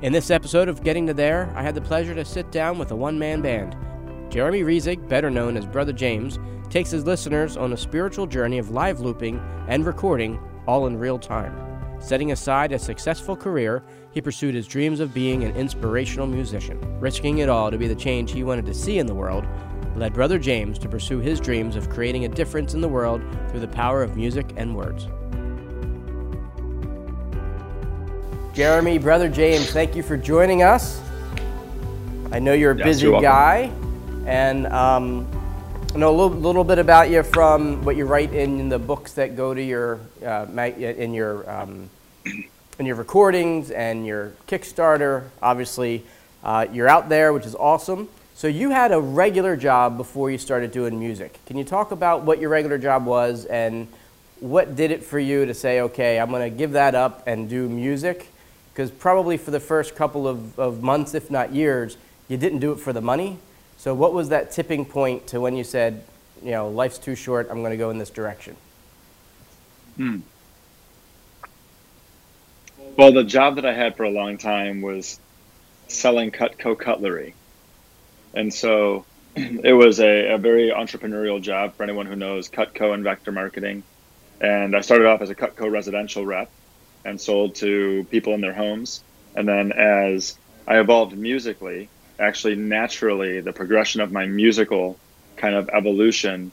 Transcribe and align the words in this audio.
In 0.00 0.12
this 0.12 0.30
episode 0.30 0.68
of 0.68 0.84
Getting 0.84 1.08
to 1.08 1.14
There, 1.14 1.52
I 1.56 1.62
had 1.62 1.74
the 1.74 1.80
pleasure 1.80 2.14
to 2.14 2.24
sit 2.24 2.52
down 2.52 2.78
with 2.78 2.92
a 2.92 2.96
one 2.96 3.18
man 3.18 3.42
band. 3.42 3.76
Jeremy 4.30 4.62
Riesig, 4.62 5.08
better 5.08 5.28
known 5.30 5.56
as 5.56 5.66
Brother 5.66 5.92
James, 5.92 6.38
takes 6.70 6.90
his 6.90 7.04
listeners 7.04 7.56
on 7.56 7.72
a 7.72 7.76
spiritual 7.76 8.26
journey 8.26 8.58
of 8.58 8.70
live 8.70 9.00
looping 9.00 9.40
and 9.66 9.84
recording 9.84 10.38
all 10.66 10.86
in 10.86 10.98
real 10.98 11.18
time. 11.18 11.68
Setting 12.00 12.30
aside 12.30 12.70
a 12.70 12.78
successful 12.78 13.34
career, 13.34 13.82
he 14.12 14.20
pursued 14.20 14.54
his 14.54 14.68
dreams 14.68 15.00
of 15.00 15.12
being 15.12 15.42
an 15.42 15.56
inspirational 15.56 16.28
musician. 16.28 16.78
Risking 17.00 17.38
it 17.38 17.48
all 17.48 17.70
to 17.70 17.78
be 17.78 17.88
the 17.88 17.94
change 17.96 18.30
he 18.30 18.44
wanted 18.44 18.66
to 18.66 18.74
see 18.74 18.98
in 18.98 19.06
the 19.06 19.14
world 19.14 19.46
led 19.96 20.12
Brother 20.12 20.38
James 20.38 20.78
to 20.78 20.88
pursue 20.88 21.18
his 21.18 21.40
dreams 21.40 21.74
of 21.74 21.90
creating 21.90 22.24
a 22.24 22.28
difference 22.28 22.72
in 22.72 22.80
the 22.80 22.88
world 22.88 23.20
through 23.50 23.60
the 23.60 23.66
power 23.68 24.04
of 24.04 24.16
music 24.16 24.52
and 24.56 24.76
words. 24.76 25.08
Jeremy, 28.58 28.98
Brother 28.98 29.28
James, 29.28 29.70
thank 29.70 29.94
you 29.94 30.02
for 30.02 30.16
joining 30.16 30.64
us. 30.64 31.00
I 32.32 32.40
know 32.40 32.54
you're 32.54 32.72
a 32.72 32.76
Yes, 32.76 32.86
busy 32.86 33.06
you're 33.06 33.22
guy, 33.22 33.70
and 34.26 34.66
um, 34.66 35.28
I 35.94 35.98
know 35.98 36.10
a 36.10 36.16
little, 36.16 36.36
little 36.36 36.64
bit 36.64 36.80
about 36.80 37.08
you 37.08 37.22
from 37.22 37.84
what 37.84 37.94
you 37.94 38.04
write 38.04 38.32
in 38.32 38.68
the 38.68 38.80
books 38.80 39.12
that 39.12 39.36
go 39.36 39.54
to 39.54 39.62
your 39.62 40.00
uh, 40.26 40.46
in 40.76 41.14
your 41.14 41.48
um, 41.48 41.88
in 42.80 42.84
your 42.84 42.96
recordings 42.96 43.70
and 43.70 44.04
your 44.04 44.32
Kickstarter. 44.48 45.28
Obviously, 45.40 46.04
uh, 46.42 46.66
you're 46.72 46.88
out 46.88 47.08
there, 47.08 47.32
which 47.32 47.46
is 47.46 47.54
awesome. 47.54 48.08
So 48.34 48.48
you 48.48 48.70
had 48.70 48.90
a 48.90 49.00
regular 49.00 49.56
job 49.56 49.96
before 49.96 50.32
you 50.32 50.38
started 50.38 50.72
doing 50.72 50.98
music. 50.98 51.38
Can 51.46 51.58
you 51.58 51.64
talk 51.64 51.92
about 51.92 52.24
what 52.24 52.40
your 52.40 52.50
regular 52.50 52.78
job 52.78 53.06
was 53.06 53.44
and 53.44 53.86
what 54.40 54.74
did 54.74 54.90
it 54.90 55.04
for 55.04 55.20
you 55.20 55.46
to 55.46 55.54
say, 55.54 55.82
okay, 55.82 56.18
I'm 56.18 56.30
going 56.30 56.50
to 56.50 56.58
give 56.58 56.72
that 56.72 56.96
up 56.96 57.22
and 57.28 57.48
do 57.48 57.68
music? 57.68 58.26
Because 58.78 58.92
probably 58.92 59.36
for 59.36 59.50
the 59.50 59.58
first 59.58 59.96
couple 59.96 60.28
of, 60.28 60.56
of 60.56 60.84
months, 60.84 61.12
if 61.12 61.32
not 61.32 61.52
years, 61.52 61.96
you 62.28 62.36
didn't 62.36 62.60
do 62.60 62.70
it 62.70 62.78
for 62.78 62.92
the 62.92 63.00
money. 63.00 63.38
So 63.76 63.92
what 63.92 64.14
was 64.14 64.28
that 64.28 64.52
tipping 64.52 64.84
point 64.84 65.26
to 65.26 65.40
when 65.40 65.56
you 65.56 65.64
said, 65.64 66.04
you 66.44 66.52
know, 66.52 66.68
life's 66.68 66.96
too 66.96 67.16
short, 67.16 67.48
I'm 67.50 67.58
going 67.58 67.72
to 67.72 67.76
go 67.76 67.90
in 67.90 67.98
this 67.98 68.08
direction? 68.08 68.54
Hmm. 69.96 70.18
Well, 72.96 73.10
the 73.10 73.24
job 73.24 73.56
that 73.56 73.66
I 73.66 73.74
had 73.74 73.96
for 73.96 74.04
a 74.04 74.10
long 74.10 74.38
time 74.38 74.80
was 74.80 75.18
selling 75.88 76.30
Cutco 76.30 76.78
cutlery. 76.78 77.34
And 78.32 78.54
so 78.54 79.06
it 79.34 79.72
was 79.72 79.98
a, 79.98 80.34
a 80.34 80.38
very 80.38 80.70
entrepreneurial 80.70 81.42
job 81.42 81.74
for 81.74 81.82
anyone 81.82 82.06
who 82.06 82.14
knows 82.14 82.48
Cutco 82.48 82.94
and 82.94 83.02
vector 83.02 83.32
marketing. 83.32 83.82
And 84.40 84.76
I 84.76 84.82
started 84.82 85.08
off 85.08 85.20
as 85.20 85.30
a 85.30 85.34
Cutco 85.34 85.68
residential 85.68 86.24
rep 86.24 86.48
and 87.08 87.20
sold 87.20 87.54
to 87.56 88.06
people 88.10 88.34
in 88.34 88.40
their 88.40 88.52
homes. 88.52 89.02
And 89.34 89.48
then 89.48 89.72
as 89.72 90.36
I 90.66 90.78
evolved 90.78 91.16
musically, 91.16 91.88
actually 92.18 92.56
naturally, 92.56 93.40
the 93.40 93.52
progression 93.52 94.00
of 94.00 94.12
my 94.12 94.26
musical 94.26 94.98
kind 95.36 95.54
of 95.54 95.68
evolution 95.70 96.52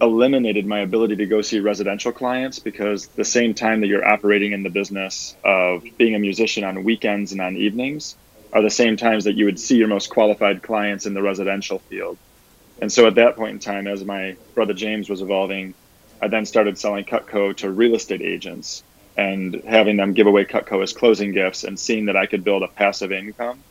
eliminated 0.00 0.66
my 0.66 0.80
ability 0.80 1.16
to 1.16 1.26
go 1.26 1.40
see 1.40 1.60
residential 1.60 2.12
clients 2.12 2.58
because 2.58 3.06
the 3.08 3.24
same 3.24 3.54
time 3.54 3.80
that 3.80 3.86
you're 3.86 4.06
operating 4.06 4.52
in 4.52 4.62
the 4.62 4.70
business 4.70 5.36
of 5.44 5.84
being 5.98 6.14
a 6.14 6.18
musician 6.18 6.64
on 6.64 6.84
weekends 6.84 7.32
and 7.32 7.40
on 7.40 7.56
evenings 7.56 8.16
are 8.52 8.62
the 8.62 8.70
same 8.70 8.96
times 8.96 9.24
that 9.24 9.34
you 9.34 9.44
would 9.44 9.58
see 9.58 9.76
your 9.76 9.88
most 9.88 10.10
qualified 10.10 10.62
clients 10.62 11.06
in 11.06 11.14
the 11.14 11.22
residential 11.22 11.78
field. 11.78 12.18
And 12.80 12.92
so 12.92 13.06
at 13.06 13.14
that 13.16 13.36
point 13.36 13.52
in 13.52 13.58
time, 13.60 13.86
as 13.86 14.04
my 14.04 14.36
brother 14.54 14.74
James 14.74 15.08
was 15.08 15.22
evolving, 15.22 15.74
I 16.20 16.28
then 16.28 16.46
started 16.46 16.78
selling 16.78 17.04
Cutco 17.04 17.56
to 17.56 17.70
real 17.70 17.94
estate 17.94 18.22
agents 18.22 18.82
and 19.16 19.62
having 19.66 19.96
them 19.96 20.12
give 20.12 20.26
away 20.26 20.44
Cutco 20.44 20.82
as 20.82 20.92
closing 20.92 21.32
gifts 21.32 21.64
and 21.64 21.78
seeing 21.78 22.06
that 22.06 22.16
I 22.16 22.26
could 22.26 22.44
build 22.44 22.62
a 22.62 22.68
passive 22.68 23.12
income 23.12 23.62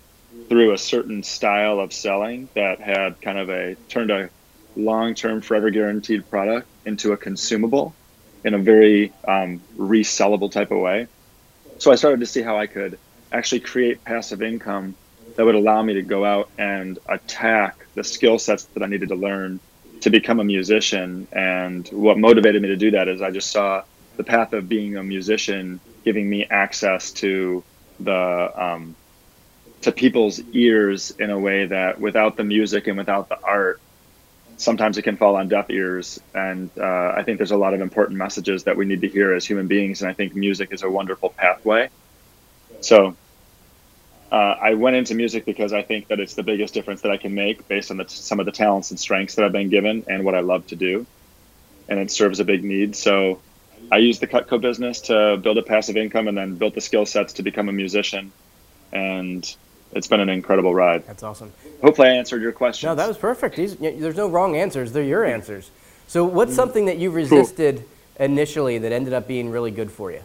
through 0.50 0.74
a 0.74 0.78
certain 0.78 1.24
style 1.24 1.80
of 1.80 1.94
selling 1.94 2.50
that 2.56 2.80
had 2.80 3.20
kind 3.22 3.38
of 3.38 3.50
a 3.50 3.76
turned 3.90 4.12
a 4.12 4.30
long-term 4.76 5.42
forever 5.42 5.70
guaranteed 5.70 6.30
product 6.30 6.68
into 6.86 7.12
a 7.12 7.18
consumable 7.18 7.94
in 8.44 8.54
a 8.54 8.58
very 8.58 9.14
um, 9.28 9.62
resellable 9.78 10.52
type 10.52 10.72
of 10.72 10.80
way. 10.80 11.08
So 11.78 11.92
i 11.92 11.96
started 11.96 12.20
to 12.22 12.26
see 12.26 12.42
how 12.42 12.58
i 12.58 12.68
could 12.68 12.98
actually 13.32 13.62
create 13.62 14.04
passive 14.04 14.42
income 14.42 14.96
that 15.36 15.46
would 15.46 15.56
allow 15.56 15.82
me 15.82 15.96
to 15.96 16.02
go 16.02 16.24
out 16.24 16.50
and 16.58 17.00
attack 17.10 17.86
the 17.96 18.04
skill 18.04 18.40
sets 18.40 18.66
that 18.66 18.84
i 18.84 18.88
needed 18.88 19.10
to 19.10 19.16
learn 19.16 19.60
to 20.02 20.10
become 20.10 20.42
a 20.42 20.44
musician. 20.44 21.28
And 21.32 21.88
what 21.88 22.18
motivated 22.18 22.62
me 22.62 22.68
to 22.68 22.76
do 22.76 22.92
that 22.92 23.08
is 23.08 23.22
i 23.22 23.32
just 23.32 23.52
saw 23.52 23.84
the 24.18 24.24
path 24.24 24.54
of 24.54 24.68
being 24.70 24.98
a 24.98 25.04
musician 25.04 25.82
giving 26.04 26.30
me 26.30 26.46
access 26.50 27.12
to 27.14 27.66
the 28.00 28.52
um, 28.56 28.98
to 29.82 29.92
people's 29.92 30.40
ears 30.54 31.12
in 31.20 31.30
a 31.30 31.40
way 31.40 31.68
that 31.68 32.00
without 32.00 32.38
the 32.38 32.44
music 32.44 32.88
and 32.88 32.98
without 32.98 33.30
the 33.30 33.38
art 33.44 33.82
sometimes 34.58 34.98
it 34.98 35.02
can 35.02 35.18
fall 35.18 35.36
on 35.36 35.48
deaf 35.48 35.70
ears. 35.70 36.20
And 36.34 36.72
uh, 36.78 37.14
i 37.18 37.24
think 37.24 37.38
there's 37.38 37.52
a 37.52 37.58
lot 37.58 37.74
of 37.74 37.82
important 37.82 38.18
messages 38.18 38.64
that 38.66 38.78
we 38.78 38.86
need 38.86 39.02
to 39.02 39.10
hear 39.10 39.34
as 39.34 39.46
human 39.46 39.68
beings 39.68 40.02
and 40.02 40.10
i 40.10 40.14
think 40.14 40.36
music 40.36 40.70
is 40.72 40.84
a 40.84 40.90
wonderful 40.90 41.30
pathway. 41.30 41.90
So 42.82 43.18
uh, 44.32 44.56
i 44.62 44.74
went 44.74 44.96
into 44.96 45.16
music 45.16 45.46
because 45.46 45.74
i 45.74 45.82
think 45.84 46.08
that 46.08 46.20
it's 46.20 46.36
the 46.36 46.44
biggest 46.44 46.74
difference 46.74 47.02
that 47.02 47.12
i 47.12 47.18
can 47.18 47.34
make 47.34 47.68
based 47.68 47.92
on 47.92 47.98
the, 47.98 48.06
some 48.08 48.40
of 48.40 48.46
the 48.46 48.52
talents 48.52 48.92
and 48.92 49.00
strengths 49.00 49.36
that 49.36 49.46
i've 49.46 49.52
been 49.52 49.70
given 49.70 50.04
and 50.08 50.24
what 50.26 50.36
i 50.36 50.40
love 50.42 50.66
to 50.68 50.76
do. 50.76 51.06
And 51.90 52.00
it 52.00 52.12
serves 52.12 52.40
a 52.40 52.46
big 52.46 52.64
need. 52.64 52.96
So 52.96 53.44
i 53.94 53.98
used 53.98 54.20
the 54.22 54.28
cutco 54.28 54.60
business 54.60 55.02
to 55.02 55.38
build 55.44 55.58
a 55.58 55.64
passive 55.64 55.96
income 55.96 56.28
and 56.28 56.36
then 56.38 56.56
built 56.56 56.74
the 56.74 56.82
skill 56.82 57.06
sets 57.06 57.34
to 57.34 57.44
become 57.44 57.70
a 57.70 57.72
musician 57.72 58.32
and 58.92 59.56
it's 59.94 60.08
been 60.08 60.20
an 60.20 60.30
incredible 60.30 60.74
ride 60.74 61.06
That's 61.06 61.24
awesome. 61.24 61.52
hopefully 61.82 62.08
i 62.10 62.12
answered 62.12 62.42
your 62.42 62.52
question 62.52 62.88
No, 62.90 62.96
that 62.96 63.08
was 63.08 63.18
perfect. 63.18 63.56
These, 63.56 63.76
there's 63.78 64.16
no 64.16 64.28
wrong 64.28 64.56
answers. 64.56 64.92
They're 64.94 65.04
your 65.16 65.24
answers. 65.24 65.70
So, 66.08 66.24
what's 66.26 66.52
Mm. 66.54 66.56
something 66.56 66.86
that 66.86 66.98
you 66.98 67.12
resisted 67.12 67.86
initially 68.20 68.78
that 68.80 68.92
ended 68.92 69.14
up 69.14 69.28
being 69.28 69.50
really 69.50 69.72
good 69.72 69.92
for 69.92 70.12
you? 70.12 70.22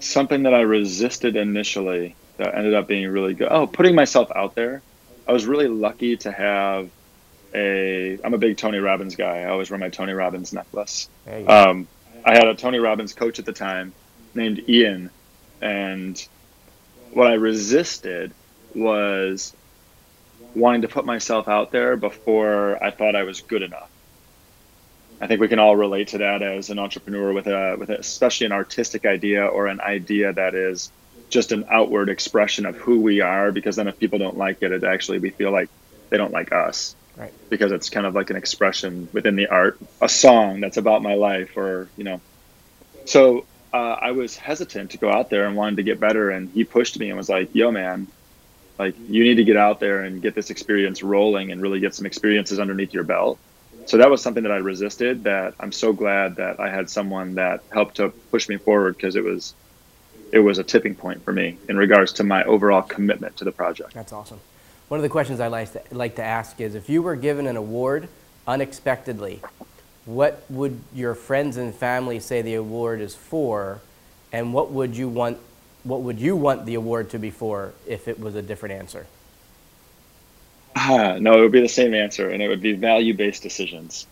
something 0.00 0.42
that 0.44 0.54
I 0.54 0.60
resisted 0.60 1.36
initially 1.36 2.16
that 2.38 2.54
ended 2.54 2.74
up 2.74 2.86
being 2.86 3.08
really 3.08 3.34
good. 3.34 3.48
Oh, 3.50 3.66
putting 3.66 3.94
myself 3.94 4.28
out 4.34 4.54
there. 4.54 4.82
I 5.26 5.32
was 5.32 5.46
really 5.46 5.68
lucky 5.68 6.16
to 6.18 6.30
have 6.30 6.90
a. 7.56 8.18
I'm 8.22 8.34
a 8.34 8.38
big 8.38 8.56
Tony 8.56 8.78
Robbins 8.78 9.16
guy. 9.16 9.40
I 9.40 9.46
always 9.46 9.70
wear 9.70 9.78
my 9.78 9.88
Tony 9.88 10.12
Robbins 10.12 10.52
necklace. 10.52 11.08
There 11.24 11.40
you 11.40 11.46
go. 11.46 11.70
Um, 11.70 11.88
I 12.24 12.34
had 12.34 12.46
a 12.46 12.54
Tony 12.54 12.78
Robbins 12.78 13.12
coach 13.14 13.38
at 13.38 13.46
the 13.46 13.52
time 13.52 13.92
named 14.34 14.68
Ian, 14.68 15.10
and 15.60 16.26
what 17.12 17.26
I 17.26 17.34
resisted 17.34 18.32
was 18.74 19.54
wanting 20.54 20.82
to 20.82 20.88
put 20.88 21.04
myself 21.04 21.48
out 21.48 21.70
there 21.70 21.96
before 21.96 22.82
I 22.82 22.90
thought 22.90 23.16
I 23.16 23.22
was 23.22 23.40
good 23.40 23.62
enough. 23.62 23.90
I 25.20 25.26
think 25.26 25.40
we 25.40 25.48
can 25.48 25.58
all 25.58 25.76
relate 25.76 26.08
to 26.08 26.18
that 26.18 26.42
as 26.42 26.68
an 26.70 26.78
entrepreneur 26.78 27.32
with 27.32 27.46
a 27.46 27.76
with 27.78 27.90
a, 27.90 27.98
especially 27.98 28.46
an 28.46 28.52
artistic 28.52 29.06
idea 29.06 29.46
or 29.46 29.66
an 29.66 29.80
idea 29.80 30.32
that 30.32 30.54
is 30.54 30.90
just 31.30 31.52
an 31.52 31.64
outward 31.70 32.08
expression 32.08 32.66
of 32.66 32.76
who 32.76 33.00
we 33.00 33.20
are 33.20 33.50
because 33.50 33.76
then 33.76 33.88
if 33.88 33.98
people 33.98 34.18
don't 34.18 34.36
like 34.36 34.62
it 34.62 34.72
it 34.72 34.84
actually 34.84 35.18
we 35.18 35.30
feel 35.30 35.50
like 35.50 35.68
they 36.10 36.16
don't 36.16 36.32
like 36.32 36.52
us 36.52 36.94
Right. 37.16 37.32
because 37.48 37.72
it's 37.72 37.88
kind 37.88 38.06
of 38.06 38.14
like 38.14 38.28
an 38.30 38.36
expression 38.36 39.08
within 39.12 39.36
the 39.36 39.46
art 39.46 39.78
a 40.02 40.08
song 40.08 40.60
that's 40.60 40.76
about 40.76 41.02
my 41.02 41.14
life 41.14 41.56
or 41.56 41.88
you 41.96 42.04
know 42.04 42.20
so 43.06 43.46
uh, 43.72 43.96
I 44.00 44.12
was 44.12 44.36
hesitant 44.36 44.90
to 44.92 44.98
go 44.98 45.10
out 45.10 45.30
there 45.30 45.46
and 45.46 45.56
wanted 45.56 45.76
to 45.76 45.82
get 45.82 45.98
better 45.98 46.30
and 46.30 46.50
he 46.50 46.64
pushed 46.64 46.98
me 46.98 47.08
and 47.08 47.16
was 47.16 47.28
like 47.28 47.54
yo 47.54 47.70
man 47.70 48.06
like 48.78 48.94
you 49.08 49.24
need 49.24 49.36
to 49.36 49.44
get 49.44 49.56
out 49.56 49.80
there 49.80 50.02
and 50.02 50.20
get 50.20 50.34
this 50.34 50.50
experience 50.50 51.02
rolling 51.02 51.52
and 51.52 51.62
really 51.62 51.80
get 51.80 51.94
some 51.94 52.04
experiences 52.04 52.58
underneath 52.58 52.92
your 52.92 53.04
belt 53.04 53.38
so 53.86 53.98
that 53.98 54.10
was 54.10 54.20
something 54.20 54.42
that 54.42 54.52
I 54.52 54.56
resisted 54.56 55.24
that 55.24 55.54
I'm 55.60 55.70
so 55.70 55.92
glad 55.92 56.36
that 56.36 56.58
I 56.58 56.68
had 56.68 56.90
someone 56.90 57.36
that 57.36 57.62
helped 57.70 57.96
to 57.96 58.08
push 58.08 58.48
me 58.48 58.56
forward 58.56 58.96
because 58.96 59.14
it 59.14 59.24
was 59.24 59.54
it 60.32 60.40
was 60.40 60.58
a 60.58 60.64
tipping 60.64 60.96
point 60.96 61.24
for 61.24 61.32
me 61.32 61.56
in 61.68 61.76
regards 61.76 62.14
to 62.14 62.24
my 62.24 62.42
overall 62.44 62.82
commitment 62.82 63.36
to 63.36 63.44
the 63.44 63.52
project. 63.52 63.94
That's 63.94 64.12
awesome. 64.12 64.40
One 64.88 64.98
of 64.98 65.02
the 65.02 65.08
questions 65.08 65.40
I 65.40 65.48
like 65.48 65.72
to, 65.72 65.82
like 65.90 66.16
to 66.16 66.22
ask 66.22 66.60
is 66.60 66.74
if 66.74 66.88
you 66.88 67.02
were 67.02 67.16
given 67.16 67.46
an 67.46 67.56
award 67.56 68.08
unexpectedly, 68.46 69.40
what 70.04 70.44
would 70.48 70.80
your 70.94 71.14
friends 71.14 71.56
and 71.56 71.74
family 71.74 72.20
say 72.20 72.40
the 72.40 72.54
award 72.54 73.00
is 73.00 73.14
for, 73.14 73.80
and 74.32 74.54
what 74.54 74.70
would 74.70 74.96
you 74.96 75.08
want? 75.08 75.38
What 75.82 76.02
would 76.02 76.20
you 76.20 76.36
want 76.36 76.66
the 76.66 76.74
award 76.74 77.10
to 77.10 77.18
be 77.18 77.30
for 77.30 77.72
if 77.86 78.06
it 78.08 78.18
was 78.20 78.34
a 78.36 78.42
different 78.42 78.76
answer? 78.76 79.06
Ah, 80.76 81.16
no, 81.20 81.38
it 81.38 81.40
would 81.40 81.52
be 81.52 81.60
the 81.60 81.68
same 81.68 81.92
answer, 81.92 82.30
and 82.30 82.40
it 82.40 82.48
would 82.48 82.62
be 82.62 82.72
value-based 82.72 83.42
decisions. 83.42 84.06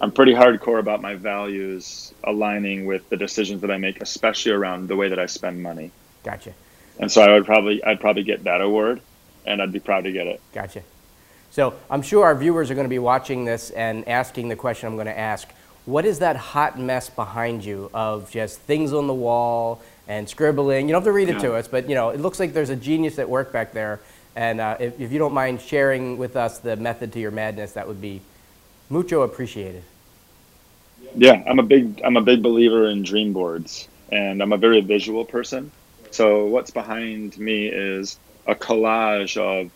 I'm 0.00 0.12
pretty 0.12 0.34
hardcore 0.34 0.78
about 0.78 1.00
my 1.00 1.14
values 1.14 2.12
aligning 2.22 2.84
with 2.86 3.08
the 3.08 3.16
decisions 3.16 3.62
that 3.62 3.70
I 3.70 3.78
make, 3.78 4.00
especially 4.00 4.52
around 4.52 4.88
the 4.88 4.96
way 4.96 5.08
that 5.08 5.18
I 5.18 5.26
spend 5.26 5.62
money. 5.62 5.90
Gotcha. 6.22 6.52
And 7.00 7.10
so 7.10 7.22
I 7.22 7.32
would 7.32 7.46
probably 7.46 7.82
I'd 7.82 8.00
probably 8.00 8.22
get 8.22 8.44
that 8.44 8.60
award, 8.60 9.00
and 9.46 9.62
I'd 9.62 9.72
be 9.72 9.80
proud 9.80 10.04
to 10.04 10.12
get 10.12 10.26
it. 10.26 10.40
Gotcha. 10.52 10.82
So 11.50 11.74
I'm 11.90 12.02
sure 12.02 12.24
our 12.24 12.34
viewers 12.34 12.70
are 12.70 12.74
going 12.74 12.84
to 12.86 12.90
be 12.90 12.98
watching 12.98 13.44
this 13.44 13.70
and 13.70 14.06
asking 14.08 14.48
the 14.48 14.56
question 14.56 14.88
I'm 14.88 14.96
going 14.96 15.06
to 15.06 15.18
ask. 15.18 15.48
what 15.84 16.04
is 16.04 16.18
that 16.18 16.36
hot 16.36 16.78
mess 16.78 17.08
behind 17.08 17.64
you 17.64 17.88
of 17.94 18.30
just 18.30 18.58
things 18.60 18.92
on 18.92 19.06
the 19.06 19.14
wall 19.14 19.80
and 20.08 20.28
scribbling? 20.28 20.88
You 20.88 20.92
don't 20.92 21.02
have 21.02 21.06
to 21.08 21.12
read 21.12 21.28
it 21.28 21.36
Yeah. 21.36 21.42
to 21.42 21.54
us, 21.54 21.68
but 21.68 21.88
you 21.88 21.94
know, 21.94 22.10
it 22.10 22.20
looks 22.20 22.40
like 22.40 22.52
there's 22.52 22.70
a 22.70 22.76
genius 22.76 23.18
at 23.20 23.28
work 23.28 23.52
back 23.52 23.72
there. 23.72 24.00
And 24.34 24.60
uh, 24.60 24.76
if, 24.80 25.00
if 25.00 25.12
you 25.12 25.18
don't 25.18 25.32
mind 25.32 25.60
sharing 25.60 26.18
with 26.18 26.36
us 26.36 26.58
the 26.58 26.76
method 26.76 27.12
to 27.14 27.20
your 27.20 27.30
madness, 27.30 27.72
that 27.72 27.86
would 27.88 28.00
be 28.00 28.20
mucho 28.90 29.22
appreciated. 29.22 29.84
Yeah, 31.14 31.42
I'm 31.46 31.58
a 31.58 31.62
big 31.62 32.00
I'm 32.04 32.16
a 32.16 32.20
big 32.22 32.42
believer 32.42 32.88
in 32.88 33.02
dream 33.02 33.32
boards, 33.32 33.88
and 34.10 34.42
I'm 34.42 34.52
a 34.52 34.58
very 34.58 34.80
visual 34.80 35.24
person. 35.24 35.72
So 36.10 36.46
what's 36.46 36.70
behind 36.70 37.38
me 37.38 37.66
is 37.68 38.18
a 38.46 38.54
collage 38.54 39.36
of 39.36 39.70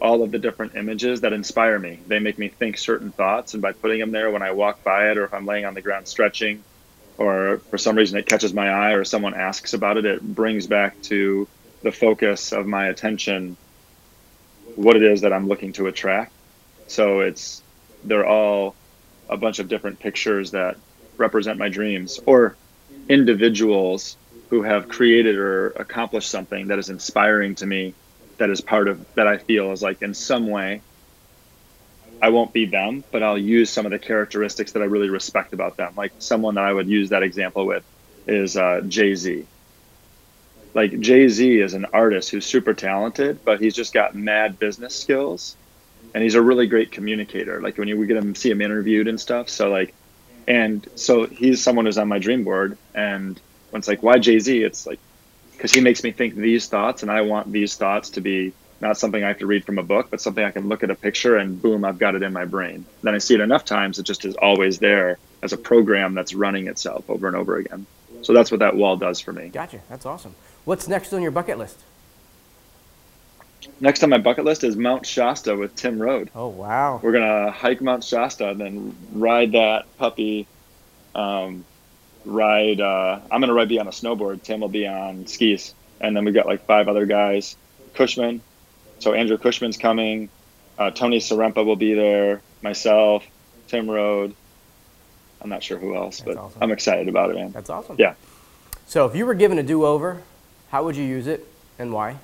all 0.00 0.22
of 0.22 0.30
the 0.30 0.38
different 0.38 0.74
images 0.74 1.22
that 1.22 1.32
inspire 1.32 1.78
me. 1.78 2.00
They 2.06 2.18
make 2.18 2.38
me 2.38 2.48
think 2.48 2.76
certain 2.76 3.12
thoughts, 3.12 3.54
and 3.54 3.62
by 3.62 3.72
putting 3.72 3.98
them 3.98 4.10
there 4.12 4.30
when 4.30 4.42
I 4.42 4.52
walk 4.52 4.82
by 4.84 5.10
it, 5.10 5.18
or 5.18 5.24
if 5.24 5.32
I'm 5.32 5.46
laying 5.46 5.64
on 5.64 5.74
the 5.74 5.82
ground 5.82 6.06
stretching, 6.06 6.62
or 7.16 7.62
for 7.70 7.78
some 7.78 7.96
reason 7.96 8.18
it 8.18 8.26
catches 8.26 8.52
my 8.52 8.68
eye, 8.68 8.92
or 8.92 9.04
someone 9.04 9.34
asks 9.34 9.72
about 9.72 9.96
it, 9.96 10.04
it 10.04 10.22
brings 10.22 10.66
back 10.66 11.00
to 11.02 11.48
the 11.82 11.92
focus 11.92 12.52
of 12.52 12.66
my 12.66 12.88
attention 12.88 13.56
what 14.74 14.96
it 14.96 15.02
is 15.02 15.22
that 15.22 15.32
I'm 15.32 15.48
looking 15.48 15.72
to 15.74 15.86
attract. 15.86 16.32
So 16.88 17.20
it's 17.20 17.62
they're 18.04 18.26
all 18.26 18.74
a 19.28 19.36
bunch 19.36 19.58
of 19.58 19.68
different 19.68 19.98
pictures 19.98 20.50
that 20.50 20.76
represent 21.16 21.58
my 21.58 21.68
dreams 21.68 22.20
or 22.26 22.56
individuals 23.08 24.16
who 24.50 24.62
have 24.62 24.88
created 24.88 25.36
or 25.36 25.70
accomplished 25.70 26.30
something 26.30 26.68
that 26.68 26.78
is 26.78 26.90
inspiring 26.90 27.54
to 27.56 27.66
me 27.66 27.94
that 28.38 28.50
is 28.50 28.60
part 28.60 28.88
of 28.88 29.04
that 29.14 29.26
I 29.26 29.38
feel 29.38 29.72
is 29.72 29.82
like 29.82 30.02
in 30.02 30.14
some 30.14 30.48
way 30.48 30.82
I 32.20 32.30
won't 32.30 32.52
be 32.52 32.66
them, 32.66 33.04
but 33.12 33.22
I'll 33.22 33.38
use 33.38 33.70
some 33.70 33.84
of 33.84 33.92
the 33.92 33.98
characteristics 33.98 34.72
that 34.72 34.82
I 34.82 34.86
really 34.86 35.10
respect 35.10 35.52
about 35.52 35.76
them. 35.76 35.92
Like 35.96 36.12
someone 36.18 36.54
that 36.54 36.64
I 36.64 36.72
would 36.72 36.88
use 36.88 37.10
that 37.10 37.22
example 37.22 37.66
with 37.66 37.84
is 38.26 38.56
uh, 38.56 38.80
Jay 38.88 39.14
Z. 39.14 39.46
Like 40.74 40.98
Jay 41.00 41.28
Z 41.28 41.60
is 41.60 41.74
an 41.74 41.86
artist 41.92 42.30
who's 42.30 42.46
super 42.46 42.74
talented, 42.74 43.40
but 43.44 43.60
he's 43.60 43.74
just 43.74 43.92
got 43.92 44.14
mad 44.14 44.58
business 44.58 44.94
skills, 44.94 45.56
and 46.14 46.22
he's 46.22 46.34
a 46.34 46.42
really 46.42 46.66
great 46.66 46.90
communicator. 46.90 47.60
Like 47.60 47.78
when 47.78 47.88
you 47.88 47.96
we 47.96 48.06
get 48.06 48.16
him 48.16 48.34
see 48.34 48.50
him 48.50 48.60
interviewed 48.60 49.08
and 49.08 49.20
stuff. 49.20 49.48
So 49.48 49.70
like, 49.70 49.94
and 50.48 50.86
so 50.94 51.26
he's 51.26 51.62
someone 51.62 51.86
who's 51.86 51.98
on 51.98 52.08
my 52.08 52.18
dream 52.18 52.44
board. 52.44 52.78
And 52.94 53.40
when 53.70 53.80
it's 53.80 53.88
like, 53.88 54.02
why 54.02 54.18
Jay 54.18 54.38
Z? 54.38 54.62
It's 54.62 54.86
like 54.86 55.00
because 55.56 55.72
he 55.72 55.80
makes 55.80 56.02
me 56.04 56.12
think 56.12 56.34
these 56.34 56.68
thoughts, 56.68 57.02
and 57.02 57.10
I 57.10 57.22
want 57.22 57.50
these 57.50 57.76
thoughts 57.76 58.10
to 58.10 58.20
be 58.20 58.52
not 58.80 58.98
something 58.98 59.24
I 59.24 59.28
have 59.28 59.38
to 59.38 59.46
read 59.46 59.64
from 59.64 59.78
a 59.78 59.82
book, 59.82 60.08
but 60.10 60.20
something 60.20 60.44
I 60.44 60.50
can 60.50 60.68
look 60.68 60.82
at 60.82 60.90
a 60.90 60.94
picture 60.94 61.36
and 61.36 61.60
boom, 61.60 61.84
I've 61.84 61.98
got 61.98 62.14
it 62.14 62.22
in 62.22 62.32
my 62.32 62.44
brain. 62.44 62.84
Then 63.02 63.14
I 63.14 63.18
see 63.18 63.34
it 63.34 63.40
enough 63.40 63.64
times, 63.64 63.98
it 63.98 64.02
just 64.02 64.24
is 64.24 64.34
always 64.36 64.78
there 64.78 65.18
as 65.42 65.52
a 65.52 65.56
program 65.56 66.14
that's 66.14 66.34
running 66.34 66.66
itself 66.66 67.08
over 67.08 67.26
and 67.26 67.36
over 67.36 67.56
again. 67.56 67.86
So 68.22 68.32
that's 68.32 68.50
what 68.50 68.60
that 68.60 68.76
wall 68.76 68.96
does 68.96 69.20
for 69.20 69.32
me. 69.32 69.48
Gotcha. 69.48 69.80
That's 69.88 70.04
awesome. 70.04 70.34
What's 70.64 70.88
next 70.88 71.12
on 71.12 71.22
your 71.22 71.30
bucket 71.30 71.58
list? 71.58 71.78
Next 73.80 74.02
on 74.02 74.10
my 74.10 74.18
bucket 74.18 74.44
list 74.44 74.64
is 74.64 74.76
Mount 74.76 75.06
Shasta 75.06 75.56
with 75.56 75.74
Tim 75.74 76.00
Road. 76.00 76.30
Oh, 76.34 76.48
wow. 76.48 77.00
We're 77.02 77.12
gonna 77.12 77.50
hike 77.50 77.80
Mount 77.80 78.04
Shasta 78.04 78.50
and 78.50 78.60
then 78.60 78.96
ride 79.12 79.52
that 79.52 79.84
puppy. 79.98 80.46
Um, 81.14 81.64
ride. 82.26 82.80
Uh, 82.80 83.20
I'm 83.30 83.40
gonna 83.40 83.54
ride 83.54 83.68
be 83.68 83.78
on 83.78 83.86
a 83.86 83.90
snowboard. 83.90 84.42
Tim 84.42 84.60
will 84.60 84.68
be 84.68 84.86
on 84.86 85.26
skis, 85.26 85.74
and 86.00 86.16
then 86.16 86.24
we've 86.24 86.34
got 86.34 86.46
like 86.46 86.66
five 86.66 86.88
other 86.88 87.06
guys. 87.06 87.56
Cushman. 87.94 88.42
So 88.98 89.14
Andrew 89.14 89.38
Cushman's 89.38 89.76
coming. 89.76 90.28
Uh, 90.78 90.90
Tony 90.90 91.18
Sarempa 91.18 91.64
will 91.64 91.76
be 91.76 91.94
there. 91.94 92.42
Myself, 92.62 93.24
Tim 93.68 93.90
Road. 93.90 94.34
I'm 95.40 95.48
not 95.48 95.62
sure 95.62 95.78
who 95.78 95.94
else, 95.94 96.20
That's 96.20 96.36
but 96.36 96.42
awesome. 96.42 96.62
I'm 96.62 96.70
excited 96.72 97.08
about 97.08 97.30
it, 97.30 97.36
man. 97.36 97.52
That's 97.52 97.70
awesome. 97.70 97.96
Yeah. 97.98 98.14
So 98.86 99.06
if 99.06 99.14
you 99.14 99.26
were 99.26 99.34
given 99.34 99.58
a 99.58 99.62
do-over, 99.62 100.22
how 100.70 100.84
would 100.84 100.96
you 100.96 101.04
use 101.04 101.26
it 101.26 101.46
and 101.78 101.92
why? 101.92 102.16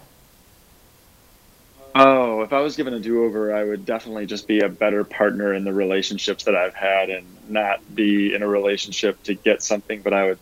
Oh, 1.95 2.41
if 2.41 2.53
I 2.53 2.61
was 2.61 2.77
given 2.77 2.95
a 2.95 3.01
do 3.01 3.25
over, 3.25 3.55
I 3.55 3.65
would 3.65 3.85
definitely 3.85 4.25
just 4.27 4.49
be 4.49 4.61
a 4.61 4.69
better 4.69 5.05
partner 5.05 5.53
in 5.53 5.65
the 5.65 5.73
relationships 5.73 6.45
that 6.45 6.57
I've 6.57 6.75
had 6.75 7.11
and 7.11 7.27
not 7.49 7.81
be 7.95 8.35
in 8.35 8.43
a 8.43 8.49
relationship 8.49 9.23
to 9.25 9.35
get 9.35 9.63
something, 9.63 10.01
but 10.01 10.15
I 10.15 10.25
would 10.25 10.39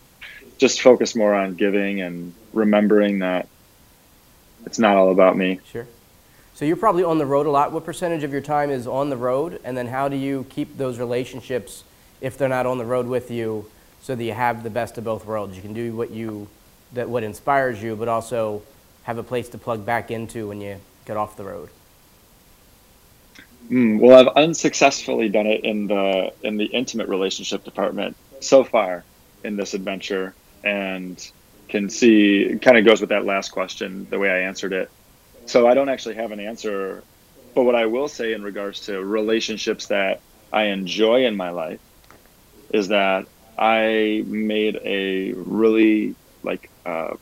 just 0.57 0.81
focus 0.81 1.15
more 1.15 1.33
on 1.33 1.55
giving 1.55 2.01
and 2.01 2.33
remembering 2.53 3.19
that 3.19 3.47
it's 4.65 4.79
not 4.79 4.95
all 4.95 5.11
about 5.11 5.35
me. 5.35 5.59
Sure. 5.71 5.87
So 6.53 6.65
you're 6.65 6.77
probably 6.77 7.03
on 7.03 7.17
the 7.17 7.25
road 7.25 7.47
a 7.47 7.49
lot. 7.49 7.71
What 7.71 7.83
percentage 7.83 8.23
of 8.23 8.31
your 8.31 8.41
time 8.41 8.69
is 8.69 8.87
on 8.87 9.09
the 9.09 9.17
road? 9.17 9.59
And 9.63 9.75
then 9.75 9.87
how 9.87 10.07
do 10.07 10.15
you 10.15 10.45
keep 10.49 10.77
those 10.77 10.99
relationships 10.99 11.83
if 12.21 12.37
they're 12.37 12.47
not 12.47 12.65
on 12.65 12.77
the 12.77 12.85
road 12.85 13.07
with 13.07 13.31
you 13.31 13.69
so 14.01 14.15
that 14.15 14.23
you 14.23 14.33
have 14.33 14.63
the 14.63 14.69
best 14.69 14.97
of 14.97 15.03
both 15.03 15.25
worlds? 15.25 15.55
You 15.55 15.61
can 15.61 15.73
do 15.73 15.95
what 15.95 16.11
you 16.11 16.47
that 16.93 17.09
what 17.09 17.23
inspires 17.23 17.81
you, 17.81 17.95
but 17.95 18.07
also 18.07 18.61
have 19.03 19.17
a 19.17 19.23
place 19.23 19.49
to 19.49 19.57
plug 19.57 19.85
back 19.85 20.11
into 20.11 20.49
when 20.49 20.61
you 20.61 20.79
get 21.05 21.17
off 21.17 21.35
the 21.37 21.43
road. 21.43 21.69
Mm, 23.69 23.99
well, 23.99 24.19
I've 24.19 24.35
unsuccessfully 24.35 25.29
done 25.29 25.47
it 25.47 25.63
in 25.63 25.87
the 25.87 26.33
in 26.43 26.57
the 26.57 26.65
intimate 26.65 27.07
relationship 27.07 27.63
department 27.63 28.17
so 28.39 28.63
far 28.63 29.03
in 29.43 29.55
this 29.55 29.73
adventure, 29.73 30.33
and 30.63 31.31
can 31.69 31.89
see 31.89 32.41
it 32.41 32.61
kind 32.61 32.77
of 32.77 32.85
goes 32.85 32.99
with 32.99 33.11
that 33.11 33.25
last 33.25 33.49
question 33.49 34.07
the 34.09 34.19
way 34.19 34.29
I 34.29 34.39
answered 34.39 34.73
it. 34.73 34.91
So 35.45 35.67
I 35.67 35.73
don't 35.73 35.89
actually 35.89 36.15
have 36.15 36.31
an 36.31 36.39
answer, 36.39 37.03
but 37.55 37.63
what 37.63 37.75
I 37.75 37.85
will 37.85 38.07
say 38.07 38.33
in 38.33 38.43
regards 38.43 38.81
to 38.87 39.01
relationships 39.03 39.87
that 39.87 40.21
I 40.51 40.63
enjoy 40.63 41.25
in 41.25 41.35
my 41.35 41.51
life 41.51 41.79
is 42.71 42.89
that 42.89 43.25
I 43.57 44.23
made 44.27 44.79
a 44.83 45.33
really 45.33 46.15
like 46.43 46.69
uh, 46.85 47.15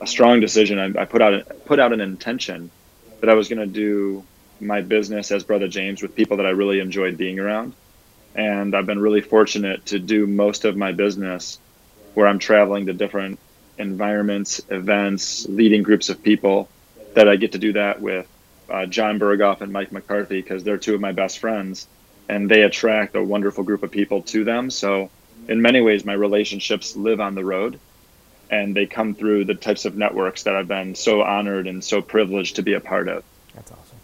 a 0.00 0.06
strong 0.06 0.40
decision. 0.40 0.78
I, 0.78 1.02
I 1.02 1.04
put 1.04 1.20
out 1.20 1.64
put 1.66 1.78
out 1.78 1.92
an 1.92 2.00
intention 2.00 2.70
that 3.24 3.32
I 3.32 3.36
was 3.36 3.48
going 3.48 3.60
to 3.60 3.66
do 3.66 4.22
my 4.60 4.82
business 4.82 5.32
as 5.32 5.44
Brother 5.44 5.66
James 5.66 6.02
with 6.02 6.14
people 6.14 6.36
that 6.36 6.44
I 6.44 6.50
really 6.50 6.78
enjoyed 6.78 7.16
being 7.16 7.38
around. 7.38 7.72
And 8.34 8.76
I've 8.76 8.84
been 8.84 9.00
really 9.00 9.22
fortunate 9.22 9.86
to 9.86 9.98
do 9.98 10.26
most 10.26 10.66
of 10.66 10.76
my 10.76 10.92
business 10.92 11.58
where 12.12 12.26
I'm 12.26 12.38
traveling 12.38 12.84
to 12.84 12.92
different 12.92 13.38
environments, 13.78 14.60
events, 14.68 15.48
leading 15.48 15.82
groups 15.82 16.10
of 16.10 16.22
people 16.22 16.68
that 17.14 17.26
I 17.26 17.36
get 17.36 17.52
to 17.52 17.58
do 17.58 17.72
that 17.72 18.02
with 18.02 18.28
uh, 18.68 18.84
John 18.84 19.18
Berghoff 19.18 19.62
and 19.62 19.72
Mike 19.72 19.90
McCarthy 19.90 20.42
because 20.42 20.62
they're 20.62 20.76
two 20.76 20.94
of 20.94 21.00
my 21.00 21.12
best 21.12 21.38
friends 21.38 21.88
and 22.28 22.50
they 22.50 22.60
attract 22.60 23.16
a 23.16 23.24
wonderful 23.24 23.64
group 23.64 23.82
of 23.82 23.90
people 23.90 24.20
to 24.24 24.44
them. 24.44 24.68
So, 24.68 25.08
in 25.48 25.62
many 25.62 25.80
ways, 25.80 26.04
my 26.04 26.12
relationships 26.12 26.94
live 26.94 27.20
on 27.20 27.34
the 27.34 27.44
road 27.44 27.80
and 28.54 28.76
they 28.76 28.86
come 28.86 29.14
through 29.14 29.44
the 29.44 29.54
types 29.54 29.84
of 29.84 29.96
networks 29.96 30.44
that 30.44 30.54
I've 30.54 30.68
been 30.68 30.94
so 30.94 31.22
honored 31.22 31.66
and 31.66 31.82
so 31.82 32.00
privileged 32.00 32.56
to 32.56 32.62
be 32.62 32.74
a 32.74 32.80
part 32.80 33.08
of. 33.08 33.24
That's 33.54 33.70
awesome. 33.72 33.98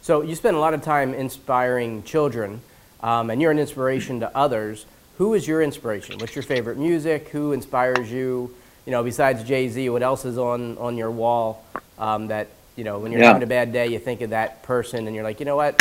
So 0.00 0.22
you 0.22 0.34
spend 0.34 0.56
a 0.56 0.60
lot 0.60 0.74
of 0.74 0.82
time 0.82 1.12
inspiring 1.14 2.02
children, 2.04 2.60
um, 3.00 3.30
and 3.30 3.42
you're 3.42 3.50
an 3.50 3.58
inspiration 3.58 4.20
to 4.20 4.36
others. 4.36 4.86
Who 5.18 5.34
is 5.34 5.48
your 5.48 5.60
inspiration? 5.62 6.18
What's 6.20 6.36
your 6.36 6.44
favorite 6.44 6.78
music? 6.78 7.28
Who 7.30 7.52
inspires 7.52 8.10
you? 8.12 8.54
You 8.84 8.92
know, 8.92 9.02
besides 9.02 9.42
Jay 9.42 9.68
Z, 9.68 9.88
what 9.90 10.02
else 10.02 10.24
is 10.24 10.38
on 10.38 10.78
on 10.78 10.96
your 10.96 11.10
wall 11.10 11.64
um, 11.98 12.28
that 12.28 12.46
you 12.76 12.84
know 12.84 12.98
when 13.00 13.10
you're 13.10 13.20
Yeah. 13.20 13.28
having 13.28 13.42
a 13.42 13.46
bad 13.46 13.72
day, 13.72 13.88
you 13.88 13.98
think 13.98 14.20
of 14.20 14.30
that 14.30 14.62
person, 14.62 15.06
and 15.06 15.14
you're 15.16 15.24
like, 15.24 15.40
you 15.40 15.46
know 15.46 15.56
what, 15.56 15.74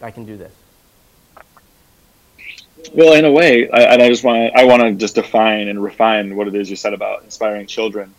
I 0.00 0.10
can 0.10 0.24
do 0.24 0.36
this. 0.36 0.63
Well, 2.92 3.14
in 3.14 3.24
a 3.24 3.30
way, 3.30 3.68
I, 3.70 3.94
and 3.94 4.02
I 4.02 4.08
just 4.08 4.24
want 4.24 4.52
to 4.52 4.60
I 4.60 4.64
want 4.64 4.82
to 4.82 4.92
just 4.92 5.14
define 5.14 5.68
and 5.68 5.82
refine 5.82 6.36
what 6.36 6.48
it 6.48 6.54
is 6.54 6.70
you 6.70 6.76
said 6.76 6.94
about 6.94 7.24
inspiring 7.24 7.66
children, 7.66 8.14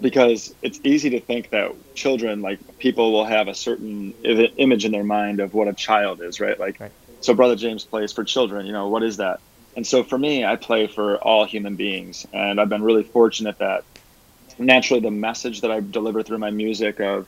because 0.00 0.54
it's 0.62 0.80
easy 0.82 1.10
to 1.10 1.20
think 1.20 1.50
that 1.50 1.72
children, 1.94 2.42
like 2.42 2.78
people, 2.78 3.12
will 3.12 3.24
have 3.24 3.48
a 3.48 3.54
certain 3.54 4.12
image 4.24 4.84
in 4.84 4.92
their 4.92 5.04
mind 5.04 5.40
of 5.40 5.54
what 5.54 5.68
a 5.68 5.72
child 5.72 6.20
is, 6.22 6.40
right? 6.40 6.58
Like, 6.58 6.80
Right. 6.80 6.92
so 7.20 7.34
Brother 7.34 7.56
James 7.56 7.84
plays 7.84 8.12
for 8.12 8.24
children. 8.24 8.66
You 8.66 8.72
know, 8.72 8.88
what 8.88 9.02
is 9.02 9.18
that? 9.18 9.40
And 9.76 9.86
so 9.86 10.02
for 10.02 10.18
me, 10.18 10.44
I 10.44 10.56
play 10.56 10.88
for 10.88 11.18
all 11.18 11.44
human 11.44 11.76
beings, 11.76 12.26
and 12.32 12.60
I've 12.60 12.68
been 12.68 12.82
really 12.82 13.04
fortunate 13.04 13.58
that 13.58 13.84
naturally 14.58 15.00
the 15.00 15.10
message 15.10 15.60
that 15.60 15.70
I 15.70 15.80
deliver 15.80 16.22
through 16.22 16.38
my 16.38 16.50
music 16.50 16.98
of 17.00 17.26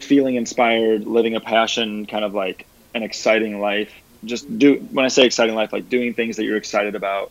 feeling 0.00 0.34
inspired, 0.34 1.06
living 1.06 1.36
a 1.36 1.40
passion, 1.40 2.06
kind 2.06 2.24
of 2.24 2.34
like 2.34 2.66
an 2.94 3.02
exciting 3.02 3.60
life. 3.60 3.92
Just 4.24 4.58
do 4.58 4.86
when 4.90 5.04
I 5.04 5.08
say 5.08 5.24
exciting 5.24 5.54
life, 5.54 5.72
like 5.72 5.88
doing 5.88 6.14
things 6.14 6.36
that 6.36 6.44
you're 6.44 6.56
excited 6.56 6.94
about, 6.94 7.30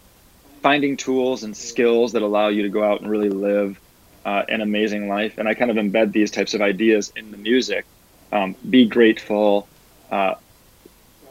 finding 0.62 0.98
tools 0.98 1.44
and 1.44 1.56
skills 1.56 2.14
that 2.14 2.22
allow 2.22 2.48
you 2.48 2.64
to 2.64 2.70
go 2.70 2.84
out 2.84 3.02
and 3.02 3.10
really 3.10 3.30
live 3.30 3.80
uh, 4.26 4.44
an 4.50 4.62
amazing 4.62 5.08
life. 5.08 5.38
And 5.38 5.48
I 5.48 5.54
kind 5.54 5.72
of 5.72 5.78
embed 5.78 6.12
these 6.12 6.32
types 6.32 6.54
of 6.54 6.62
ideas 6.62 7.12
in 7.16 7.32
the 7.32 7.38
music. 7.38 7.86
Um, 8.32 8.56
be 8.70 8.86
grateful. 8.86 9.68
Uh, 10.12 10.36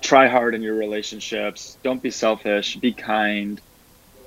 try 0.01 0.29
hard 0.29 0.55
in 0.55 0.63
your 0.63 0.75
relationships. 0.75 1.77
Don't 1.83 2.03
be 2.03 2.11
selfish. 2.11 2.77
Be 2.77 2.93
kind. 2.93 3.61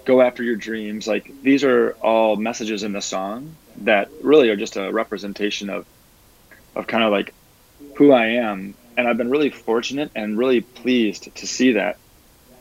Go 0.05 0.21
after 0.21 0.43
your 0.43 0.55
dreams. 0.55 1.07
Like 1.07 1.31
these 1.41 1.63
are 1.63 1.91
all 2.01 2.35
messages 2.35 2.83
in 2.83 2.91
the 2.91 3.01
song 3.01 3.55
that 3.77 4.09
really 4.21 4.49
are 4.49 4.55
just 4.55 4.77
a 4.77 4.91
representation 4.91 5.69
of 5.69 5.85
of 6.75 6.87
kind 6.87 7.03
of 7.03 7.11
like 7.11 7.33
who 7.97 8.11
I 8.11 8.27
am. 8.27 8.75
And 8.99 9.07
I've 9.07 9.15
been 9.15 9.31
really 9.31 9.49
fortunate 9.49 10.11
and 10.13 10.37
really 10.37 10.59
pleased 10.59 11.33
to 11.33 11.47
see 11.47 11.71
that 11.71 11.97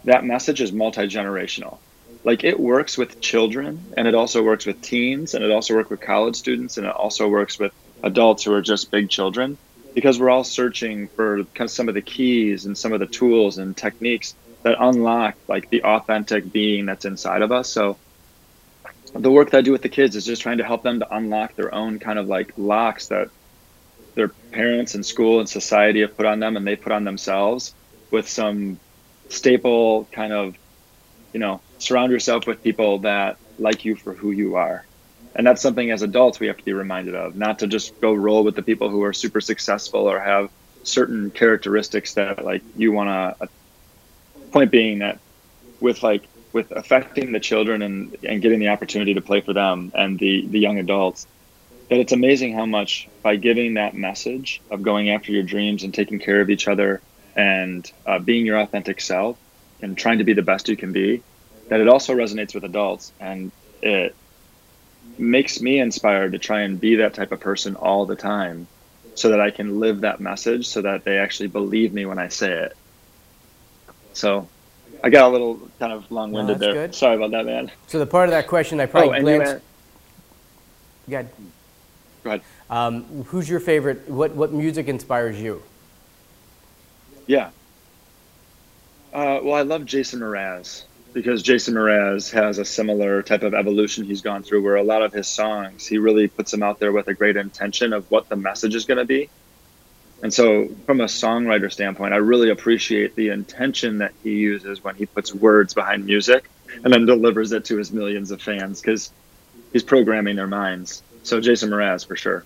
that 0.05 0.25
message 0.25 0.61
is 0.61 0.71
multi-generational. 0.71 1.79
Like 2.23 2.45
it 2.45 2.61
works 2.61 2.97
with 2.97 3.21
children 3.21 3.93
and 3.97 4.07
it 4.07 4.15
also 4.15 4.45
works 4.45 4.65
with 4.65 4.81
teens 4.81 5.35
and 5.35 5.45
it 5.45 5.51
also 5.51 5.75
works 5.75 5.91
with 5.91 6.01
college 6.01 6.37
students 6.37 6.77
and 6.79 6.87
it 6.87 6.95
also 6.95 7.27
works 7.27 7.59
with 7.59 7.73
adults 8.05 8.45
who 8.45 8.53
are 8.53 8.63
just 8.63 8.93
big 8.93 9.11
children 9.11 9.59
because 9.97 10.21
we're 10.21 10.31
all 10.31 10.45
searching 10.45 11.09
for 11.09 11.45
some 11.67 11.89
of 11.89 11.97
the 11.97 12.03
keys 12.03 12.67
and 12.67 12.79
some 12.79 12.93
of 12.93 13.01
the 13.01 13.07
tools 13.07 13.59
and 13.59 13.77
techniques 13.77 14.37
that 14.63 14.77
unlock 14.79 15.35
like 15.49 15.69
the 15.71 15.83
authentic 15.83 16.53
being 16.53 16.87
that's 16.87 17.05
inside 17.05 17.43
of 17.43 17.51
us. 17.51 17.69
So 17.69 17.99
the 19.13 19.33
work 19.33 19.51
that 19.51 19.59
I 19.59 19.63
do 19.63 19.73
with 19.73 19.83
the 19.83 19.89
kids 19.89 20.15
is 20.15 20.25
just 20.25 20.43
trying 20.43 20.59
to 20.59 20.65
help 20.65 20.85
them 20.85 21.01
to 21.01 21.17
unlock 21.17 21.57
their 21.57 21.75
own 21.75 21.99
kind 21.99 22.17
of 22.17 22.29
like 22.29 22.53
locks 22.57 23.09
that 23.09 23.29
their 24.19 24.35
parents 24.53 24.97
and 24.97 25.07
school 25.07 25.41
and 25.41 25.49
society 25.49 26.03
have 26.03 26.17
put 26.17 26.27
on 26.27 26.41
them 26.41 26.59
and 26.59 26.67
they 26.67 26.77
put 26.77 26.93
on 26.93 27.05
themselves 27.05 27.75
with 28.13 28.29
some 28.29 28.81
staple 29.31 30.09
kind 30.15 30.35
of, 30.35 30.57
you 31.35 31.41
know, 31.41 31.63
surround 31.79 32.13
yourself 32.13 32.47
with 32.47 32.63
people 32.63 33.01
that 33.01 33.39
like 33.59 33.85
you 33.87 33.97
for 33.97 34.15
who 34.15 34.33
you 34.33 34.57
are. 34.57 34.87
And 35.37 35.47
that's 35.47 35.63
something 35.63 35.91
as 35.93 36.03
adults 36.03 36.41
we 36.41 36.49
have 36.49 36.59
to 36.59 36.65
be 36.65 36.75
reminded 36.75 37.15
of, 37.15 37.37
not 37.37 37.61
to 37.61 37.69
just 37.69 37.95
go 38.03 38.15
roll 38.15 38.45
with 38.45 38.57
the 38.57 38.63
people 38.65 38.91
who 38.91 39.05
are 39.05 39.15
super 39.15 39.41
successful 39.41 40.11
or 40.11 40.21
have 40.21 40.51
certain 40.85 41.31
characteristics 41.33 42.15
that 42.15 42.45
like 42.45 42.65
you 42.75 42.93
want 42.93 43.09
to 43.09 43.45
uh, 43.45 43.49
point 44.53 44.73
being 44.73 45.01
that 45.01 45.21
with 45.81 46.03
like 46.03 46.29
with 46.53 46.73
affecting 46.73 47.33
the 47.33 47.41
children 47.41 47.83
and 47.83 48.17
and 48.23 48.43
getting 48.43 48.61
the 48.61 48.69
opportunity 48.69 49.15
to 49.15 49.23
play 49.23 49.41
for 49.43 49.55
them 49.55 49.91
and 49.95 50.19
the 50.19 50.49
the 50.51 50.59
young 50.59 50.79
adults 50.79 51.27
that 51.89 51.99
it's 51.99 52.13
amazing 52.13 52.53
how 52.55 52.67
much 52.67 53.09
by 53.23 53.37
giving 53.37 53.75
that 53.75 53.95
message 53.95 54.61
of 54.71 54.83
going 54.83 55.11
after 55.11 55.33
your 55.33 55.43
dreams 55.43 55.85
and 55.85 55.95
taking 55.95 56.19
care 56.19 56.41
of 56.41 56.51
each 56.51 56.69
other 56.69 57.01
and 57.35 57.91
uh, 58.07 58.19
being 58.19 58.45
your 58.45 58.59
authentic 58.59 59.01
self 59.01 59.39
and 59.81 59.97
trying 59.97 60.19
to 60.19 60.25
be 60.25 60.33
the 60.35 60.43
best 60.43 60.69
you 60.69 60.77
can 60.77 60.93
be 60.93 61.23
that 61.69 61.81
it 61.81 61.89
also 61.89 62.15
resonates 62.15 62.55
with 62.55 62.65
adults 62.65 63.13
and 63.21 63.53
it 63.81 64.15
makes 65.19 65.61
me 65.61 65.79
inspired 65.79 66.33
to 66.33 66.39
try 66.39 66.63
and 66.63 66.81
be 66.81 66.97
that 66.97 67.15
type 67.15 67.33
of 67.33 67.41
person 67.41 67.77
all 67.77 68.07
the 68.07 68.17
time 68.17 68.67
so 69.15 69.31
that 69.31 69.41
I 69.41 69.51
can 69.51 69.81
live 69.81 70.03
that 70.03 70.21
message 70.21 70.69
so 70.69 70.83
that 70.83 71.05
they 71.05 71.19
actually 71.19 71.49
believe 71.49 71.93
me 71.93 72.07
when 72.07 72.19
I 72.19 72.29
say 72.29 72.53
it. 72.53 72.77
So 74.13 74.49
I 75.03 75.11
got 75.11 75.29
a 75.29 75.33
little 75.33 75.61
kind 75.79 75.93
of 75.93 76.11
long 76.11 76.33
winded 76.33 76.61
No, 76.61 76.67
there. 76.67 76.75
good. 76.87 76.95
Sorry 76.95 77.17
about 77.17 77.31
that, 77.33 77.47
man. 77.47 77.71
So 77.89 77.99
the 77.99 78.07
part 78.07 78.29
of 78.29 78.33
that 78.33 78.47
question 78.47 78.81
I 78.81 78.87
probably 78.87 79.11
oh, 79.11 79.13
and 79.13 79.27
you 79.27 79.37
glanced. 79.37 79.53
had- 79.53 79.63
Go 81.11 81.17
ahead. 81.17 81.29
Go 82.25 82.31
ahead. 82.31 82.43
Um, 82.71 83.25
who's 83.25 83.49
your 83.49 83.61
favorite? 83.61 84.09
What 84.09 84.35
what 84.35 84.53
music 84.53 84.89
inspires 84.89 85.41
you? 85.41 85.63
Yeah. 87.27 87.51
Uh, 89.13 89.41
well, 89.43 89.55
I 89.55 89.63
love 89.63 89.85
Jason 89.85 90.21
Mraz 90.21 90.85
because 91.13 91.43
Jason 91.43 91.75
Mraz 91.75 92.31
has 92.33 92.59
a 92.59 92.65
similar 92.65 93.23
type 93.23 93.43
of 93.43 93.55
evolution 93.55 94.05
he's 94.05 94.21
gone 94.21 94.43
through 94.43 94.63
where 94.63 94.77
a 94.77 94.83
lot 94.83 95.03
of 95.03 95.13
his 95.13 95.27
songs, 95.27 95.87
he 95.87 95.99
really 95.99 96.29
puts 96.29 96.51
them 96.51 96.63
out 96.63 96.79
there 96.79 96.93
with 96.93 97.09
a 97.09 97.15
great 97.15 97.37
intention 97.37 97.93
of 97.93 98.11
what 98.11 98.29
the 98.29 98.37
message 98.37 98.75
is 98.75 98.85
going 98.85 98.99
to 98.99 99.05
be. 99.05 99.29
And 100.23 100.35
so, 100.35 100.69
from 100.85 101.01
a 101.01 101.05
songwriter 101.05 101.71
standpoint, 101.71 102.13
I 102.13 102.17
really 102.17 102.51
appreciate 102.51 103.15
the 103.15 103.29
intention 103.29 103.99
that 103.99 104.13
he 104.23 104.35
uses 104.35 104.83
when 104.83 104.97
he 104.97 105.07
puts 105.07 105.33
words 105.33 105.75
behind 105.75 106.05
music 106.05 106.51
and 106.85 106.93
then 106.93 107.07
delivers 107.07 107.53
it 107.53 107.67
to 107.67 107.77
his 107.77 107.93
millions 107.93 108.31
of 108.31 108.43
fans 108.43 108.81
because 108.81 109.13
he's 109.73 109.85
programming 109.85 110.37
their 110.37 110.49
minds. 110.49 111.03
So, 111.29 111.41
Jason 111.43 111.69
Mraz 111.69 112.07
for 112.07 112.17
sure. 112.17 112.43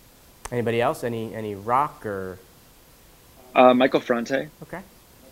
Anybody 0.50 0.80
else? 0.80 1.04
Any 1.04 1.32
any 1.32 1.54
rock 1.54 2.04
or 2.04 2.40
Uh, 3.54 3.72
Michael 3.72 4.00
Franti. 4.00 4.48
okay? 4.64 4.80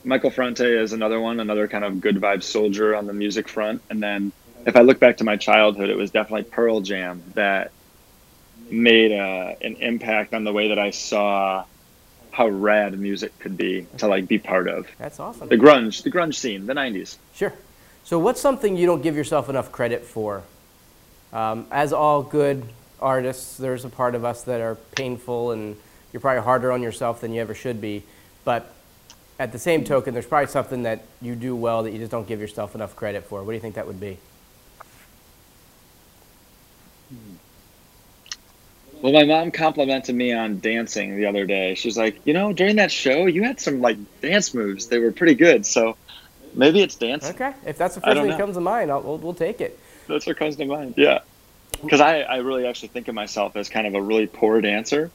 Michael 0.05 0.31
Franti 0.31 0.65
is 0.65 0.93
another 0.93 1.19
one, 1.21 1.41
another 1.41 1.67
kind 1.67 1.83
of 1.85 2.01
good 2.01 2.17
vibe 2.17 2.45
soldier 2.45 2.95
on 2.95 3.07
the 3.09 3.13
music 3.13 3.49
front. 3.49 3.83
And 3.91 4.01
then 4.01 4.31
if 4.67 4.77
I 4.77 4.83
look 4.83 5.01
back 5.01 5.17
to 5.17 5.25
my 5.25 5.37
childhood, 5.37 5.91
it 5.91 5.97
was 5.97 6.13
definitely 6.13 6.45
Pearl 6.45 6.81
Jam 6.81 7.23
that 7.35 7.73
made 8.71 9.11
uh, 9.11 9.55
an 9.63 9.75
impact 9.81 10.33
on 10.33 10.45
the 10.45 10.53
way 10.53 10.69
that 10.69 10.79
I 10.79 10.91
saw 10.91 11.65
how 12.31 12.47
rad 12.47 12.97
music 12.99 13.37
could 13.41 13.57
be 13.57 13.87
to 13.99 14.07
like 14.07 14.29
be 14.29 14.39
part 14.39 14.69
of. 14.69 14.87
That's 14.97 15.19
awesome. 15.19 15.49
The 15.49 15.57
grunge, 15.59 16.05
the 16.05 16.11
grunge 16.13 16.37
scene, 16.37 16.67
the 16.67 16.75
90s. 16.75 17.17
Sure. 17.35 17.53
So, 18.05 18.17
what's 18.21 18.41
something 18.41 18.77
you 18.77 18.87
don't 18.87 19.03
give 19.03 19.17
yourself 19.17 19.49
enough 19.49 19.73
credit 19.73 20.05
for? 20.05 20.45
Um, 21.33 21.67
as 21.73 21.93
all 21.93 22.23
good 22.23 22.65
artists, 23.01 23.57
there's 23.57 23.85
a 23.85 23.89
part 23.89 24.15
of 24.15 24.25
us 24.25 24.43
that 24.43 24.61
are 24.61 24.77
painful, 24.97 25.53
and 25.53 25.77
you're 26.13 26.21
probably 26.21 26.43
harder 26.43 26.73
on 26.73 26.83
yourself 26.83 27.21
than 27.21 27.33
you 27.33 27.41
ever 27.41 27.55
should 27.55 27.81
be. 27.81 28.03
But 28.45 28.73
at 29.39 29.53
the 29.53 29.59
same 29.59 29.85
token, 29.85 30.13
there's 30.15 30.27
probably 30.27 30.49
something 30.49 30.83
that 30.83 31.05
you 31.21 31.35
do 31.35 31.57
well 31.57 31.83
that 31.83 31.93
you 31.93 31.99
just 31.99 32.11
don't 32.11 32.29
give 32.29 32.41
yourself 32.41 32.75
enough 32.75 32.97
credit 32.97 33.25
for. 33.25 33.43
What 33.43 33.53
do 33.53 33.55
you 33.55 33.61
think 33.61 33.75
that 33.75 33.87
would 33.87 34.01
be? 34.01 34.19
Well, 39.03 39.15
my 39.15 39.25
mom 39.25 39.51
complimented 39.51 40.15
me 40.15 40.33
on 40.33 40.61
dancing 40.61 41.17
the 41.17 41.25
other 41.25 41.47
day. 41.47 41.75
She's 41.75 41.97
like, 41.97 42.21
you 42.27 42.35
know, 42.35 42.53
during 42.53 42.77
that 42.77 42.93
show, 42.93 43.25
you 43.27 43.43
had 43.43 43.59
some 43.59 43.81
like 43.81 43.97
dance 44.21 44.53
moves. 44.53 44.89
They 44.89 44.99
were 44.99 45.11
pretty 45.11 45.35
good. 45.35 45.65
So 45.65 45.97
maybe 46.55 46.83
it's 46.83 46.97
dancing. 46.97 47.35
Okay. 47.35 47.55
If 47.65 47.79
that's 47.79 47.95
the 47.95 48.03
first 48.03 48.19
thing 48.19 48.29
that 48.29 48.39
comes 48.39 48.57
to 48.57 48.61
mind, 48.61 48.91
I'll, 48.91 49.01
we'll, 49.01 49.17
we'll 49.17 49.35
take 49.35 49.63
it. 49.63 49.79
That's 50.07 50.27
what 50.27 50.37
comes 50.37 50.57
to 50.57 50.67
mind. 50.67 50.95
Yeah, 50.99 51.21
because 51.83 52.01
I, 52.01 52.21
I 52.21 52.37
really 52.39 52.67
actually 52.67 52.89
think 52.89 53.09
of 53.09 53.15
myself 53.15 53.57
as 53.57 53.69
kind 53.69 53.87
of 53.87 53.95
a 53.95 54.03
really 54.03 54.27
poor 54.27 54.61
dancer, 54.61 55.11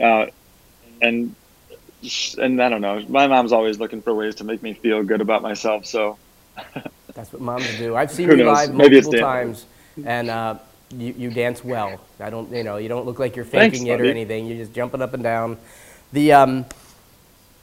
uh, 0.00 0.26
and 1.02 1.34
and 2.38 2.62
I 2.62 2.68
don't 2.68 2.80
know. 2.80 3.04
My 3.08 3.26
mom's 3.26 3.52
always 3.52 3.78
looking 3.78 4.02
for 4.02 4.14
ways 4.14 4.36
to 4.36 4.44
make 4.44 4.62
me 4.62 4.74
feel 4.74 5.02
good 5.02 5.20
about 5.20 5.42
myself. 5.42 5.86
So 5.86 6.18
That's 7.14 7.32
what 7.32 7.40
moms 7.40 7.78
do. 7.78 7.96
I've 7.96 8.10
seen 8.10 8.28
you 8.28 8.44
live 8.44 8.74
multiple 8.74 9.12
times, 9.12 9.66
and 10.04 10.28
uh, 10.28 10.58
you, 10.90 11.14
you 11.16 11.30
dance 11.30 11.64
well. 11.64 12.00
I 12.20 12.30
don't, 12.30 12.50
you 12.52 12.62
know, 12.62 12.76
you 12.76 12.88
don't 12.88 13.06
look 13.06 13.18
like 13.18 13.36
you're 13.36 13.44
Thanks, 13.44 13.78
faking 13.78 13.90
it 13.90 13.94
or 13.94 13.98
buddy. 13.98 14.10
anything. 14.10 14.46
You're 14.46 14.58
just 14.58 14.74
jumping 14.74 15.02
up 15.02 15.14
and 15.14 15.22
down. 15.22 15.56
The 16.12 16.32
um, 16.32 16.66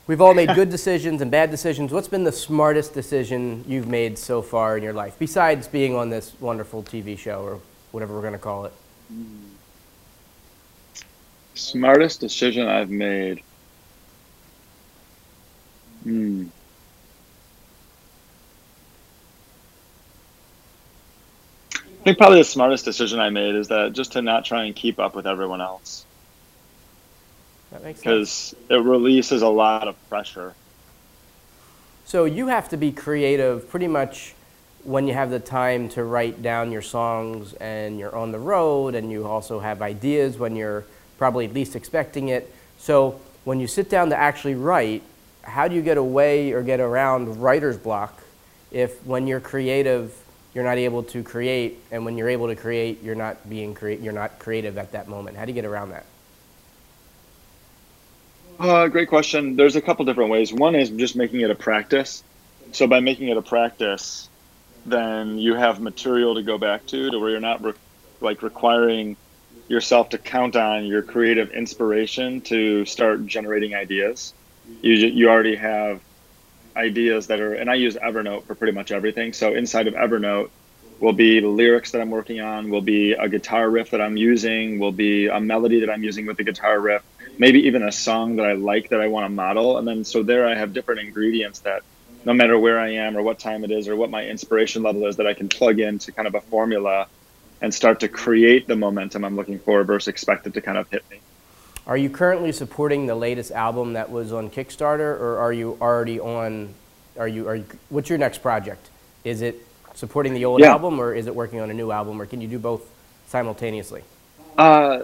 we've 0.07 0.21
all 0.21 0.33
made 0.33 0.53
good 0.55 0.69
decisions 0.69 1.21
and 1.21 1.29
bad 1.29 1.51
decisions. 1.51 1.91
What's 1.91 2.07
been 2.07 2.23
the 2.23 2.31
smartest 2.31 2.93
decision 2.93 3.63
you've 3.67 3.87
made 3.87 4.17
so 4.17 4.41
far 4.41 4.75
in 4.75 4.83
your 4.83 4.93
life, 4.93 5.15
besides 5.19 5.67
being 5.67 5.95
on 5.95 6.09
this 6.09 6.33
wonderful 6.39 6.83
TV 6.83 7.17
show 7.17 7.41
or 7.43 7.59
whatever 7.93 8.15
we're 8.15 8.21
going 8.21 8.33
to 8.33 8.39
call 8.39 8.65
it? 8.65 8.73
smartest 11.53 12.19
decision 12.19 12.67
I've 12.67 12.89
made. 12.89 13.43
Hmm. 16.03 16.47
I 21.75 22.03
think 22.03 22.17
probably 22.17 22.39
the 22.39 22.43
smartest 22.43 22.83
decision 22.83 23.19
I 23.19 23.29
made 23.29 23.55
is 23.55 23.67
that 23.69 23.93
just 23.93 24.13
to 24.13 24.21
not 24.21 24.43
try 24.43 24.65
and 24.65 24.75
keep 24.75 24.99
up 24.99 25.15
with 25.15 25.25
everyone 25.25 25.61
else 25.61 26.05
That 27.71 27.83
makes 27.83 28.01
sense. 28.01 28.55
because 28.55 28.55
it 28.69 28.83
releases 28.83 29.41
a 29.41 29.47
lot 29.47 29.87
of 29.87 29.95
pressure. 30.09 30.53
So 32.05 32.25
you 32.25 32.47
have 32.47 32.67
to 32.69 32.77
be 32.77 32.91
creative 32.91 33.69
pretty 33.69 33.87
much 33.87 34.33
when 34.83 35.07
you 35.07 35.13
have 35.13 35.29
the 35.29 35.39
time 35.39 35.89
to 35.89 36.03
write 36.03 36.41
down 36.41 36.71
your 36.71 36.81
songs 36.81 37.53
and 37.53 37.97
you're 37.97 38.15
on 38.15 38.31
the 38.31 38.39
road 38.39 38.95
and 38.95 39.11
you 39.11 39.25
also 39.25 39.59
have 39.59 39.81
ideas 39.81 40.37
when 40.37 40.55
you're 40.55 40.83
probably 41.17 41.47
least 41.47 41.75
expecting 41.75 42.29
it. 42.29 42.53
So 42.77 43.19
when 43.45 43.59
you 43.59 43.67
sit 43.67 43.89
down 43.89 44.09
to 44.09 44.17
actually 44.17 44.55
write, 44.55 45.03
how 45.41 45.67
do 45.67 45.75
you 45.75 45.81
get 45.81 45.97
away 45.97 46.51
or 46.51 46.63
get 46.63 46.79
around 46.79 47.41
writer's 47.41 47.77
block 47.77 48.21
if 48.71 49.05
when 49.05 49.27
you're 49.27 49.39
creative 49.39 50.13
you're 50.53 50.63
not 50.63 50.77
able 50.77 51.03
to 51.03 51.23
create 51.23 51.79
and 51.91 52.05
when 52.05 52.17
you're 52.17 52.29
able 52.29 52.47
to 52.47 52.55
create 52.55 53.01
you're 53.03 53.15
not 53.15 53.49
being 53.49 53.73
create 53.73 53.99
you're 54.01 54.13
not 54.13 54.39
creative 54.39 54.77
at 54.77 54.91
that 54.91 55.07
moment. 55.07 55.37
How 55.37 55.45
do 55.45 55.51
you 55.51 55.55
get 55.55 55.65
around 55.65 55.91
that? 55.91 56.05
Uh, 58.59 58.87
great 58.87 59.09
question. 59.09 59.55
There's 59.55 59.75
a 59.75 59.81
couple 59.81 60.05
different 60.05 60.29
ways. 60.29 60.53
One 60.53 60.75
is 60.75 60.89
just 60.89 61.15
making 61.15 61.41
it 61.41 61.49
a 61.49 61.55
practice. 61.55 62.23
So 62.71 62.87
by 62.87 62.99
making 62.99 63.29
it 63.29 63.37
a 63.37 63.41
practice, 63.41 64.29
then 64.85 65.37
you 65.37 65.55
have 65.55 65.79
material 65.79 66.35
to 66.35 66.43
go 66.43 66.57
back 66.57 66.85
to, 66.87 67.11
to 67.11 67.19
where 67.19 67.29
you're 67.29 67.39
not 67.39 67.63
re- 67.63 67.73
like 68.21 68.41
requiring 68.41 69.17
yourself 69.67 70.09
to 70.09 70.17
count 70.17 70.55
on 70.55 70.85
your 70.85 71.03
creative 71.03 71.49
inspiration 71.51 72.41
to 72.41 72.85
start 72.85 73.25
generating 73.25 73.73
ideas. 73.75 74.33
You 74.81 74.93
you 74.93 75.29
already 75.29 75.55
have 75.55 76.01
ideas 76.75 77.27
that 77.27 77.39
are, 77.39 77.53
and 77.53 77.69
I 77.69 77.75
use 77.75 77.95
Evernote 77.95 78.45
for 78.47 78.55
pretty 78.55 78.73
much 78.73 78.91
everything. 78.91 79.33
So 79.33 79.53
inside 79.53 79.87
of 79.87 79.93
Evernote 79.93 80.49
will 80.99 81.13
be 81.13 81.39
the 81.39 81.47
lyrics 81.47 81.91
that 81.91 82.01
I'm 82.01 82.09
working 82.09 82.39
on, 82.39 82.69
will 82.69 82.81
be 82.81 83.13
a 83.13 83.29
guitar 83.29 83.69
riff 83.69 83.91
that 83.91 84.01
I'm 84.01 84.17
using, 84.17 84.79
will 84.79 84.91
be 84.91 85.27
a 85.27 85.39
melody 85.39 85.81
that 85.81 85.89
I'm 85.89 86.03
using 86.03 86.25
with 86.25 86.37
the 86.37 86.43
guitar 86.43 86.79
riff, 86.79 87.03
maybe 87.37 87.67
even 87.67 87.83
a 87.83 87.91
song 87.91 88.37
that 88.37 88.45
I 88.45 88.53
like 88.53 88.89
that 88.89 89.01
I 89.01 89.07
want 89.07 89.25
to 89.25 89.29
model. 89.29 89.77
And 89.77 89.87
then 89.87 90.05
so 90.05 90.23
there 90.23 90.47
I 90.47 90.55
have 90.55 90.73
different 90.73 91.01
ingredients 91.01 91.61
that 91.61 91.83
no 92.25 92.33
matter 92.33 92.57
where 92.57 92.79
I 92.79 92.89
am 92.89 93.17
or 93.17 93.21
what 93.21 93.39
time 93.39 93.63
it 93.63 93.71
is 93.71 93.87
or 93.87 93.95
what 93.95 94.09
my 94.09 94.25
inspiration 94.25 94.83
level 94.83 95.05
is 95.07 95.17
that 95.17 95.27
I 95.27 95.33
can 95.33 95.49
plug 95.49 95.79
into 95.79 96.11
kind 96.11 96.27
of 96.27 96.35
a 96.35 96.41
formula 96.41 97.07
and 97.61 97.73
start 97.73 97.99
to 98.01 98.07
create 98.07 98.67
the 98.67 98.75
momentum 98.75 99.23
I'm 99.23 99.35
looking 99.35 99.59
for 99.59 99.83
versus 99.83 100.07
expect 100.07 100.47
it 100.47 100.53
to 100.53 100.61
kind 100.61 100.77
of 100.77 100.89
hit 100.89 101.03
me. 101.09 101.19
Are 101.85 101.97
you 101.97 102.09
currently 102.09 102.51
supporting 102.51 103.07
the 103.07 103.15
latest 103.15 103.51
album 103.51 103.93
that 103.93 104.09
was 104.09 104.31
on 104.31 104.49
Kickstarter, 104.49 105.19
or 105.19 105.37
are 105.39 105.51
you 105.51 105.77
already 105.81 106.19
on 106.19 106.73
are 107.17 107.27
you, 107.27 107.47
are 107.47 107.55
you, 107.57 107.65
what's 107.89 108.09
your 108.09 108.17
next 108.17 108.39
project? 108.39 108.89
Is 109.23 109.41
it 109.41 109.65
supporting 109.93 110.33
the 110.33 110.45
old 110.45 110.61
Yeah. 110.61 110.71
album 110.71 110.99
or 110.99 111.13
is 111.13 111.27
it 111.27 111.35
working 111.35 111.59
on 111.59 111.69
a 111.69 111.73
new 111.73 111.91
album 111.91 112.21
or 112.21 112.25
can 112.25 112.41
you 112.41 112.47
do 112.47 112.57
both 112.57 112.81
simultaneously? 113.27 114.01
Uh, 114.57 115.01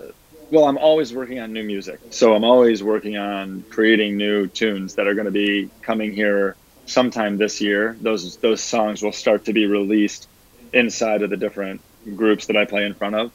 well, 0.51 0.65
I'm 0.65 0.77
always 0.77 1.13
working 1.13 1.39
on 1.39 1.53
new 1.53 1.63
music. 1.63 1.99
So 2.09 2.33
I'm 2.33 2.43
always 2.43 2.81
working 2.81 3.17
on 3.17 3.63
creating 3.69 4.17
new 4.17 4.47
tunes 4.47 4.95
that 4.95 5.07
are 5.07 5.13
going 5.13 5.25
to 5.25 5.31
be 5.31 5.69
coming 5.81 6.13
here 6.13 6.55
sometime 6.89 7.37
this 7.37 7.61
year. 7.61 7.97
Those 8.01 8.37
those 8.41 8.63
songs 8.63 9.03
will 9.03 9.13
start 9.13 9.45
to 9.45 9.53
be 9.53 9.67
released 9.67 10.29
inside 10.73 11.23
of 11.23 11.29
the 11.29 11.37
different 11.37 11.83
groups 12.15 12.47
that 12.47 12.57
I 12.57 12.65
play 12.65 12.85
in 12.85 12.95
front 12.95 13.15
of. 13.15 13.31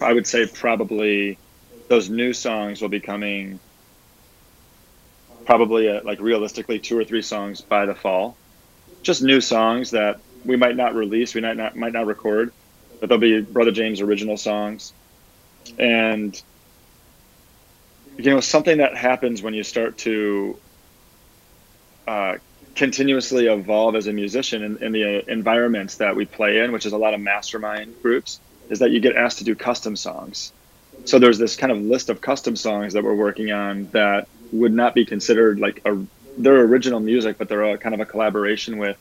I 0.00 0.12
would 0.12 0.26
say 0.26 0.46
probably 0.46 1.40
those 1.88 2.10
new 2.10 2.32
songs 2.32 2.80
will 2.82 2.88
be 2.90 3.00
coming 3.00 3.60
probably 5.46 5.88
uh, 5.88 6.00
like 6.04 6.20
realistically 6.20 6.80
two 6.80 6.98
or 6.98 7.04
three 7.04 7.22
songs 7.22 7.62
by 7.62 7.86
the 7.86 7.94
fall. 7.94 8.38
Just 9.04 9.22
new 9.22 9.40
songs 9.40 9.90
that 9.90 10.16
we 10.44 10.56
might 10.56 10.76
not 10.76 10.94
release, 10.94 11.34
we 11.34 11.40
might 11.42 11.56
not 11.56 11.76
might 11.76 11.92
not 11.92 12.06
record, 12.06 12.52
but 13.00 13.08
they'll 13.08 13.18
be 13.18 13.42
Brother 13.42 13.72
James 13.72 14.00
original 14.00 14.36
songs. 14.36 14.94
And 15.78 16.34
you 18.18 18.30
know 18.30 18.40
something 18.40 18.78
that 18.78 18.96
happens 18.96 19.42
when 19.42 19.54
you 19.54 19.64
start 19.64 19.98
to 19.98 20.60
uh, 22.06 22.34
continuously 22.74 23.46
evolve 23.46 23.94
as 23.94 24.06
a 24.06 24.12
musician 24.12 24.62
in, 24.62 24.82
in 24.82 24.92
the 24.92 25.18
uh, 25.18 25.22
environments 25.28 25.96
that 25.96 26.16
we 26.16 26.24
play 26.26 26.60
in, 26.60 26.72
which 26.72 26.86
is 26.86 26.92
a 26.92 26.98
lot 26.98 27.14
of 27.14 27.20
mastermind 27.20 27.94
groups, 28.02 28.40
is 28.68 28.80
that 28.80 28.90
you 28.90 29.00
get 29.00 29.16
asked 29.16 29.38
to 29.38 29.44
do 29.44 29.54
custom 29.54 29.96
songs. 29.96 30.52
So 31.04 31.18
there's 31.18 31.38
this 31.38 31.56
kind 31.56 31.72
of 31.72 31.78
list 31.78 32.08
of 32.08 32.20
custom 32.20 32.56
songs 32.56 32.94
that 32.94 33.04
we're 33.04 33.14
working 33.14 33.52
on 33.52 33.86
that 33.92 34.28
would 34.52 34.72
not 34.72 34.94
be 34.94 35.04
considered 35.04 35.60
like 35.60 35.82
a 35.84 36.04
they're 36.36 36.60
original 36.62 37.00
music, 37.00 37.38
but 37.38 37.48
they're 37.48 37.74
a 37.74 37.78
kind 37.78 37.94
of 37.94 38.00
a 38.00 38.06
collaboration 38.06 38.78
with, 38.78 38.96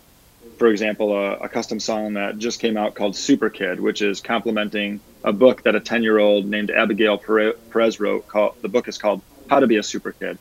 for 0.58 0.68
example, 0.68 1.18
a, 1.18 1.38
a 1.38 1.50
custom 1.50 1.80
song 1.80 2.14
that 2.14 2.38
just 2.38 2.60
came 2.60 2.78
out 2.78 2.94
called 2.94 3.16
Super 3.16 3.50
Kid, 3.50 3.80
which 3.80 4.02
is 4.02 4.22
complementing 4.22 5.00
a 5.24 5.34
book 5.34 5.64
that 5.64 5.76
a 5.76 5.80
10 5.80 6.04
year 6.04 6.20
old 6.20 6.46
named 6.46 6.70
Abigail 6.70 7.18
Perez 7.18 8.00
wrote. 8.00 8.28
Called, 8.28 8.56
the 8.62 8.68
book 8.68 8.88
is 8.88 8.98
called 8.98 9.22
How 9.50 9.60
to 9.60 9.68
Be 9.68 9.78
a 9.78 9.84
Super 9.84 10.12
Kid. 10.12 10.38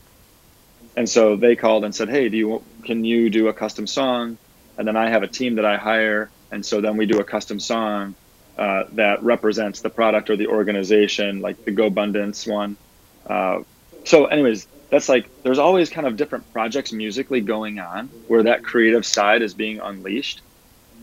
And 0.95 1.09
so 1.09 1.35
they 1.35 1.55
called 1.55 1.85
and 1.85 1.93
said, 1.93 2.09
"Hey, 2.09 2.29
do 2.29 2.37
you 2.37 2.63
can 2.83 3.03
you 3.03 3.29
do 3.29 3.47
a 3.47 3.53
custom 3.53 3.87
song?" 3.87 4.37
And 4.77 4.87
then 4.87 4.95
I 4.95 5.09
have 5.09 5.23
a 5.23 5.27
team 5.27 5.55
that 5.55 5.65
I 5.65 5.77
hire, 5.77 6.29
and 6.51 6.65
so 6.65 6.81
then 6.81 6.97
we 6.97 7.05
do 7.05 7.19
a 7.19 7.23
custom 7.23 7.59
song 7.59 8.15
uh, 8.57 8.83
that 8.93 9.23
represents 9.23 9.81
the 9.81 9.89
product 9.89 10.29
or 10.29 10.35
the 10.35 10.47
organization, 10.47 11.41
like 11.41 11.63
the 11.65 11.71
GoBundance 11.71 12.47
one. 12.51 12.77
Uh, 13.25 13.63
so, 14.03 14.25
anyways, 14.25 14.67
that's 14.89 15.09
like 15.09 15.27
there's 15.43 15.59
always 15.59 15.89
kind 15.89 16.05
of 16.05 16.15
different 16.17 16.51
projects 16.53 16.91
musically 16.91 17.41
going 17.41 17.79
on 17.79 18.09
where 18.27 18.43
that 18.43 18.63
creative 18.63 19.05
side 19.05 19.41
is 19.41 19.53
being 19.53 19.79
unleashed, 19.79 20.41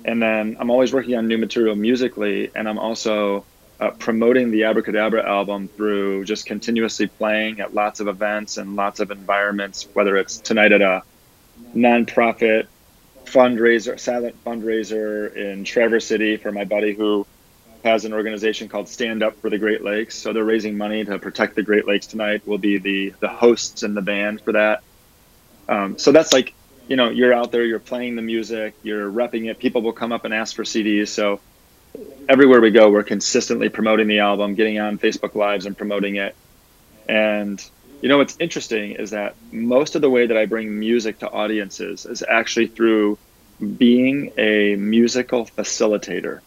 and 0.05 0.23
then 0.23 0.57
I'm 0.61 0.71
always 0.71 0.93
working 0.93 1.17
on 1.17 1.27
new 1.27 1.39
material 1.39 1.75
musically, 1.75 2.51
and 2.55 2.69
I'm 2.69 2.79
also 2.79 3.45
uh, 3.81 3.91
promoting 3.93 4.51
the 4.51 4.65
Abracadabra 4.65 5.27
album 5.27 5.69
through 5.69 6.25
just 6.25 6.45
continuously 6.45 7.07
playing 7.07 7.61
at 7.61 7.75
lots 7.75 8.01
of 8.01 8.09
events 8.09 8.59
and 8.59 8.77
lots 8.77 9.01
of 9.01 9.11
environments, 9.11 9.89
whether 9.95 10.17
it's 10.17 10.39
tonight 10.39 10.73
at 10.73 10.83
a 10.83 11.03
nonprofit 11.75 12.67
fundraiser, 13.25 13.99
silent 13.99 14.37
fundraiser 14.45 15.35
in 15.35 15.65
Traverse 15.65 16.07
City 16.07 16.37
for 16.37 16.53
my 16.53 16.65
buddy 16.65 16.95
who 16.95 17.27
has 17.83 18.05
an 18.05 18.13
organization 18.13 18.69
called 18.69 18.89
Stand 18.89 19.23
Up 19.23 19.41
for 19.41 19.49
the 19.49 19.57
Great 19.57 19.83
Lakes. 19.83 20.15
So 20.19 20.35
they're 20.35 20.45
raising 20.45 20.77
money 20.77 21.03
to 21.05 21.19
protect 21.19 21.55
the 21.55 21.63
Great 21.63 21.87
Lakes 21.87 22.07
tonight. 22.07 22.43
We'll 22.45 22.59
be 22.59 22.77
the 22.77 23.15
the 23.21 23.29
hosts 23.29 23.83
and 23.83 23.97
the 23.97 24.03
band 24.03 24.43
for 24.43 24.53
that. 24.53 24.83
Um, 25.69 25.97
so 25.97 26.13
that's 26.13 26.35
like, 26.35 26.53
you 26.89 26.97
know, 26.97 27.09
you're 27.09 27.33
out 27.33 27.53
there, 27.53 27.65
you're 27.65 27.79
playing 27.79 28.17
the 28.17 28.23
music, 28.23 28.75
you're 28.83 29.11
repping 29.11 29.49
it. 29.49 29.59
People 29.59 29.81
will 29.81 29.93
come 29.93 30.13
up 30.13 30.27
and 30.27 30.35
ask 30.35 30.55
for 30.55 30.65
CDs. 30.65 31.09
So 31.09 31.41
everywhere 32.29 32.61
we 32.61 32.71
go, 32.71 32.91
we're 32.91 33.03
consistently 33.03 33.69
promoting 33.69 34.07
the 34.07 34.21
album, 34.21 34.55
getting 34.55 34.79
on 34.79 34.99
Facebook 34.99 35.35
Lives 35.35 35.67
and 35.67 35.77
promoting 35.77 36.17
it. 36.17 36.37
And 37.09 37.63
you 38.01 38.09
know 38.09 38.19
what's 38.19 38.37
interesting 38.39 38.93
is 38.93 39.11
that 39.11 39.35
most 39.51 39.97
of 39.97 40.03
the 40.03 40.11
way 40.11 40.27
that 40.27 40.37
I 40.37 40.47
bring 40.47 40.79
music 40.79 41.19
to 41.19 41.31
audiences 41.31 42.07
is 42.07 42.23
actually 42.23 42.69
through 42.69 43.19
being 43.77 44.33
a 44.39 44.77
musical 44.77 45.45
facilitator. 45.45 46.41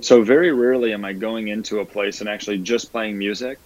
So 0.00 0.22
very 0.22 0.52
rarely 0.52 0.92
am 0.92 1.04
I 1.04 1.12
going 1.12 1.48
into 1.48 1.80
a 1.80 1.84
place 1.84 2.20
and 2.20 2.28
actually 2.28 2.58
just 2.58 2.92
playing 2.92 3.18
music. 3.18 3.58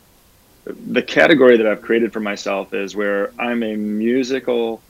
The 0.64 1.02
category 1.02 1.58
that 1.58 1.66
I've 1.66 1.82
created 1.82 2.12
for 2.12 2.20
myself 2.20 2.74
is 2.74 2.96
where 2.96 3.32
I'm 3.38 3.62
a 3.62 3.76
musical 3.76 4.82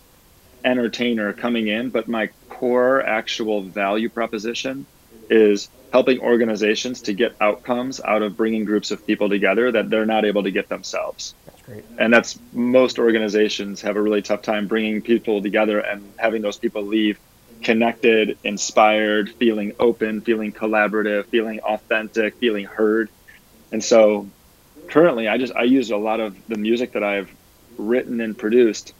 entertainer 0.64 1.32
coming 1.32 1.68
in, 1.68 1.90
but 1.90 2.08
my 2.08 2.30
core 2.48 3.02
actual 3.02 3.62
value 3.62 4.08
proposition 4.08 4.86
is 5.30 5.68
helping 5.92 6.20
organizations 6.20 7.02
to 7.02 7.14
get 7.14 7.34
outcomes 7.40 8.00
out 8.00 8.22
of 8.22 8.36
bringing 8.36 8.64
groups 8.64 8.90
of 8.90 9.06
people 9.06 9.28
together 9.28 9.72
that 9.72 9.88
they're 9.88 10.06
not 10.06 10.24
able 10.24 10.42
to 10.42 10.50
get 10.50 10.68
themselves. 10.68 11.34
That's 11.46 11.62
great. 11.62 11.84
And 11.98 12.12
that's 12.12 12.38
most 12.52 12.98
organizations 12.98 13.80
have 13.82 13.96
a 13.96 14.02
really 14.02 14.22
tough 14.22 14.42
time 14.42 14.66
bringing 14.66 15.00
people 15.00 15.42
together 15.42 15.80
and 15.80 16.12
having 16.18 16.42
those 16.42 16.58
people 16.58 16.82
leave 16.82 17.18
connected, 17.62 18.38
inspired, 18.44 19.30
feeling 19.30 19.72
open, 19.80 20.20
feeling 20.20 20.52
collaborative, 20.52 21.26
feeling 21.26 21.60
authentic, 21.60 22.36
feeling 22.36 22.64
heard. 22.64 23.08
And 23.72 23.82
so 23.82 24.28
currently 24.88 25.28
I 25.28 25.38
just 25.38 25.54
I 25.54 25.64
use 25.64 25.90
a 25.90 25.96
lot 25.96 26.20
of 26.20 26.36
the 26.48 26.56
music 26.56 26.92
that 26.92 27.02
I've 27.02 27.34
written 27.76 28.20
and 28.20 28.36
produced 28.36 28.92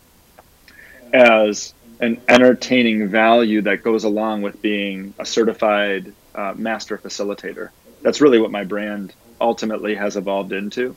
as 1.12 1.75
an 2.01 2.21
entertaining 2.29 3.09
value 3.09 3.63
that 3.63 3.83
goes 3.83 4.05
along 4.05 4.43
with 4.43 4.61
being 4.63 5.15
a 5.19 5.27
certified 5.27 6.13
uh, 6.35 6.55
master 6.57 6.97
facilitator. 6.97 7.71
That's 8.03 8.21
really 8.21 8.39
what 8.39 8.51
my 8.51 8.65
brand 8.65 9.15
ultimately 9.41 9.95
has 9.95 10.17
evolved 10.17 10.53
into. 10.53 10.97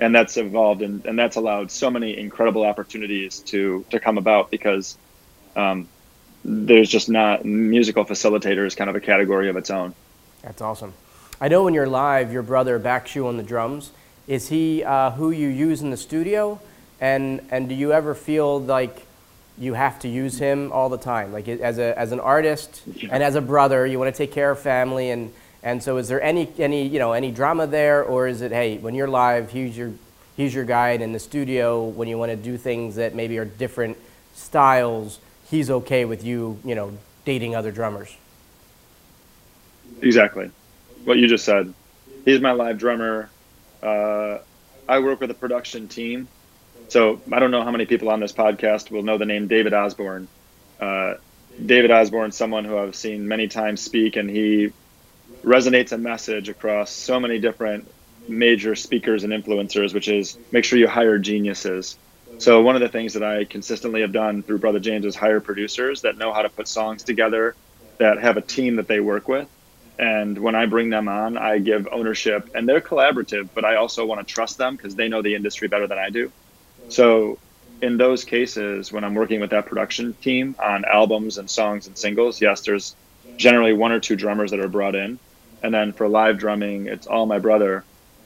And 0.00 0.14
that's 0.14 0.36
evolved 0.36 0.82
and, 0.82 1.04
and 1.06 1.18
that's 1.18 1.36
allowed 1.36 1.70
so 1.70 1.90
many 1.90 2.16
incredible 2.16 2.64
opportunities 2.64 3.40
to, 3.40 3.84
to 3.90 3.98
come 3.98 4.18
about 4.18 4.50
because 4.50 4.98
um, 5.56 5.88
there's 6.44 6.88
just 6.88 7.08
not 7.08 7.44
musical 7.44 8.04
facilitator 8.04 8.66
is 8.66 8.74
kind 8.74 8.90
of 8.90 8.94
a 8.94 9.00
category 9.00 9.48
of 9.48 9.56
its 9.56 9.70
own. 9.70 9.94
That's 10.42 10.60
awesome. 10.60 10.94
I 11.40 11.48
know 11.48 11.64
when 11.64 11.74
you're 11.74 11.88
live, 11.88 12.32
your 12.32 12.42
brother 12.42 12.78
backs 12.78 13.14
you 13.14 13.26
on 13.26 13.36
the 13.36 13.42
drums. 13.42 13.90
Is 14.28 14.48
he 14.48 14.84
uh, 14.84 15.12
who 15.12 15.30
you 15.30 15.48
use 15.48 15.82
in 15.82 15.90
the 15.90 15.96
studio? 15.96 16.60
And, 17.00 17.46
and 17.50 17.68
do 17.68 17.74
you 17.74 17.92
ever 17.92 18.14
feel 18.14 18.60
like 18.60 19.05
you 19.58 19.74
have 19.74 19.98
to 20.00 20.08
use 20.08 20.38
him 20.38 20.70
all 20.72 20.88
the 20.88 20.98
time? 20.98 21.32
Like 21.32 21.48
as, 21.48 21.78
a, 21.78 21.98
as 21.98 22.12
an 22.12 22.20
artist 22.20 22.82
and 23.10 23.22
as 23.22 23.34
a 23.34 23.40
brother, 23.40 23.86
you 23.86 23.98
want 23.98 24.14
to 24.14 24.16
take 24.16 24.32
care 24.32 24.50
of 24.50 24.58
family. 24.58 25.10
And, 25.10 25.32
and 25.62 25.82
so 25.82 25.96
is 25.96 26.08
there 26.08 26.22
any, 26.22 26.52
any, 26.58 26.86
you 26.86 26.98
know, 26.98 27.12
any 27.12 27.30
drama 27.30 27.66
there? 27.66 28.04
Or 28.04 28.26
is 28.26 28.42
it, 28.42 28.52
hey, 28.52 28.78
when 28.78 28.94
you're 28.94 29.08
live, 29.08 29.50
he's 29.50 29.76
your, 29.76 29.92
he's 30.36 30.54
your 30.54 30.64
guide 30.64 31.00
in 31.00 31.12
the 31.12 31.18
studio 31.18 31.84
when 31.84 32.08
you 32.08 32.18
want 32.18 32.30
to 32.30 32.36
do 32.36 32.56
things 32.56 32.96
that 32.96 33.14
maybe 33.14 33.38
are 33.38 33.44
different 33.44 33.96
styles, 34.34 35.18
he's 35.48 35.70
okay 35.70 36.04
with 36.04 36.22
you, 36.24 36.58
you 36.64 36.74
know, 36.74 36.92
dating 37.24 37.56
other 37.56 37.72
drummers? 37.72 38.14
Exactly. 40.02 40.50
What 41.04 41.18
you 41.18 41.26
just 41.26 41.44
said. 41.44 41.72
He's 42.24 42.40
my 42.40 42.52
live 42.52 42.78
drummer. 42.78 43.30
Uh, 43.82 44.38
I 44.88 44.98
work 44.98 45.20
with 45.20 45.30
a 45.30 45.34
production 45.34 45.88
team. 45.88 46.28
So 46.88 47.22
I 47.32 47.40
don't 47.40 47.50
know 47.50 47.64
how 47.64 47.70
many 47.72 47.86
people 47.86 48.10
on 48.10 48.20
this 48.20 48.32
podcast 48.32 48.90
will 48.90 49.02
know 49.02 49.18
the 49.18 49.26
name 49.26 49.48
David 49.48 49.74
Osborn. 49.74 50.28
Uh, 50.80 51.14
David 51.64 51.90
Osborn, 51.90 52.32
someone 52.32 52.64
who 52.64 52.78
I've 52.78 52.96
seen 52.96 53.28
many 53.28 53.48
times 53.48 53.82
speak, 53.82 54.16
and 54.16 54.30
he 54.30 54.72
resonates 55.44 55.92
a 55.92 55.98
message 55.98 56.48
across 56.48 56.92
so 56.92 57.20
many 57.20 57.38
different 57.40 57.88
major 58.28 58.74
speakers 58.74 59.24
and 59.24 59.32
influencers, 59.32 59.94
which 59.94 60.08
is 60.08 60.38
make 60.52 60.64
sure 60.64 60.78
you 60.78 60.88
hire 60.88 61.18
geniuses. 61.18 61.98
So 62.38 62.62
one 62.62 62.76
of 62.76 62.82
the 62.82 62.88
things 62.88 63.14
that 63.14 63.22
I 63.22 63.46
consistently 63.46 64.02
have 64.02 64.12
done 64.12 64.42
through 64.42 64.58
Brother 64.58 64.80
James 64.80 65.06
is 65.06 65.16
hire 65.16 65.40
producers 65.40 66.02
that 66.02 66.18
know 66.18 66.32
how 66.32 66.42
to 66.42 66.50
put 66.50 66.68
songs 66.68 67.04
together, 67.04 67.56
that 67.98 68.18
have 68.20 68.36
a 68.36 68.42
team 68.42 68.76
that 68.76 68.88
they 68.88 69.00
work 69.00 69.28
with. 69.28 69.48
And 69.98 70.38
when 70.38 70.54
I 70.54 70.66
bring 70.66 70.90
them 70.90 71.08
on, 71.08 71.38
I 71.38 71.58
give 71.58 71.88
ownership 71.90 72.50
and 72.54 72.68
they're 72.68 72.82
collaborative, 72.82 73.50
but 73.54 73.64
I 73.64 73.76
also 73.76 74.04
want 74.04 74.26
to 74.26 74.30
trust 74.32 74.58
them 74.58 74.76
because 74.76 74.94
they 74.94 75.08
know 75.08 75.22
the 75.22 75.34
industry 75.34 75.68
better 75.68 75.86
than 75.86 75.98
I 75.98 76.10
do. 76.10 76.32
So 76.88 77.38
in 77.82 77.96
those 77.96 78.24
cases, 78.24 78.92
when 78.92 79.04
I'm 79.04 79.14
working 79.14 79.40
with 79.40 79.50
that 79.50 79.66
production 79.66 80.14
team 80.14 80.54
on 80.58 80.84
albums 80.84 81.38
and 81.38 81.48
songs 81.48 81.86
and 81.86 81.96
singles, 81.96 82.40
yes, 82.40 82.62
there's 82.62 82.96
generally 83.36 83.72
one 83.72 83.92
or 83.92 84.00
two 84.00 84.16
drummers 84.16 84.50
that 84.52 84.60
are 84.60 84.68
brought 84.68 84.94
in. 84.94 85.18
And 85.62 85.74
then 85.74 85.92
for 85.92 86.08
live 86.08 86.38
drumming, 86.38 86.86
it's 86.86 87.06
all 87.06 87.26
my 87.26 87.38
brother. 87.38 87.84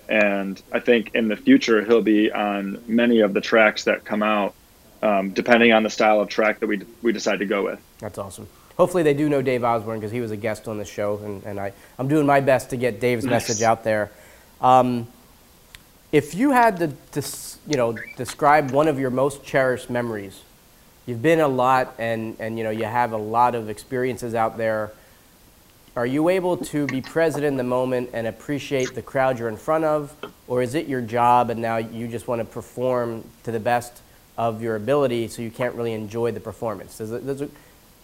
And 0.09 0.61
I 0.73 0.81
think 0.81 1.15
in 1.15 1.29
the 1.29 1.37
future, 1.37 1.85
he'll 1.85 2.03
be 2.03 2.31
on 2.33 2.83
many 2.87 3.21
of 3.21 3.33
the 3.33 3.41
tracks 3.41 3.85
that 3.85 4.05
come 4.05 4.23
out, 4.23 4.55
um, 5.03 5.31
depending 5.31 5.73
on 5.73 5.83
the 5.83 5.91
style 5.91 6.21
of 6.21 6.29
track 6.29 6.61
that 6.61 6.67
we, 6.67 6.83
we 7.03 7.13
decide 7.13 7.39
to 7.39 7.47
go 7.47 7.65
with. 7.65 7.81
That's 7.99 8.19
awesome. 8.19 8.49
Hopefully 8.77 9.03
they 9.03 9.15
do 9.15 9.29
know 9.29 9.43
Dave 9.43 9.63
Osborn 9.63 10.01
because 10.01 10.11
he 10.11 10.21
was 10.21 10.31
a 10.31 10.37
guest 10.37 10.67
on 10.67 10.79
the 10.79 10.85
show, 10.85 11.19
and, 11.19 11.43
and 11.45 11.61
I, 11.61 11.73
I'm 11.99 12.09
doing 12.09 12.27
my 12.27 12.41
best 12.41 12.71
to 12.71 12.77
get 12.77 12.99
Dave's 12.99 13.25
Nice. 13.25 13.49
message 13.49 13.63
out 13.63 13.85
there. 13.85 14.11
Um, 14.61 15.07
if 16.13 16.35
you 16.35 16.51
had 16.51 16.79
to, 17.13 17.23
you 17.67 17.77
know, 17.77 17.97
describe 18.17 18.71
one 18.73 18.89
of 18.89 18.99
your 18.99 19.11
most 19.11 19.45
cherished 19.45 19.91
memories, 19.91 20.43
you've 21.07 21.23
been 21.23 21.41
a 21.41 21.49
lot 21.49 21.95
and, 21.99 22.37
and 22.39 22.59
you 22.59 22.65
know 22.65 22.71
you 22.71 22.85
have 22.85 23.13
a 23.13 23.17
lot 23.17 23.55
of 23.55 23.69
experiences 23.69 24.35
out 24.35 24.57
there. 24.57 24.93
Are 25.97 26.07
you 26.07 26.29
able 26.29 26.57
to 26.57 26.87
be 26.87 27.01
present 27.01 27.45
in 27.45 27.57
the 27.57 27.65
moment 27.65 28.11
and 28.13 28.27
appreciate 28.27 28.95
the 28.95 29.03
crowd 29.03 29.39
you're 29.39 29.49
in 29.49 29.57
front 29.57 29.85
of, 29.85 30.15
or 30.47 30.63
is 30.63 30.75
it 30.75 30.87
your 30.87 31.01
job 31.01 31.51
and 31.51 31.61
now 31.61 31.79
you 31.79 32.07
just 32.07 32.29
want 32.29 32.41
to 32.41 32.45
perform 32.45 33.25
to 33.43 33.51
the 33.51 33.61
best 33.61 34.01
of 34.39 34.63
your 34.63 34.77
ability 34.77 35.29
so 35.29 35.43
you 35.43 35.51
can't 35.51 35.75
really 35.75 35.93
enjoy 35.93 36.31
the 36.31 36.41
performance? 36.41 36.99
Does, 36.99 37.11
does 37.11 37.41
the 37.41 37.51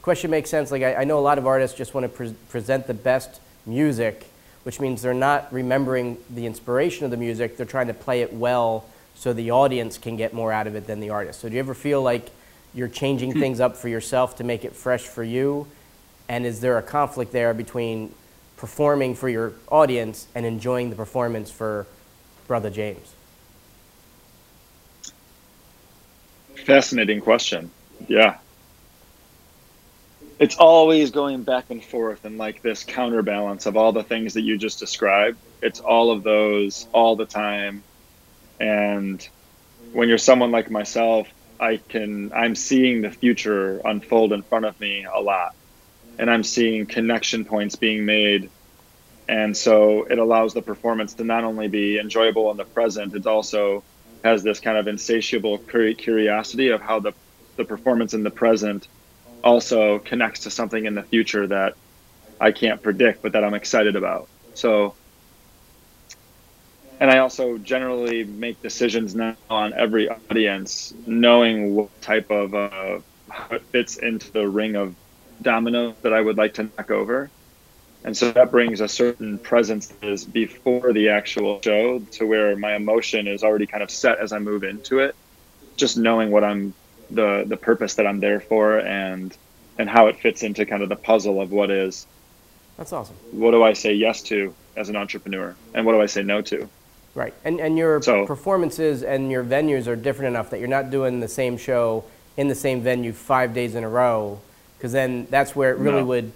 question 0.03 0.31
make 0.31 0.47
sense? 0.47 0.71
Like 0.71 0.83
I, 0.83 0.97
I, 0.97 1.05
know 1.05 1.19
a 1.19 1.21
lot 1.21 1.39
of 1.39 1.47
artists 1.47 1.77
just 1.77 1.95
want 1.95 2.05
to 2.05 2.09
pre 2.09 2.33
present 2.49 2.87
the 2.87 2.95
best 2.95 3.41
music, 3.67 4.27
which 4.67 4.81
means 4.81 5.01
they're 5.01 5.15
not 5.15 5.53
remembering 5.53 6.19
the 6.29 6.45
inspiration 6.45 7.05
of 7.05 7.13
the 7.13 7.17
music. 7.17 7.57
They're 7.57 7.65
trying 7.65 7.87
to 7.87 7.95
play 7.95 8.23
it 8.23 8.33
well 8.33 8.85
so 9.15 9.33
the 9.33 9.53
audience 9.53 9.97
can 9.97 10.17
get 10.17 10.35
more 10.35 10.53
out 10.53 10.67
of 10.67 10.75
it 10.75 10.89
than 10.89 10.99
the 10.99 11.11
artist. 11.11 11.39
So 11.39 11.49
do 11.49 11.55
you 11.55 11.61
ever 11.61 11.73
feel 11.73 12.03
like 12.03 12.31
you're 12.75 12.89
changing 12.89 13.33
things 13.41 13.61
up 13.61 13.77
for 13.77 13.87
yourself 13.87 14.39
to 14.39 14.45
make 14.45 14.65
it 14.65 14.75
fresh 14.75 15.05
for 15.05 15.23
you? 15.23 15.69
And 16.29 16.45
is 16.45 16.59
there 16.59 16.79
a 16.79 16.83
conflict 16.83 17.31
there 17.31 17.55
between 17.55 18.13
performing 18.57 19.15
for 19.15 19.29
your 19.29 19.53
audience 19.69 20.27
and 20.35 20.45
enjoying 20.45 20.91
the 20.91 20.97
performance 20.97 21.49
for 21.49 21.87
Brother 22.49 22.69
James? 22.69 23.15
Fascinating 26.57 27.21
question. 27.21 27.71
Yeah. 28.09 28.39
It's 30.39 30.57
always 30.57 31.11
going 31.13 31.45
back 31.45 31.71
and 31.71 31.83
forth 31.83 32.27
and 32.27 32.37
like 32.37 32.61
this 32.61 32.85
counterbalance 32.85 33.65
of 33.65 33.77
all 33.77 33.93
the 33.93 34.03
things 34.03 34.35
that 34.35 34.43
you 34.43 34.59
just 34.59 34.79
described. 34.79 35.39
It's 35.63 35.81
all 35.81 36.11
of 36.11 36.23
those 36.23 36.87
all 36.93 37.17
the 37.17 37.25
time. 37.25 37.83
And 38.61 39.27
when 39.93 40.11
you're 40.11 40.19
someone 40.19 40.51
like 40.51 40.71
myself, 40.71 41.27
I 41.59 41.79
can 41.79 42.33
I'm 42.35 42.55
seeing 42.55 43.01
the 43.01 43.11
future 43.11 43.81
unfold 43.83 44.35
in 44.35 44.43
front 44.43 44.67
of 44.67 44.79
me 44.79 45.07
a 45.11 45.21
lot. 45.21 45.55
And 46.19 46.31
I'm 46.31 46.43
seeing 46.43 46.85
connection 46.85 47.47
points 47.47 47.77
being 47.77 48.05
made. 48.05 48.51
And 49.29 49.57
so 49.57 50.05
it 50.05 50.19
allows 50.19 50.53
the 50.53 50.63
performance 50.63 51.15
to 51.15 51.25
not 51.25 51.45
only 51.45 51.69
be 51.69 51.99
enjoyable 51.99 52.51
in 52.51 52.59
the 52.59 52.65
present, 52.65 53.15
it 53.15 53.27
also 53.27 53.85
has 54.23 54.43
this 54.43 54.61
kind 54.61 54.77
of 54.77 54.87
insatiable 54.87 55.59
curiosity 55.59 56.69
of 56.69 56.83
how 56.83 57.01
the, 57.01 57.13
the 57.57 57.65
performance 57.65 58.13
in 58.13 58.23
the 58.23 58.31
present 58.31 58.87
also 59.45 59.99
connects 60.01 60.41
to 60.41 60.51
something 60.51 60.85
in 60.85 60.95
the 60.95 61.03
future 61.05 61.47
that 61.47 61.75
I 62.41 62.53
can't 62.53 62.83
predict, 62.83 63.23
but 63.23 63.33
that 63.33 63.45
I'm 63.45 63.55
excited 63.55 63.97
about. 63.97 64.29
So 64.55 64.97
and 66.99 67.11
I 67.11 67.19
also 67.19 67.59
generally 67.59 68.25
make 68.25 68.63
decisions 68.63 69.15
now 69.15 69.37
on 69.51 69.75
every 69.75 70.09
audience, 70.09 70.95
knowing 71.07 71.75
what 71.75 71.91
type 72.01 72.31
of 72.31 72.55
uh, 72.55 73.01
how 73.31 73.49
it 73.51 73.63
fits 73.73 73.99
into 73.99 74.33
the 74.33 74.49
ring 74.49 74.77
of 74.77 74.97
domino 75.43 75.95
that 76.03 76.15
I 76.15 76.21
would 76.21 76.39
like 76.39 76.55
to 76.55 76.71
knock 76.77 76.91
over. 76.91 77.31
And 78.05 78.17
so 78.17 78.33
that 78.33 78.51
brings 78.51 78.81
a 78.81 78.89
certain 78.89 79.39
presence 79.41 79.89
that 79.89 80.09
is 80.09 80.25
before 80.25 80.93
the 80.93 81.11
actual 81.11 81.61
show 81.63 81.99
to 82.13 82.27
where 82.27 82.57
my 82.57 82.77
emotion 82.77 83.27
is 83.27 83.43
already 83.43 83.67
kind 83.67 83.83
of 83.83 83.91
set 83.91 84.19
as 84.19 84.33
I 84.33 84.39
move 84.39 84.63
into 84.65 85.01
it. 85.01 85.15
Just 85.77 85.99
knowing 85.99 86.31
what 86.31 86.45
I'm 86.45 86.73
the 87.11 87.45
the 87.47 87.57
purpose 87.57 87.95
that 87.95 88.07
I'm 88.07 88.21
there 88.21 88.41
for 88.41 88.79
and 88.81 89.37
and 89.79 89.89
how 89.89 90.07
it 90.07 90.19
fits 90.19 90.43
into 90.43 90.65
kind 90.65 90.83
of 90.83 90.89
the 90.89 90.97
puzzle 90.97 91.41
of 91.41 91.53
what 91.53 91.71
is. 91.71 92.07
That's 92.77 92.93
awesome. 92.93 93.17
What 93.33 93.53
do 93.53 93.63
I 93.63 93.73
say 93.73 93.95
yes 93.95 94.23
to 94.23 94.55
as 94.77 94.89
an 94.89 94.97
entrepreneur 94.97 95.55
and 95.75 95.87
what 95.87 95.93
do 95.93 96.01
I 96.01 96.07
say 96.07 96.23
no 96.23 96.43
to? 96.43 96.69
Right, 97.15 97.33
and, 97.45 97.61
and 97.61 97.79
your 97.79 98.03
so, 98.03 98.27
performances 98.27 99.03
and 99.03 99.31
your 99.31 99.43
venues 99.43 99.87
are 99.87 99.97
different 99.97 100.35
enough 100.35 100.51
that 100.51 100.59
you're 100.59 100.69
not 100.69 100.91
doing 100.91 101.21
the 101.21 101.29
same 101.29 101.57
show 101.57 102.05
in 102.37 102.49
the 102.49 102.55
same 102.55 102.83
venue 102.83 103.15
five 103.15 103.55
days 103.55 103.75
in 103.75 103.85
a 103.85 103.89
row, 103.89 104.39
because 104.77 104.93
then 104.93 105.27
that's 105.31 105.57
where 105.57 105.71
it 105.71 105.79
really 105.79 106.03
no. 106.03 106.05
would 106.05 106.33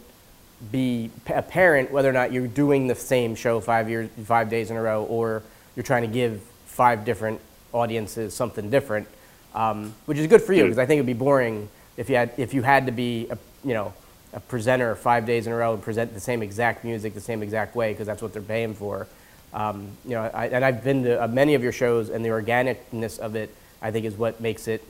be 0.73 1.11
apparent 1.27 1.91
whether 1.91 2.09
or 2.09 2.15
not 2.15 2.33
you're 2.33 2.47
doing 2.47 2.87
the 2.87 2.95
same 2.95 3.35
show 3.35 3.61
five 3.61 3.91
years, 3.91 4.09
five 4.25 4.49
days 4.49 4.71
in 4.71 4.77
a 4.79 4.83
row, 4.83 5.05
or 5.05 5.43
you're 5.77 5.85
trying 5.85 6.03
to 6.03 6.09
give 6.09 6.41
five 6.65 7.05
different 7.05 7.43
audiences 7.73 8.33
something 8.33 8.71
different, 8.71 9.07
um, 9.55 9.95
which 10.07 10.19
is 10.19 10.27
good 10.27 10.43
for 10.43 10.53
you 10.53 10.65
because 10.65 10.79
I 10.79 10.87
think 10.87 10.99
it'd 10.99 11.07
be 11.07 11.13
boring 11.13 11.69
if 11.97 12.09
you 12.09 12.17
had 12.17 12.33
if 12.37 12.55
you 12.55 12.63
had 12.63 12.87
to 12.87 12.93
be 12.93 13.29
a 13.31 13.39
you 13.65 13.75
know 13.75 13.93
a 14.33 14.41
presenter 14.41 14.95
five 14.95 15.27
days 15.27 15.47
in 15.47 15.53
a 15.53 15.57
row 15.57 15.75
and 15.75 15.83
present 15.83 16.15
the 16.15 16.21
same 16.21 16.43
exact 16.43 16.85
music 16.85 17.15
the 17.15 17.21
same 17.21 17.43
exact 17.43 17.75
way 17.75 17.93
because 17.93 18.07
that's 18.07 18.23
what 18.23 18.33
they're 18.33 18.43
paying 18.43 18.75
for. 18.75 19.07
Um, 19.53 19.89
you 20.05 20.13
know, 20.13 20.31
I, 20.33 20.47
and 20.47 20.65
I've 20.65 20.85
been 20.85 21.03
to 21.05 21.25
uh, 21.25 21.27
many 21.27 21.55
of 21.55 21.63
your 21.63 21.73
shows, 21.73 22.09
and 22.09 22.25
the 22.25 22.29
organicness 22.29 23.19
of 23.19 23.35
it, 23.35 23.53
I 23.83 23.91
think, 23.91 24.07
is 24.07 24.15
what 24.15 24.41
makes 24.41 24.69
it 24.69 24.85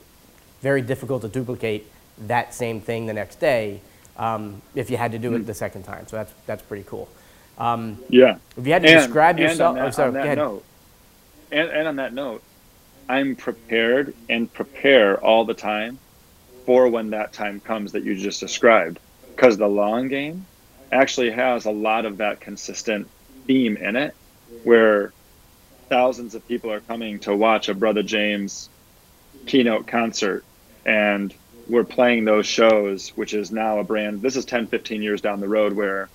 very 0.61 0.83
difficult 0.83 1.23
to 1.23 1.27
duplicate 1.27 1.87
that 2.27 2.53
same 2.53 2.79
thing 2.79 3.07
the 3.07 3.13
next 3.13 3.37
day 3.37 3.81
um, 4.17 4.61
if 4.75 4.91
you 4.91 4.97
had 4.97 5.13
to 5.13 5.19
do 5.19 5.33
it 5.33 5.39
hmm. 5.39 5.45
the 5.45 5.53
second 5.53 5.83
time. 5.83 6.05
So 6.07 6.17
that's 6.17 6.33
that's 6.45 6.61
pretty 6.61 6.83
cool. 6.87 7.09
Um, 7.57 7.97
yeah. 8.09 8.37
If 8.55 8.65
you 8.65 8.73
had 8.73 8.83
to 8.83 8.89
and, 8.89 8.99
describe 8.99 9.39
yourself, 9.39 9.77
and 9.77 9.79
on 9.79 9.85
that, 9.85 9.87
oh, 9.87 9.91
sorry, 9.91 10.07
on 10.07 10.13
that 10.13 10.37
note, 10.37 10.63
and, 11.51 11.69
and 11.69 11.87
on 11.87 11.95
that 11.97 12.13
note, 12.13 12.43
I'm 13.11 13.35
prepared 13.35 14.15
and 14.29 14.51
prepare 14.53 15.21
all 15.21 15.43
the 15.43 15.53
time 15.53 15.99
for 16.65 16.87
when 16.87 17.09
that 17.09 17.33
time 17.33 17.59
comes 17.59 17.91
that 17.91 18.05
you 18.05 18.15
just 18.15 18.39
described, 18.39 19.01
because 19.35 19.57
the 19.57 19.67
long 19.67 20.07
game 20.07 20.45
actually 20.93 21.31
has 21.31 21.65
a 21.65 21.71
lot 21.71 22.05
of 22.05 22.19
that 22.19 22.39
consistent 22.39 23.09
theme 23.47 23.75
in 23.75 23.97
it 23.97 24.15
where 24.63 25.11
thousands 25.89 26.35
of 26.35 26.47
people 26.47 26.71
are 26.71 26.79
coming 26.79 27.19
to 27.19 27.35
watch 27.35 27.67
a 27.67 27.73
Brother 27.73 28.01
James 28.01 28.69
keynote 29.45 29.87
concert 29.87 30.45
and 30.85 31.33
we're 31.67 31.83
playing 31.83 32.23
those 32.23 32.45
shows, 32.47 33.09
which 33.09 33.33
is 33.33 33.51
now 33.51 33.79
a 33.79 33.83
brand. 33.83 34.21
This 34.21 34.37
is 34.37 34.45
10, 34.45 34.67
15 34.67 35.01
years 35.01 35.19
down 35.19 35.41
the 35.41 35.49
road 35.49 35.73
where 35.73 36.07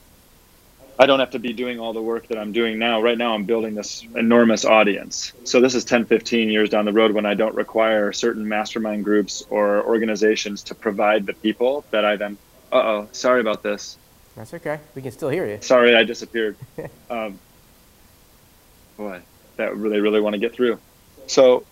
I 0.99 1.07
don't 1.07 1.21
have 1.21 1.31
to 1.31 1.39
be 1.39 1.53
doing 1.53 1.79
all 1.79 1.93
the 1.93 2.03
work 2.03 2.29
that 2.29 2.39
I'm 2.39 2.53
doing 2.53 2.79
now. 2.79 3.03
Right 3.03 3.19
now, 3.19 3.35
I'm 3.35 3.45
building 3.45 3.75
this 3.75 4.07
enormous 4.15 4.65
audience. 4.65 5.33
So, 5.45 5.61
this 5.61 5.75
is 5.75 5.85
10, 5.85 6.07
15 6.07 6.49
years 6.49 6.71
down 6.71 6.87
the 6.87 6.93
road 6.93 7.13
when 7.13 7.27
I 7.27 7.35
don't 7.35 7.55
require 7.55 8.13
certain 8.13 8.49
mastermind 8.49 9.05
groups 9.05 9.45
or 9.51 9.85
organizations 9.85 10.63
to 10.65 10.75
provide 10.75 11.27
the 11.27 11.35
people 11.35 11.85
that 11.91 12.05
I 12.05 12.17
then, 12.17 12.39
uh 12.73 12.77
oh, 12.77 13.09
sorry 13.13 13.41
about 13.41 13.63
this. 13.63 13.99
That's 14.37 14.53
okay. 14.55 14.81
We 14.95 15.03
can 15.03 15.13
still 15.13 15.31
hear 15.31 15.47
you. 15.47 15.59
Sorry, 15.61 15.95
I 15.95 16.05
disappeared. 16.05 16.57
um, 17.11 17.39
boy, 18.97 19.21
that 19.57 19.71
they 19.71 20.01
really 20.01 20.21
want 20.21 20.35
to 20.35 20.39
get 20.39 20.55
through. 20.55 20.79
So 21.27 21.65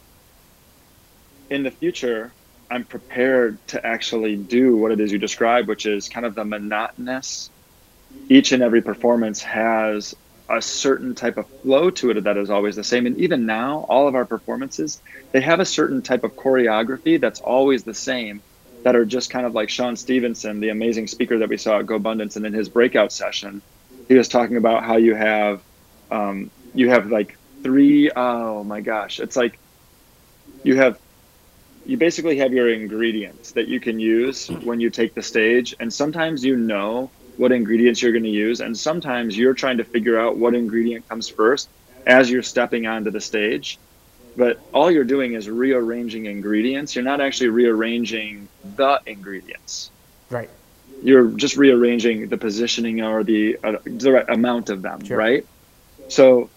in 1.51 1.63
the 1.63 1.71
future, 1.71 2.33
I'm 2.71 2.85
prepared 2.85 3.59
to 3.69 3.87
actually 3.87 4.37
do 4.37 4.77
what 4.77 4.93
it 4.93 5.01
is 5.01 5.13
you 5.13 5.19
describe, 5.19 5.69
which 5.69 5.87
is 5.87 6.09
kind 6.09 6.25
of 6.27 6.35
the 6.35 6.45
monotonous. 6.45 7.51
Each 8.29 8.53
and 8.53 8.63
every 8.63 8.83
performance 8.83 9.43
has 9.43 10.15
a 10.51 10.61
certain 10.61 11.15
type 11.15 11.37
of 11.39 11.47
flow 11.63 11.91
to 11.91 12.11
it 12.11 12.25
that 12.25 12.37
is 12.37 12.51
always 12.51 12.77
the 12.77 12.85
same. 12.85 13.07
And 13.07 13.19
even 13.19 13.47
now, 13.47 13.87
all 13.89 14.09
of 14.09 14.15
our 14.15 14.27
performances, 14.27 15.01
they 15.33 15.41
have 15.41 15.61
a 15.61 15.65
certain 15.65 16.03
type 16.03 16.25
of 16.25 16.37
choreography 16.37 17.21
that's 17.21 17.41
always 17.41 17.85
the 17.85 17.95
same, 17.95 18.43
that 18.85 18.97
are 18.97 19.07
just 19.07 19.31
kind 19.31 19.47
of 19.47 19.55
like 19.55 19.71
Shawn 19.71 19.97
Stevenson, 19.97 20.61
the 20.61 20.69
amazing 20.71 21.07
speaker 21.07 21.39
that 21.39 21.49
we 21.49 21.57
saw 21.57 21.81
at 21.81 21.87
GoBundance, 21.87 22.37
and 22.37 22.47
in 22.47 22.53
his 22.53 22.69
breakout 22.69 23.13
session, 23.13 23.63
he 24.09 24.15
was 24.15 24.29
talking 24.29 24.57
about 24.57 24.85
how 24.85 24.97
you 24.97 25.15
have 25.15 25.63
um, 26.11 26.51
you 26.75 26.91
have 26.91 27.07
like 27.11 27.39
three 27.63 28.11
oh 28.15 28.63
my 28.63 28.83
gosh 28.83 29.21
it's 29.21 29.37
like 29.37 29.59
you 30.63 30.77
have 30.77 30.99
you 31.85 31.99
basically 31.99 32.39
have 32.39 32.53
your 32.53 32.71
ingredients 32.73 33.53
that 33.53 33.69
you 33.69 33.81
can 33.81 33.99
use 33.99 34.51
when 34.61 34.81
you 34.81 34.91
take 34.91 35.15
the 35.15 35.23
stage 35.23 35.75
and 35.81 35.93
sometimes 35.93 36.45
you 36.45 36.57
know 36.57 37.13
what 37.37 37.53
ingredients 37.53 38.03
you're 38.03 38.13
going 38.13 38.25
to 38.25 38.31
use 38.31 38.61
and 38.61 38.77
sometimes 38.77 39.37
you're 39.37 39.55
trying 39.55 39.79
to 39.79 39.85
figure 39.85 40.19
out 40.19 40.37
what 40.37 40.55
ingredient 40.55 41.09
comes 41.09 41.29
first 41.29 41.69
as 42.07 42.31
you're 42.31 42.43
stepping 42.43 42.87
onto 42.87 43.11
the 43.11 43.21
stage. 43.21 43.79
But 44.37 44.59
all 44.73 44.91
you're 44.91 45.05
doing 45.05 45.35
is 45.35 45.49
rearranging 45.49 46.27
ingredients. 46.27 46.95
You're 46.95 47.05
not 47.05 47.21
actually 47.21 47.51
rearranging 47.51 48.49
the 48.77 49.01
ingredients. 49.07 49.91
Right. 50.29 50.51
You're 51.03 51.29
just 51.29 51.57
rearranging 51.57 52.29
the 52.29 52.37
positioning 52.37 53.01
or 53.01 53.23
the, 53.23 53.59
uh, 53.63 53.77
the 53.85 54.13
right 54.13 54.29
amount 54.29 54.71
of 54.71 54.83
them 54.83 55.05
sure. 55.05 55.17
right? 55.17 55.47
So 56.09 56.51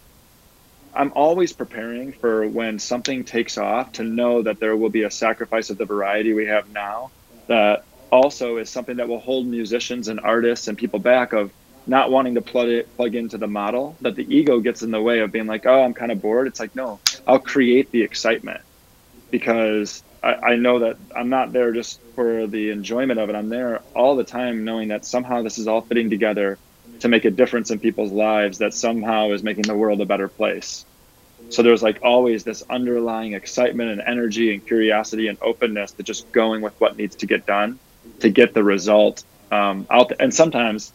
I'm 0.94 1.13
always 1.16 1.54
preparing 1.54 2.12
for 2.13 2.48
when 2.48 2.80
something 2.80 3.24
takes 3.24 3.58
off 3.58 3.94
to 3.94 4.04
know 4.04 4.42
that 4.42 4.60
there 4.60 4.76
will 4.76 4.90
be 4.90 5.04
a 5.04 5.12
sacrifice 5.12 5.70
of 5.70 5.78
the 5.78 5.86
variety 5.86 6.34
we 6.34 6.48
have 6.48 6.72
now 6.72 7.12
that 7.48 7.84
also 8.12 8.58
is 8.58 8.72
something 8.72 8.98
that 8.98 9.10
will 9.10 9.20
hold 9.20 9.48
musicians 9.48 10.10
and 10.10 10.20
artists 10.22 10.67
and 10.67 10.78
people 10.78 11.00
back 11.00 11.34
of 11.34 11.54
not 11.88 12.12
wanting 12.12 12.36
to 12.36 12.43
plug 12.43 12.70
it 12.70 12.89
plug 12.98 13.15
into 13.15 13.38
the 13.39 13.48
model 13.48 13.98
that 14.02 14.15
the 14.15 14.36
ego 14.36 14.62
gets 14.62 14.84
in 14.84 14.91
the 14.91 15.02
way 15.02 15.20
of 15.22 15.32
being 15.32 15.48
like 15.48 15.65
oh 15.67 15.84
i'm 15.84 15.96
kind 15.96 16.12
of 16.12 16.22
bored. 16.22 16.48
It's 16.48 16.60
like 16.62 16.76
no 16.76 17.02
i'll 17.28 17.39
create 17.39 17.91
the 17.91 18.04
excitement 18.04 18.62
because 19.32 20.04
I, 20.24 20.36
I 20.52 20.56
know 20.58 20.80
that 20.80 20.98
i'm 21.15 21.30
not 21.30 21.54
there 21.54 21.74
just 21.74 22.02
for 22.15 22.48
the 22.48 22.72
enjoyment 22.72 23.20
of 23.20 23.30
it. 23.30 23.36
I'm 23.36 23.50
there 23.50 23.82
all 23.96 24.15
the 24.15 24.26
time 24.26 24.65
knowing 24.65 24.89
that 24.89 25.06
somehow 25.06 25.43
this 25.43 25.58
is 25.60 25.67
all 25.67 25.82
fitting 25.84 26.10
together 26.10 26.60
to 27.02 27.10
make 27.10 27.26
a 27.26 27.32
difference 27.32 27.72
in 27.72 27.80
people's 27.80 28.12
lives 28.13 28.60
that 28.60 28.74
somehow 28.74 29.32
is 29.32 29.43
making 29.43 29.67
the 29.67 29.76
world 29.78 30.02
a 30.02 30.06
better 30.08 30.30
place. 30.30 30.86
So 31.50 31.63
there's 31.63 31.84
like 31.84 32.00
always 32.04 32.43
this 32.43 32.63
underlying 32.70 33.34
excitement 33.34 33.91
and 33.91 34.02
energy 34.08 34.54
and 34.54 34.65
curiosity 34.65 35.28
and 35.28 35.38
openness 35.41 35.93
to 35.96 36.04
just 36.04 36.32
going 36.34 36.62
with 36.63 36.76
what 36.80 36.98
needs 36.98 37.15
to 37.17 37.28
get 37.28 37.46
done 37.46 37.80
to 38.20 38.30
get 38.30 38.54
the 38.54 38.64
result 38.64 39.24
um, 39.52 39.88
out. 39.90 40.10
There. 40.10 40.18
And 40.20 40.34
sometimes 40.34 40.94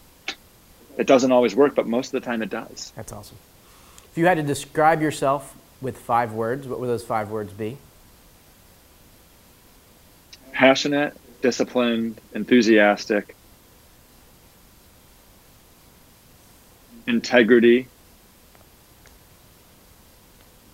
it 0.97 1.07
doesn't 1.07 1.31
always 1.31 1.55
work, 1.55 1.75
but 1.75 1.87
most 1.87 2.13
of 2.13 2.21
the 2.21 2.25
time 2.25 2.41
it 2.41 2.49
does. 2.49 2.93
That's 2.95 3.11
awesome. 3.11 3.37
If 4.11 4.17
you 4.17 4.25
had 4.25 4.37
to 4.37 4.43
describe 4.43 5.01
yourself 5.01 5.55
with 5.81 5.97
five 5.97 6.33
words, 6.33 6.67
what 6.67 6.79
would 6.79 6.87
those 6.87 7.03
five 7.03 7.29
words 7.29 7.51
be? 7.51 7.77
Passionate, 10.51 11.17
disciplined, 11.41 12.21
enthusiastic, 12.35 13.35
integrity, 17.07 17.87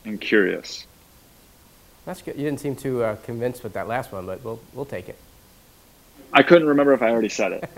and 0.05 0.19
curious. 0.19 0.85
That's 2.05 2.21
good. 2.21 2.35
You 2.35 2.43
didn't 2.43 2.59
seem 2.59 2.75
too 2.75 3.03
uh, 3.03 3.15
convinced 3.17 3.63
with 3.63 3.73
that 3.73 3.87
last 3.87 4.11
one, 4.11 4.25
but 4.25 4.43
we'll, 4.43 4.59
we'll 4.73 4.85
take 4.85 5.07
it. 5.07 5.17
I 6.33 6.43
couldn't 6.43 6.67
remember 6.67 6.93
if 6.93 7.01
I 7.01 7.09
already 7.09 7.29
said 7.29 7.53
it. 7.53 7.69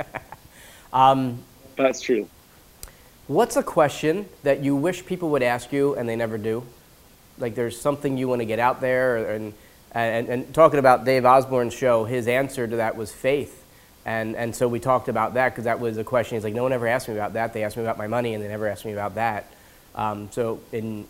um, 0.94 1.40
That's 1.76 2.02
true. 2.02 2.28
What's 3.28 3.56
a 3.56 3.64
question 3.64 4.28
that 4.44 4.62
you 4.62 4.76
wish 4.76 5.06
people 5.06 5.30
would 5.30 5.44
ask 5.44 5.72
you 5.72 5.96
and 5.96 6.08
they 6.08 6.16
never 6.16 6.38
do? 6.38 6.64
Like 7.38 7.56
there's 7.56 7.80
something 7.80 8.18
you 8.18 8.28
want 8.28 8.42
to 8.42 8.46
get 8.46 8.60
out 8.60 8.82
there, 8.82 9.32
and, 9.32 9.54
and, 9.94 10.28
and 10.28 10.54
talking 10.54 10.80
about 10.80 11.06
Dave 11.06 11.26
Osborn's 11.26 11.74
show, 11.74 12.04
his 12.04 12.28
answer 12.28 12.68
to 12.68 12.76
that 12.78 12.96
was 12.98 13.12
faith. 13.12 13.64
And, 14.06 14.36
and 14.36 14.56
so 14.56 14.68
we 14.68 14.80
talked 14.80 15.08
about 15.08 15.36
that 15.36 15.50
because 15.50 15.66
that 15.66 15.80
was 15.80 15.98
a 15.98 16.04
question. 16.04 16.36
He's 16.36 16.44
like, 16.44 16.54
no 16.54 16.64
one 16.64 16.74
ever 16.74 16.88
asked 16.88 17.08
me 17.08 17.14
about 17.14 17.34
that. 17.34 17.54
They 17.54 17.64
asked 17.64 17.78
me 17.78 17.84
about 17.84 17.98
my 17.98 18.08
money, 18.08 18.34
and 18.34 18.44
they 18.44 18.48
never 18.48 18.68
asked 18.68 18.86
me 18.86 18.94
about 18.94 19.16
that. 19.16 19.52
Um, 19.94 20.30
so 20.32 20.60
in, 20.72 21.08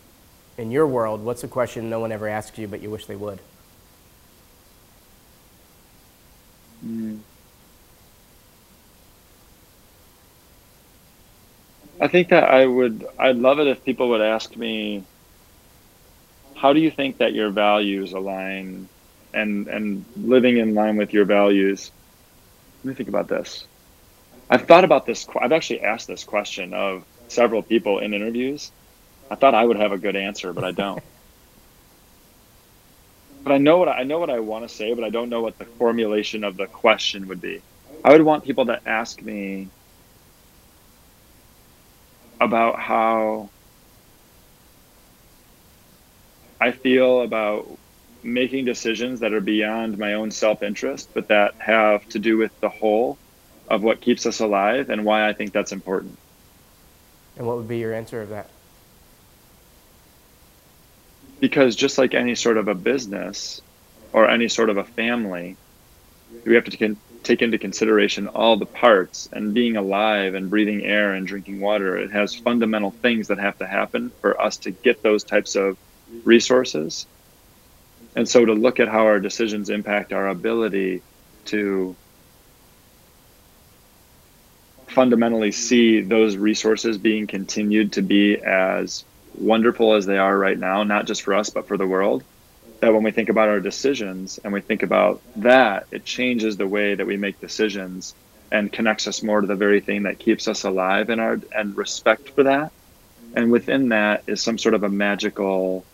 in 0.58 0.70
your 0.70 0.86
world, 0.86 1.24
what's 1.24 1.42
a 1.42 1.48
question 1.48 1.88
no 1.88 2.00
one 2.00 2.12
ever 2.12 2.28
asks 2.28 2.58
you, 2.58 2.68
but 2.68 2.82
you 2.82 2.90
wish 2.90 3.06
they 3.06 3.16
would? 3.16 3.40
Mm. 6.84 7.20
I 12.02 12.08
think 12.08 12.30
that 12.30 12.42
I 12.42 12.66
would, 12.66 13.06
I'd 13.16 13.36
love 13.36 13.60
it 13.60 13.68
if 13.68 13.84
people 13.84 14.08
would 14.08 14.20
ask 14.20 14.56
me, 14.56 15.04
how 16.56 16.72
do 16.72 16.80
you 16.80 16.90
think 16.90 17.18
that 17.18 17.32
your 17.32 17.50
values 17.50 18.12
align 18.12 18.88
and, 19.32 19.68
and 19.68 20.04
living 20.16 20.56
in 20.56 20.74
line 20.74 20.96
with 20.96 21.12
your 21.12 21.26
values? 21.26 21.92
Let 22.82 22.88
me 22.88 22.94
think 22.96 23.08
about 23.08 23.28
this. 23.28 23.64
I've 24.50 24.66
thought 24.66 24.82
about 24.82 25.06
this. 25.06 25.28
I've 25.40 25.52
actually 25.52 25.82
asked 25.82 26.08
this 26.08 26.24
question 26.24 26.74
of 26.74 27.04
several 27.28 27.62
people 27.62 28.00
in 28.00 28.14
interviews. 28.14 28.72
I 29.30 29.36
thought 29.36 29.54
I 29.54 29.64
would 29.64 29.76
have 29.76 29.92
a 29.92 29.98
good 29.98 30.16
answer, 30.16 30.52
but 30.52 30.64
I 30.64 30.72
don't. 30.72 31.04
but 33.44 33.52
I 33.52 33.58
know 33.58 33.78
what 33.78 33.88
I, 33.88 34.00
I 34.00 34.02
know 34.02 34.18
what 34.18 34.28
I 34.28 34.40
want 34.40 34.68
to 34.68 34.74
say, 34.74 34.92
but 34.92 35.04
I 35.04 35.10
don't 35.10 35.28
know 35.28 35.40
what 35.40 35.56
the 35.56 35.66
formulation 35.66 36.42
of 36.42 36.56
the 36.56 36.66
question 36.66 37.28
would 37.28 37.40
be. 37.40 37.62
I 38.04 38.10
would 38.10 38.22
want 38.22 38.42
people 38.42 38.66
to 38.66 38.80
ask 38.88 39.22
me 39.22 39.68
about 42.42 42.80
how 42.80 43.48
I 46.60 46.72
feel 46.72 47.22
about 47.22 47.66
making 48.22 48.64
decisions 48.64 49.20
that 49.20 49.32
are 49.32 49.40
beyond 49.40 49.98
my 49.98 50.14
own 50.14 50.30
self 50.30 50.62
interest, 50.62 51.10
but 51.14 51.28
that 51.28 51.54
have 51.58 52.08
to 52.10 52.18
do 52.18 52.36
with 52.36 52.52
the 52.60 52.68
whole 52.68 53.16
of 53.68 53.82
what 53.82 54.00
keeps 54.00 54.26
us 54.26 54.40
alive 54.40 54.90
and 54.90 55.04
why 55.04 55.28
I 55.28 55.32
think 55.32 55.52
that's 55.52 55.72
important. 55.72 56.18
And 57.36 57.46
what 57.46 57.56
would 57.56 57.68
be 57.68 57.78
your 57.78 57.94
answer 57.94 58.20
of 58.20 58.30
that? 58.30 58.48
Because 61.40 61.74
just 61.74 61.96
like 61.96 62.14
any 62.14 62.34
sort 62.34 62.56
of 62.56 62.68
a 62.68 62.74
business 62.74 63.60
or 64.12 64.28
any 64.28 64.48
sort 64.48 64.68
of 64.68 64.76
a 64.76 64.84
family, 64.84 65.56
we 66.44 66.54
have 66.54 66.64
to 66.64 66.76
take 67.22 67.42
into 67.42 67.58
consideration 67.58 68.28
all 68.28 68.56
the 68.56 68.66
parts 68.66 69.28
and 69.32 69.54
being 69.54 69.76
alive 69.76 70.34
and 70.34 70.50
breathing 70.50 70.84
air 70.84 71.12
and 71.14 71.26
drinking 71.26 71.60
water. 71.60 71.96
It 71.96 72.10
has 72.12 72.34
fundamental 72.34 72.90
things 72.90 73.28
that 73.28 73.38
have 73.38 73.58
to 73.58 73.66
happen 73.66 74.10
for 74.20 74.40
us 74.40 74.58
to 74.58 74.70
get 74.70 75.02
those 75.02 75.24
types 75.24 75.54
of 75.56 75.76
resources. 76.24 77.06
And 78.14 78.28
so 78.28 78.44
to 78.44 78.52
look 78.52 78.80
at 78.80 78.88
how 78.88 79.06
our 79.06 79.20
decisions 79.20 79.70
impact 79.70 80.12
our 80.12 80.28
ability 80.28 81.02
to 81.46 81.96
fundamentally 84.88 85.52
see 85.52 86.02
those 86.02 86.36
resources 86.36 86.98
being 86.98 87.26
continued 87.26 87.92
to 87.92 88.02
be 88.02 88.36
as 88.36 89.04
wonderful 89.34 89.94
as 89.94 90.04
they 90.04 90.18
are 90.18 90.36
right 90.36 90.58
now, 90.58 90.82
not 90.82 91.06
just 91.06 91.22
for 91.22 91.34
us, 91.34 91.48
but 91.50 91.66
for 91.66 91.78
the 91.78 91.86
world, 91.86 92.22
that 92.82 92.92
when 92.92 93.04
we 93.04 93.12
think 93.12 93.28
about 93.28 93.48
our 93.48 93.60
decisions 93.60 94.40
and 94.42 94.52
we 94.52 94.60
think 94.60 94.82
about 94.82 95.22
that, 95.36 95.86
it 95.92 96.04
changes 96.04 96.56
the 96.56 96.66
way 96.66 96.96
that 96.96 97.06
we 97.06 97.16
make 97.16 97.40
decisions 97.40 98.12
and 98.50 98.72
connects 98.72 99.06
us 99.06 99.22
more 99.22 99.40
to 99.40 99.46
the 99.46 99.54
very 99.54 99.80
thing 99.80 100.02
that 100.02 100.18
keeps 100.18 100.48
us 100.48 100.64
alive 100.64 101.08
and 101.08 101.20
our 101.20 101.38
and 101.54 101.76
respect 101.76 102.30
for 102.30 102.42
that. 102.42 102.72
And 103.36 103.52
within 103.52 103.90
that 103.90 104.24
is 104.26 104.42
some 104.42 104.58
sort 104.58 104.74
of 104.74 104.82
a 104.82 104.88
magical 104.88 105.84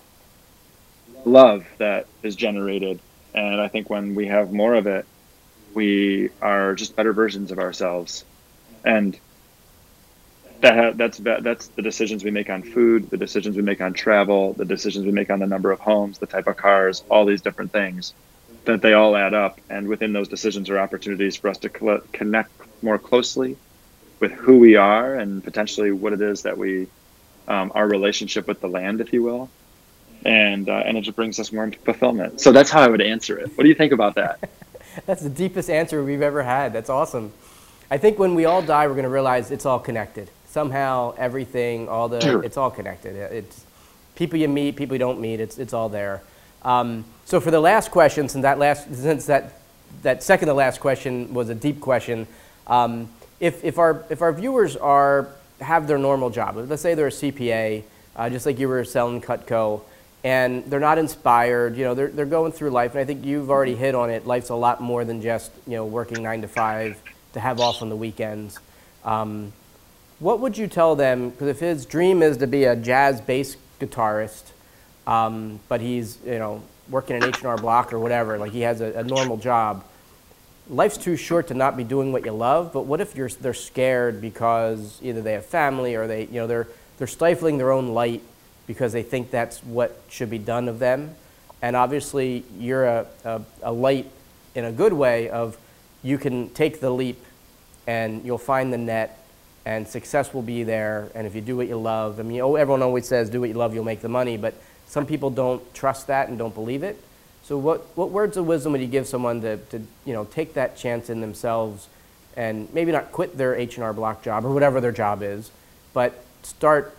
love 1.27 1.67
that 1.77 2.07
is 2.23 2.35
generated. 2.35 3.01
And 3.35 3.61
I 3.61 3.69
think 3.69 3.91
when 3.91 4.15
we 4.15 4.27
have 4.29 4.51
more 4.51 4.75
of 4.75 4.87
it, 4.87 5.05
we 5.75 6.31
are 6.41 6.75
just 6.75 6.97
better 6.97 7.13
versions 7.13 7.53
of 7.53 7.59
ourselves. 7.59 8.25
And 8.83 9.15
that 10.61 10.97
that's 10.97 11.19
that's 11.19 11.69
the 11.69 11.83
decisions 11.83 12.25
we 12.25 12.31
make 12.31 12.51
on 12.51 12.63
food, 12.63 13.11
the 13.11 13.17
decisions 13.17 13.57
we 13.57 13.63
make 13.63 13.81
on 13.81 13.93
travel, 13.93 14.55
the 14.55 14.65
decisions 14.65 15.07
we 15.07 15.13
make 15.13 15.31
on 15.31 15.39
the 15.39 15.47
number 15.47 15.71
of 15.71 15.79
homes, 15.81 16.19
the 16.19 16.27
type 16.27 16.47
of 16.47 16.57
cars, 16.57 17.05
all 17.09 17.25
these 17.25 17.41
different 17.41 17.73
things, 17.73 18.13
that 18.65 18.83
they 18.83 18.93
all 18.93 19.17
add 19.17 19.35
up. 19.35 19.61
And 19.71 19.87
within 19.89 20.13
those 20.13 20.29
decisions 20.29 20.69
are 20.69 20.79
opportunities 20.79 21.37
for 21.37 21.49
us 21.49 21.59
to 21.59 21.69
connect 21.69 22.51
more 22.83 22.99
closely 22.99 23.57
with 24.21 24.33
who 24.33 24.59
we 24.59 24.75
are 24.75 25.15
and 25.15 25.45
potentially 25.45 25.93
what 25.93 26.13
it 26.13 26.21
is 26.21 26.43
that 26.43 26.59
we, 26.59 26.89
um, 27.47 27.71
our 27.75 27.87
relationship 27.87 28.49
with 28.49 28.61
the 28.61 28.69
land, 28.69 29.01
if 29.01 29.13
you 29.13 29.23
will, 29.23 29.49
and 30.25 30.69
uh, 30.69 30.83
and 30.85 30.99
it 30.99 31.03
just 31.03 31.17
brings 31.17 31.39
us 31.39 31.53
more 31.53 31.71
fulfillment. 31.85 32.41
So 32.41 32.51
that's 32.51 32.71
how 32.71 32.83
I 32.83 32.89
would 32.89 33.01
answer 33.01 33.39
it. 33.39 33.57
What 33.57 33.63
do 33.63 33.69
you 33.69 33.77
think 33.77 33.93
about 33.93 34.17
that? 34.17 34.51
that's 35.07 35.23
the 35.23 35.31
deepest 35.31 35.71
answer 35.71 36.03
we've 36.03 36.23
ever 36.23 36.43
had. 36.43 36.73
That's 36.73 36.91
awesome. 36.91 37.33
I 37.93 37.97
think 37.97 38.19
when 38.19 38.35
we 38.35 38.45
all 38.45 38.61
die, 38.61 38.89
we're 38.89 38.95
going 38.95 39.05
to 39.05 39.09
realize 39.09 39.53
it's 39.53 39.65
all 39.65 39.79
connected 39.79 40.31
somehow 40.49 41.15
everything, 41.19 41.89
all 41.89 42.09
the, 42.09 42.41
it's 42.41 42.57
all 42.57 42.71
connected. 42.71 43.17
It's 43.17 43.65
people 44.17 44.39
you 44.39 44.49
meet, 44.49 44.77
people 44.77 44.95
you 44.95 44.99
don't 44.99 45.21
meet, 45.21 45.41
it's, 45.41 45.59
it's 45.59 45.73
all 45.73 45.89
there. 45.89 46.23
Um, 46.63 47.05
so 47.25 47.41
for 47.41 47.51
the 47.51 47.61
last 47.61 47.91
question, 47.91 48.29
since 48.29 48.43
that 48.43 48.59
last, 48.59 48.93
since 48.95 49.27
that, 49.27 49.61
that 50.03 50.23
second 50.23 50.49
to 50.49 50.55
last 50.55 50.81
question 50.81 51.33
was 51.35 51.49
a 51.51 51.55
deep 51.55 51.81
question, 51.81 52.27
um, 52.67 53.09
if, 53.41 53.63
if, 53.65 53.79
our, 53.79 54.05
if 54.11 54.23
our 54.23 54.33
viewers 54.33 54.77
are, 54.77 55.29
have 55.61 55.87
their 55.87 55.99
normal 55.99 56.31
job, 56.31 56.57
let's 56.57 56.83
say 56.83 56.95
they're 56.95 57.09
a 57.09 57.11
CPA, 57.11 57.85
uh, 58.17 58.31
just 58.31 58.47
like 58.47 58.59
you 58.59 58.69
were 58.69 58.85
selling 58.85 59.21
Cutco, 59.21 59.83
and 60.25 60.65
they're 60.65 60.81
not 60.81 60.99
inspired, 60.99 61.77
you 61.77 61.85
know, 61.85 61.95
they're, 61.95 62.09
they're 62.09 62.27
going 62.27 62.51
through 62.51 62.71
life, 62.71 62.93
and 62.93 63.01
I 63.01 63.05
think 63.05 63.25
you've 63.25 63.51
already 63.51 63.77
hit 63.77 63.95
on 63.95 64.11
it, 64.11 64.27
life's 64.27 64.49
a 64.49 64.55
lot 64.55 64.81
more 64.81 65.05
than 65.05 65.23
just, 65.23 65.53
you 65.67 65.75
know, 65.75 65.85
working 65.87 66.23
nine 66.23 66.43
to 66.43 66.49
five 66.49 67.01
to 67.35 67.41
have 67.41 67.61
off 67.61 67.83
on 67.83 67.89
the 67.89 67.97
weekends. 67.97 68.59
Um, 69.05 69.53
what 70.21 70.41
would 70.41 70.59
you 70.59 70.67
tell 70.67 70.97
them? 70.97 71.31
Because 71.31 71.49
if 71.49 71.61
his 71.61 71.87
dream 71.87 72.23
is 72.23 72.39
to 72.39 72.47
be 72.47 72.65
a 72.65 72.75
jazz 72.75 73.21
bass 73.21 73.57
guitarist, 73.81 74.51
um, 75.07 75.61
but 75.69 75.81
he's 75.81 76.19
you 76.25 76.39
know 76.39 76.63
working 76.91 77.17
an 77.17 77.25
H 77.25 77.39
and 77.39 77.47
R 77.47 77.57
Block 77.57 77.93
or 77.93 77.99
whatever, 77.99 78.39
like 78.39 78.53
he 78.53 78.63
has 78.63 78.81
a, 78.81 78.93
a, 78.95 79.05
normal 79.05 79.37
job. 79.37 79.85
Life's 80.69 80.99
too 80.99 81.17
short 81.17 81.49
to 81.49 81.55
not 81.55 81.77
be 81.77 81.85
doing 81.85 82.13
what 82.13 82.25
you 82.25 82.33
love. 82.33 82.73
But 82.73 82.83
what 82.83 83.01
if 83.01 83.15
you're 83.15 83.29
they're 83.29 83.55
scared 83.55 84.21
because 84.21 84.99
either 85.03 85.23
they 85.23 85.33
have 85.35 85.47
family 85.47 85.95
or 85.95 86.07
they 86.07 86.25
you 86.27 86.41
know 86.41 86.47
they're 86.47 86.69
they're 86.99 87.07
stifling 87.07 87.59
their 87.59 87.73
own 87.73 87.89
light 87.89 88.23
because 88.67 88.93
they 88.93 89.03
think 89.03 89.31
that's 89.31 89.63
what 89.65 90.01
should 90.09 90.31
be 90.31 90.39
done 90.39 90.69
of 90.69 90.79
them. 90.79 91.15
And 91.63 91.75
obviously, 91.75 92.45
you're 92.59 92.85
a, 92.85 93.07
a, 93.25 93.43
a 93.63 93.73
light 93.73 94.11
in 94.55 94.65
a 94.65 94.73
good 94.73 94.93
way 94.93 95.29
of 95.31 95.57
you 96.03 96.19
can 96.19 96.51
take 96.51 96.81
the 96.81 96.91
leap 96.91 97.25
and 97.87 98.25
you'll 98.25 98.39
find 98.39 98.73
the 98.73 98.79
net 98.79 99.19
and 99.69 99.87
success 99.87 100.33
will 100.33 100.41
be 100.41 100.63
there. 100.63 101.11
And 101.15 101.27
if 101.27 101.35
you 101.35 101.43
do 101.43 101.55
what 101.55 101.69
you 101.69 101.77
love, 101.77 102.19
I 102.19 102.23
mean, 102.23 102.41
oh, 102.41 102.57
everyone 102.57 102.81
always 102.81 103.07
says, 103.07 103.29
do 103.29 103.41
what 103.41 103.51
you 103.51 103.55
love, 103.55 103.75
you'll 103.75 103.85
make 103.85 104.01
the 104.01 104.09
money, 104.09 104.39
but 104.39 104.55
some 104.87 105.05
people 105.05 105.29
don't 105.29 105.63
trust 105.75 106.07
that 106.07 106.31
and 106.31 106.39
don't 106.39 106.55
believe 106.55 106.83
it. 106.83 106.99
So 107.43 107.59
what, 107.59 107.85
what 107.95 108.09
words 108.09 108.39
of 108.39 108.47
wisdom 108.47 108.73
would 108.73 108.81
you 108.81 108.87
give 108.87 109.07
someone 109.07 109.43
to, 109.43 109.59
to 109.59 109.83
you 110.07 110.15
know, 110.15 110.25
take 110.25 110.55
that 110.55 110.79
chance 110.79 111.11
in 111.11 111.21
themselves 111.21 111.89
and 112.35 112.73
maybe 112.73 112.93
not 112.93 113.13
quit 113.13 113.37
their 113.37 113.55
H&R 113.55 113.93
Block 113.93 114.23
job 114.23 114.47
or 114.47 114.55
whatever 114.55 114.81
their 114.81 114.93
job 114.93 115.23
is, 115.23 115.51
but 115.93 116.25
start 116.43 116.97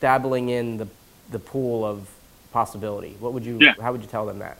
dabbling 0.00 0.48
in 0.48 0.78
the, 0.78 0.88
the 1.30 1.38
pool 1.38 1.84
of 1.84 2.08
possibility? 2.50 3.14
What 3.20 3.34
would 3.34 3.44
you, 3.44 3.58
yeah. 3.60 3.74
how 3.78 3.92
would 3.92 4.00
you 4.00 4.08
tell 4.08 4.24
them 4.24 4.38
that? 4.38 4.56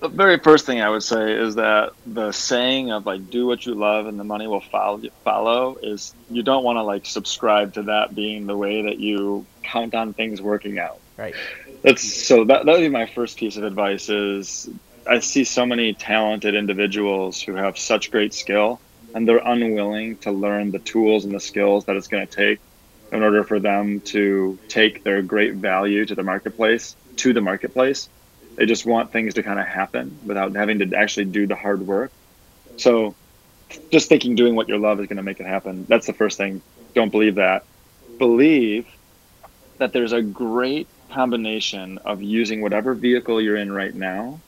The 0.00 0.08
very 0.08 0.38
first 0.38 0.64
thing 0.64 0.80
I 0.80 0.88
would 0.88 1.02
say 1.02 1.32
is 1.32 1.56
that 1.56 1.92
the 2.06 2.30
saying 2.30 2.92
of 2.92 3.06
like 3.06 3.30
do 3.30 3.46
what 3.46 3.66
you 3.66 3.74
love 3.74 4.06
and 4.06 4.18
the 4.18 4.24
money 4.24 4.46
will 4.46 4.60
follow 4.60 5.00
follow 5.24 5.76
is 5.82 6.14
you 6.30 6.42
don't 6.42 6.62
want 6.62 6.76
to 6.76 6.82
like 6.82 7.04
subscribe 7.04 7.74
to 7.74 7.82
that 7.84 8.14
being 8.14 8.46
the 8.46 8.56
way 8.56 8.82
that 8.82 8.98
you 8.98 9.44
count 9.62 9.94
on 9.94 10.12
things 10.12 10.40
working 10.40 10.78
out. 10.78 11.00
Right. 11.16 11.34
That's 11.82 12.02
so 12.02 12.44
that 12.44 12.64
that 12.64 12.72
would 12.72 12.80
be 12.80 12.88
my 12.88 13.06
first 13.06 13.38
piece 13.38 13.56
of 13.56 13.64
advice 13.64 14.08
is 14.08 14.70
I 15.06 15.18
see 15.18 15.44
so 15.44 15.66
many 15.66 15.94
talented 15.94 16.54
individuals 16.54 17.40
who 17.40 17.54
have 17.54 17.76
such 17.76 18.10
great 18.10 18.34
skill 18.34 18.80
and 19.14 19.26
they're 19.26 19.38
unwilling 19.38 20.18
to 20.18 20.30
learn 20.30 20.70
the 20.70 20.78
tools 20.80 21.24
and 21.24 21.34
the 21.34 21.40
skills 21.40 21.86
that 21.86 21.96
it's 21.96 22.08
going 22.08 22.26
to 22.26 22.32
take 22.32 22.60
in 23.10 23.22
order 23.22 23.42
for 23.42 23.58
them 23.58 24.00
to 24.00 24.58
take 24.68 25.02
their 25.02 25.22
great 25.22 25.54
value 25.54 26.04
to 26.04 26.14
the 26.14 26.22
marketplace 26.22 26.94
to 27.16 27.32
the 27.32 27.40
marketplace 27.40 28.08
they 28.58 28.66
just 28.66 28.84
want 28.84 29.12
things 29.12 29.34
to 29.34 29.42
kind 29.44 29.60
of 29.60 29.66
happen 29.66 30.18
without 30.26 30.54
having 30.56 30.80
to 30.80 30.96
actually 30.96 31.26
do 31.26 31.46
the 31.46 31.54
hard 31.54 31.86
work. 31.86 32.10
So 32.76 33.14
just 33.92 34.08
thinking 34.08 34.34
doing 34.34 34.56
what 34.56 34.68
you 34.68 34.76
love 34.78 34.98
is 34.98 35.06
going 35.06 35.18
to 35.18 35.22
make 35.22 35.40
it 35.40 35.46
happen 35.46 35.86
that's 35.88 36.06
the 36.06 36.12
first 36.12 36.36
thing. 36.36 36.60
Don't 36.94 37.12
believe 37.12 37.36
that. 37.36 37.64
Believe 38.18 38.86
that 39.78 39.92
there's 39.92 40.12
a 40.12 40.22
great 40.22 40.88
combination 41.12 41.98
of 41.98 42.20
using 42.20 42.60
whatever 42.60 42.94
vehicle 42.94 43.40
you're 43.40 43.56
in 43.56 43.70
right 43.70 43.94
now 43.94 44.40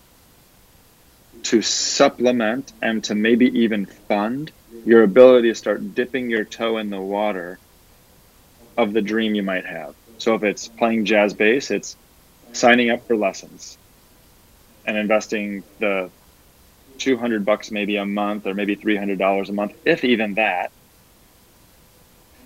to 1.44 1.62
supplement 1.62 2.72
and 2.82 3.04
to 3.04 3.14
maybe 3.14 3.46
even 3.60 3.86
fund 3.86 4.50
your 4.84 5.04
ability 5.04 5.48
to 5.50 5.54
start 5.54 5.94
dipping 5.94 6.30
your 6.30 6.44
toe 6.44 6.78
in 6.78 6.90
the 6.90 7.00
water 7.00 7.60
of 8.76 8.92
the 8.92 9.02
dream 9.02 9.36
you 9.36 9.42
might 9.44 9.66
have. 9.66 9.94
So 10.18 10.34
if 10.34 10.42
it's 10.42 10.66
playing 10.66 11.04
jazz 11.04 11.32
bass, 11.32 11.70
it's 11.70 11.96
signing 12.52 12.90
up 12.90 13.06
for 13.06 13.16
lessons 13.16 13.78
and 14.84 14.96
investing 14.96 15.64
the 15.78 16.10
200 16.98 17.44
bucks 17.44 17.70
maybe 17.70 17.96
a 17.96 18.06
month 18.06 18.46
or 18.46 18.54
maybe 18.54 18.76
$300 18.76 19.48
a 19.48 19.52
month, 19.52 19.72
if 19.84 20.04
even 20.04 20.34
that. 20.34 20.72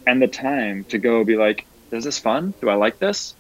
And 0.07 0.21
the 0.21 0.29
time 0.29 0.85
to 0.87 0.99
go 0.99 1.25
be 1.25 1.37
like, 1.37 1.67
is 1.91 2.05
this 2.05 2.19
fun? 2.19 2.55
Do 2.61 2.69
I 2.69 2.75
like 2.75 2.99
this? 2.99 3.35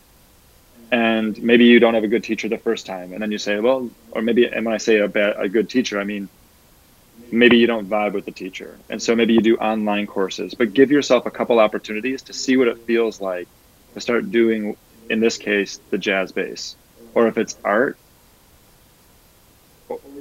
and 0.90 1.42
maybe 1.42 1.64
you 1.64 1.80
don't 1.80 1.94
have 1.94 2.04
a 2.04 2.08
good 2.08 2.22
teacher 2.22 2.48
the 2.48 2.58
first 2.58 2.86
time 2.86 3.12
and 3.12 3.20
then 3.22 3.32
you 3.32 3.38
say 3.38 3.58
well 3.58 3.90
or 4.12 4.22
maybe 4.22 4.46
and 4.46 4.64
when 4.64 4.74
i 4.74 4.78
say 4.78 4.98
a, 4.98 5.08
bad, 5.08 5.34
a 5.38 5.48
good 5.48 5.68
teacher 5.68 5.98
i 5.98 6.04
mean 6.04 6.28
maybe 7.30 7.56
you 7.58 7.66
don't 7.66 7.88
vibe 7.88 8.12
with 8.12 8.24
the 8.24 8.30
teacher 8.32 8.78
and 8.88 9.02
so 9.02 9.16
maybe 9.16 9.32
you 9.32 9.40
do 9.40 9.56
online 9.56 10.06
courses 10.06 10.54
but 10.54 10.72
give 10.72 10.90
yourself 10.90 11.26
a 11.26 11.30
couple 11.30 11.58
opportunities 11.58 12.22
to 12.22 12.32
see 12.32 12.56
what 12.56 12.68
it 12.68 12.78
feels 12.86 13.20
like 13.20 13.48
to 13.94 14.00
start 14.00 14.30
doing 14.30 14.76
in 15.10 15.20
this 15.20 15.36
case 15.36 15.80
the 15.90 15.98
jazz 15.98 16.32
bass 16.32 16.76
or 17.14 17.26
if 17.26 17.38
it's 17.38 17.56
art 17.64 17.96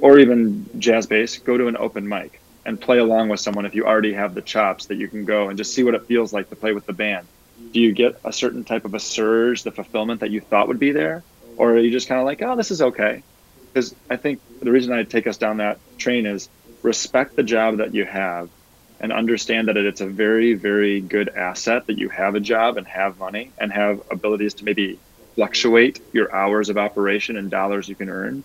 or 0.04 0.18
even 0.18 0.68
jazz 0.78 1.06
bass 1.06 1.38
go 1.38 1.56
to 1.56 1.66
an 1.66 1.76
open 1.76 2.06
mic 2.08 2.40
and 2.66 2.80
play 2.80 2.98
along 2.98 3.28
with 3.28 3.40
someone 3.40 3.66
if 3.66 3.74
you 3.74 3.84
already 3.84 4.12
have 4.12 4.34
the 4.34 4.42
chops 4.42 4.86
that 4.86 4.96
you 4.96 5.08
can 5.08 5.24
go 5.24 5.48
and 5.48 5.58
just 5.58 5.74
see 5.74 5.82
what 5.82 5.94
it 5.94 6.06
feels 6.06 6.32
like 6.32 6.48
to 6.50 6.56
play 6.56 6.72
with 6.72 6.86
the 6.86 6.92
band 6.92 7.26
do 7.72 7.80
you 7.80 7.92
get 7.92 8.20
a 8.24 8.32
certain 8.32 8.64
type 8.64 8.84
of 8.84 8.94
a 8.94 9.00
surge, 9.00 9.62
the 9.62 9.72
fulfillment 9.72 10.20
that 10.20 10.30
you 10.30 10.40
thought 10.40 10.68
would 10.68 10.78
be 10.78 10.92
there? 10.92 11.24
Or 11.56 11.72
are 11.72 11.78
you 11.78 11.90
just 11.90 12.08
kind 12.08 12.20
of 12.20 12.26
like, 12.26 12.42
oh, 12.42 12.56
this 12.56 12.70
is 12.70 12.82
okay? 12.82 13.22
Because 13.72 13.94
I 14.10 14.16
think 14.16 14.40
the 14.62 14.70
reason 14.70 14.92
I 14.92 15.02
take 15.02 15.26
us 15.26 15.38
down 15.38 15.58
that 15.58 15.78
train 15.98 16.26
is 16.26 16.48
respect 16.82 17.36
the 17.36 17.42
job 17.42 17.78
that 17.78 17.94
you 17.94 18.04
have 18.04 18.48
and 19.00 19.12
understand 19.12 19.68
that 19.68 19.76
it's 19.76 20.00
a 20.00 20.06
very, 20.06 20.54
very 20.54 21.00
good 21.00 21.28
asset 21.28 21.86
that 21.88 21.98
you 21.98 22.08
have 22.08 22.34
a 22.34 22.40
job 22.40 22.76
and 22.76 22.86
have 22.86 23.18
money 23.18 23.50
and 23.58 23.72
have 23.72 24.02
abilities 24.10 24.54
to 24.54 24.64
maybe 24.64 24.98
fluctuate 25.34 26.00
your 26.12 26.34
hours 26.34 26.68
of 26.68 26.78
operation 26.78 27.36
and 27.36 27.50
dollars 27.50 27.88
you 27.88 27.96
can 27.96 28.08
earn. 28.08 28.44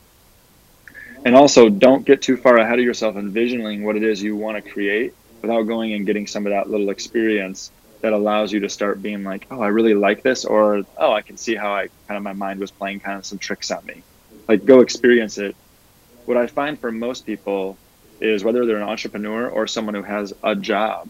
And 1.26 1.36
also, 1.36 1.70
don't 1.70 2.06
get 2.06 2.22
too 2.22 2.38
far 2.38 2.58
ahead 2.58 2.80
of 2.80 2.86
yourself 2.86 3.16
envisioning 3.16 3.84
what 3.84 3.96
it 3.96 4.04
is 4.04 4.24
you 4.24 4.36
want 4.36 4.64
to 4.64 4.72
create 4.72 5.14
without 5.42 5.64
going 5.64 5.94
and 5.94 6.06
getting 6.06 6.28
some 6.28 6.46
of 6.46 6.52
that 6.52 6.70
little 6.70 6.90
experience 6.90 7.72
that 8.02 8.14
allows 8.14 8.54
you 8.54 8.62
to 8.62 8.70
start 8.70 9.02
being 9.02 9.24
like, 9.24 9.48
oh, 9.52 9.62
I 9.62 9.68
really 9.68 9.94
like 9.94 10.24
this, 10.24 10.46
or 10.46 10.84
oh, 10.98 11.12
I 11.12 11.22
can 11.22 11.38
see 11.38 11.56
how 11.56 11.74
I 11.74 11.90
kind 12.08 12.18
of 12.18 12.24
my 12.24 12.34
mind 12.34 12.60
was 12.60 12.72
playing 12.72 13.02
kind 13.02 13.18
of 13.18 13.26
some 13.26 13.38
tricks 13.38 13.72
on 13.72 13.86
me. 13.86 14.04
Like, 14.48 14.66
go 14.66 14.80
experience 14.80 15.38
it. 15.38 15.56
What 16.26 16.38
I 16.38 16.48
find 16.48 16.80
for 16.80 16.92
most 16.92 17.26
people 17.26 17.78
is 18.22 18.44
whether 18.44 18.66
they're 18.66 18.78
an 18.78 18.84
entrepreneur 18.84 19.50
or 19.50 19.68
someone 19.68 19.96
who 19.96 20.04
has 20.04 20.34
a 20.44 20.56
job 20.56 21.10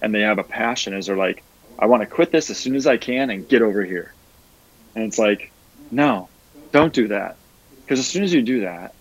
and 0.00 0.14
they 0.14 0.20
have 0.20 0.38
a 0.38 0.44
passion, 0.44 0.94
is 0.94 1.06
they're 1.06 1.16
like, 1.16 1.42
I 1.78 1.86
want 1.86 2.02
to 2.02 2.06
quit 2.06 2.30
this 2.30 2.50
as 2.50 2.56
soon 2.56 2.76
as 2.76 2.86
I 2.86 2.96
can 2.96 3.30
and 3.30 3.48
get 3.48 3.62
over 3.62 3.84
here. 3.84 4.14
And 4.94 5.04
it's 5.04 5.18
like, 5.18 5.50
no, 5.90 6.28
don't 6.72 6.92
do 6.92 7.08
that. 7.08 7.36
Because 7.82 7.98
as 7.98 8.06
soon 8.06 8.22
as 8.22 8.32
you 8.32 8.42
do 8.42 8.60
that, 8.60 8.94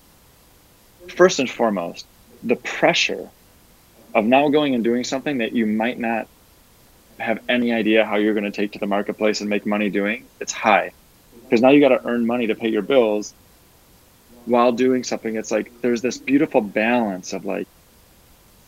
first 1.10 1.40
and 1.40 1.50
foremost, 1.50 2.06
the 2.44 2.56
pressure 2.56 3.30
of 4.14 4.26
now 4.26 4.50
going 4.50 4.76
and 4.76 4.84
doing 4.84 5.04
something 5.04 5.40
that 5.40 5.54
you 5.54 5.66
might 5.66 6.00
not 6.00 6.28
have 7.20 7.40
any 7.48 7.72
idea 7.72 8.06
how 8.06 8.16
you're 8.16 8.34
going 8.34 8.44
to 8.44 8.52
take 8.52 8.72
to 8.74 8.80
the 8.80 8.88
marketplace 8.88 9.42
and 9.42 9.50
make 9.50 9.66
money 9.66 9.90
doing, 9.90 10.26
it's 10.40 10.52
high. 10.52 10.92
Because 11.44 11.62
now 11.62 11.70
you 11.70 11.80
got 11.80 11.90
to 11.90 12.06
earn 12.06 12.26
money 12.26 12.48
to 12.48 12.56
pay 12.56 12.70
your 12.70 12.82
bills 12.82 13.34
while 14.46 14.72
doing 14.72 15.04
something. 15.04 15.36
It's 15.36 15.52
like 15.52 15.72
there's 15.82 16.02
this 16.02 16.18
beautiful 16.18 16.62
balance 16.62 17.34
of 17.34 17.46
like 17.46 17.68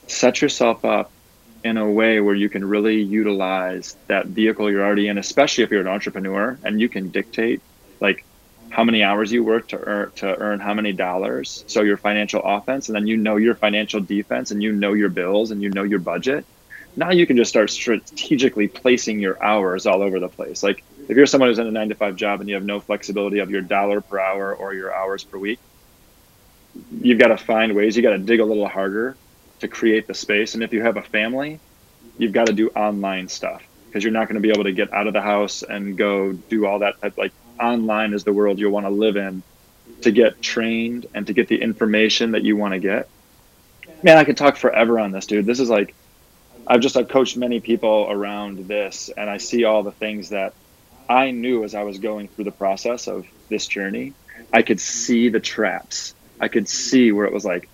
set 0.07 0.41
yourself 0.41 0.85
up 0.85 1.11
in 1.63 1.77
a 1.77 1.89
way 1.89 2.19
where 2.19 2.35
you 2.35 2.47
can 2.47 2.63
really 2.63 3.01
utilize 3.01 3.97
that 4.07 4.27
vehicle 4.27 4.69
you're 4.69 4.85
already 4.85 5.07
in, 5.07 5.17
especially 5.17 5.63
if 5.63 5.71
you're 5.71 5.81
an 5.81 5.87
entrepreneur 5.87 6.57
and 6.63 6.79
you 6.79 6.87
can 6.87 7.09
dictate 7.09 7.61
like 7.99 8.23
how 8.75 8.83
many 8.83 9.03
hours 9.03 9.31
you 9.31 9.43
work 9.43 9.69
to 9.69 9.77
earn 9.77 10.11
to 10.17 10.27
earn 10.37 10.59
how 10.59 10.73
many 10.73 10.91
dollars. 10.93 11.63
So 11.67 11.81
your 11.81 11.97
financial 11.97 12.41
offense, 12.43 12.89
and 12.89 12.95
then 12.95 13.07
you 13.07 13.17
know 13.17 13.37
your 13.37 13.55
financial 13.55 14.01
defense, 14.01 14.51
and 14.51 14.61
you 14.61 14.73
know 14.73 14.93
your 14.93 15.09
bills, 15.09 15.51
and 15.51 15.61
you 15.61 15.69
know 15.69 15.83
your 15.83 15.99
budget 15.99 16.45
now 16.95 17.11
you 17.11 17.27
can 17.27 17.37
just 17.37 17.49
start 17.49 17.69
strategically 17.69 18.67
placing 18.67 19.19
your 19.19 19.41
hours 19.43 19.85
all 19.85 20.01
over 20.01 20.19
the 20.19 20.29
place. 20.29 20.63
Like 20.63 20.83
if 21.07 21.17
you're 21.17 21.25
someone 21.25 21.49
who's 21.49 21.59
in 21.59 21.67
a 21.67 21.71
nine 21.71 21.89
to 21.89 21.95
five 21.95 22.15
job 22.15 22.39
and 22.39 22.49
you 22.49 22.55
have 22.55 22.63
no 22.63 22.79
flexibility 22.79 23.39
of 23.39 23.49
your 23.49 23.61
dollar 23.61 24.01
per 24.01 24.19
hour 24.19 24.55
or 24.55 24.73
your 24.73 24.95
hours 24.95 25.23
per 25.23 25.37
week, 25.37 25.61
you've 26.89 27.19
got 27.19 27.29
to 27.29 27.37
find 27.37 27.75
ways. 27.75 27.95
You 27.97 28.03
got 28.03 28.11
to 28.11 28.19
dig 28.19 28.39
a 28.39 28.45
little 28.45 28.67
harder 28.67 29.17
to 29.59 29.67
create 29.67 30.07
the 30.07 30.13
space. 30.13 30.55
And 30.55 30.63
if 30.63 30.73
you 30.73 30.81
have 30.83 30.97
a 30.97 31.01
family, 31.03 31.61
you've 32.17 32.33
got 32.33 32.47
to 32.47 32.53
do 32.53 32.69
online 32.69 33.27
stuff 33.27 33.61
because 33.87 34.03
you're 34.03 34.13
not 34.13 34.27
going 34.27 34.35
to 34.35 34.41
be 34.41 34.49
able 34.49 34.63
to 34.63 34.73
get 34.73 34.93
out 34.93 35.07
of 35.07 35.13
the 35.13 35.21
house 35.21 35.63
and 35.63 35.97
go 35.97 36.33
do 36.33 36.65
all 36.65 36.79
that. 36.79 36.95
Type, 37.01 37.17
like 37.17 37.33
online 37.59 38.13
is 38.13 38.23
the 38.23 38.33
world 38.33 38.59
you'll 38.59 38.71
want 38.71 38.85
to 38.85 38.91
live 38.91 39.17
in 39.17 39.43
to 40.01 40.11
get 40.11 40.41
trained 40.41 41.05
and 41.13 41.27
to 41.27 41.33
get 41.33 41.47
the 41.47 41.61
information 41.61 42.31
that 42.31 42.43
you 42.43 42.55
want 42.55 42.73
to 42.73 42.79
get. 42.79 43.09
Man, 44.03 44.17
I 44.17 44.23
could 44.23 44.37
talk 44.37 44.57
forever 44.57 44.99
on 44.99 45.11
this, 45.11 45.25
dude. 45.25 45.45
This 45.45 45.59
is 45.59 45.69
like 45.69 45.93
I've 46.67 46.81
just 46.81 46.97
I've 46.97 47.07
coached 47.07 47.37
many 47.37 47.59
people 47.59 48.07
around 48.09 48.67
this, 48.67 49.09
and 49.15 49.29
I 49.29 49.37
see 49.37 49.63
all 49.63 49.83
the 49.83 49.91
things 49.91 50.29
that 50.29 50.53
I 51.07 51.31
knew 51.31 51.63
as 51.63 51.75
I 51.75 51.83
was 51.83 51.99
going 51.99 52.27
through 52.27 52.45
the 52.45 52.51
process 52.51 53.07
of 53.07 53.27
this 53.49 53.67
journey. 53.67 54.13
I 54.51 54.63
could 54.63 54.79
see 54.79 55.29
the 55.29 55.39
traps. 55.39 56.15
I 56.39 56.47
could 56.47 56.67
see 56.67 57.11
where 57.11 57.25
it 57.25 57.33
was 57.33 57.45
like, 57.45 57.69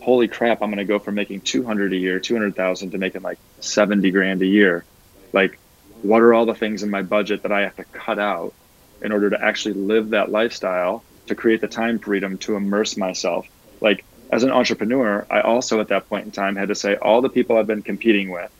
holy 0.00 0.28
crap, 0.28 0.62
I'm 0.62 0.70
going 0.70 0.78
to 0.78 0.84
go 0.84 0.98
from 0.98 1.14
making 1.14 1.42
200 1.42 1.92
a 1.92 1.96
year, 1.96 2.18
200,000 2.18 2.90
to 2.90 2.98
making 2.98 3.22
like 3.22 3.38
70 3.60 4.10
grand 4.10 4.42
a 4.42 4.46
year. 4.46 4.84
Like, 5.32 5.58
what 6.02 6.22
are 6.22 6.34
all 6.34 6.46
the 6.46 6.54
things 6.54 6.82
in 6.82 6.90
my 6.90 7.02
budget 7.02 7.42
that 7.42 7.52
I 7.52 7.62
have 7.62 7.76
to 7.76 7.84
cut 7.84 8.18
out 8.18 8.54
in 9.02 9.12
order 9.12 9.30
to 9.30 9.42
actually 9.42 9.74
live 9.74 10.10
that 10.10 10.30
lifestyle 10.30 11.04
to 11.26 11.34
create 11.34 11.60
the 11.60 11.68
time 11.68 11.98
freedom 11.98 12.38
to 12.38 12.56
immerse 12.56 12.96
myself? 12.96 13.46
Like, 13.80 14.04
as 14.30 14.42
an 14.42 14.50
entrepreneur, 14.50 15.26
I 15.30 15.40
also 15.42 15.80
at 15.80 15.88
that 15.88 16.08
point 16.08 16.24
in 16.26 16.32
time 16.32 16.56
had 16.56 16.68
to 16.68 16.74
say 16.74 16.96
all 16.96 17.20
the 17.22 17.28
people 17.28 17.56
I've 17.56 17.66
been 17.66 17.82
competing 17.82 18.30
with, 18.30 18.50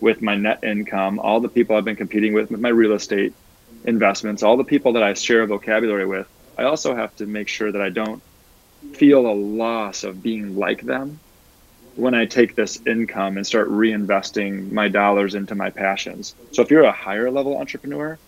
with 0.00 0.22
my 0.22 0.36
net 0.36 0.62
income, 0.62 1.18
all 1.18 1.40
the 1.40 1.48
people 1.48 1.76
I've 1.76 1.84
been 1.84 1.96
competing 1.96 2.34
with 2.34 2.50
with 2.50 2.60
my 2.60 2.68
real 2.68 2.92
estate 2.92 3.34
investments, 3.84 4.42
all 4.42 4.56
the 4.56 4.64
people 4.64 4.92
that 4.94 5.02
I 5.02 5.14
share 5.14 5.42
a 5.42 5.46
vocabulary 5.46 6.06
with, 6.06 6.28
I 6.56 6.64
also 6.64 6.94
have 6.94 7.14
to 7.16 7.26
make 7.26 7.48
sure 7.48 7.72
that 7.72 7.80
I 7.80 7.90
don't 7.90 8.22
feel 8.94 9.26
a 9.26 9.34
loss 9.34 10.04
of 10.04 10.22
being 10.22 10.56
like 10.56 10.82
them 10.82 11.20
when 11.94 12.14
I 12.14 12.26
take 12.26 12.54
this 12.54 12.80
income 12.86 13.36
and 13.36 13.46
start 13.46 13.68
reinvesting 13.68 14.70
my 14.70 14.88
dollars 14.88 15.34
into 15.34 15.54
my 15.54 15.70
passions. 15.70 16.34
So 16.52 16.62
if 16.62 16.70
you're 16.70 16.84
a 16.84 16.92
higher 16.92 17.30
level 17.30 17.58
entrepreneur, 17.58 18.18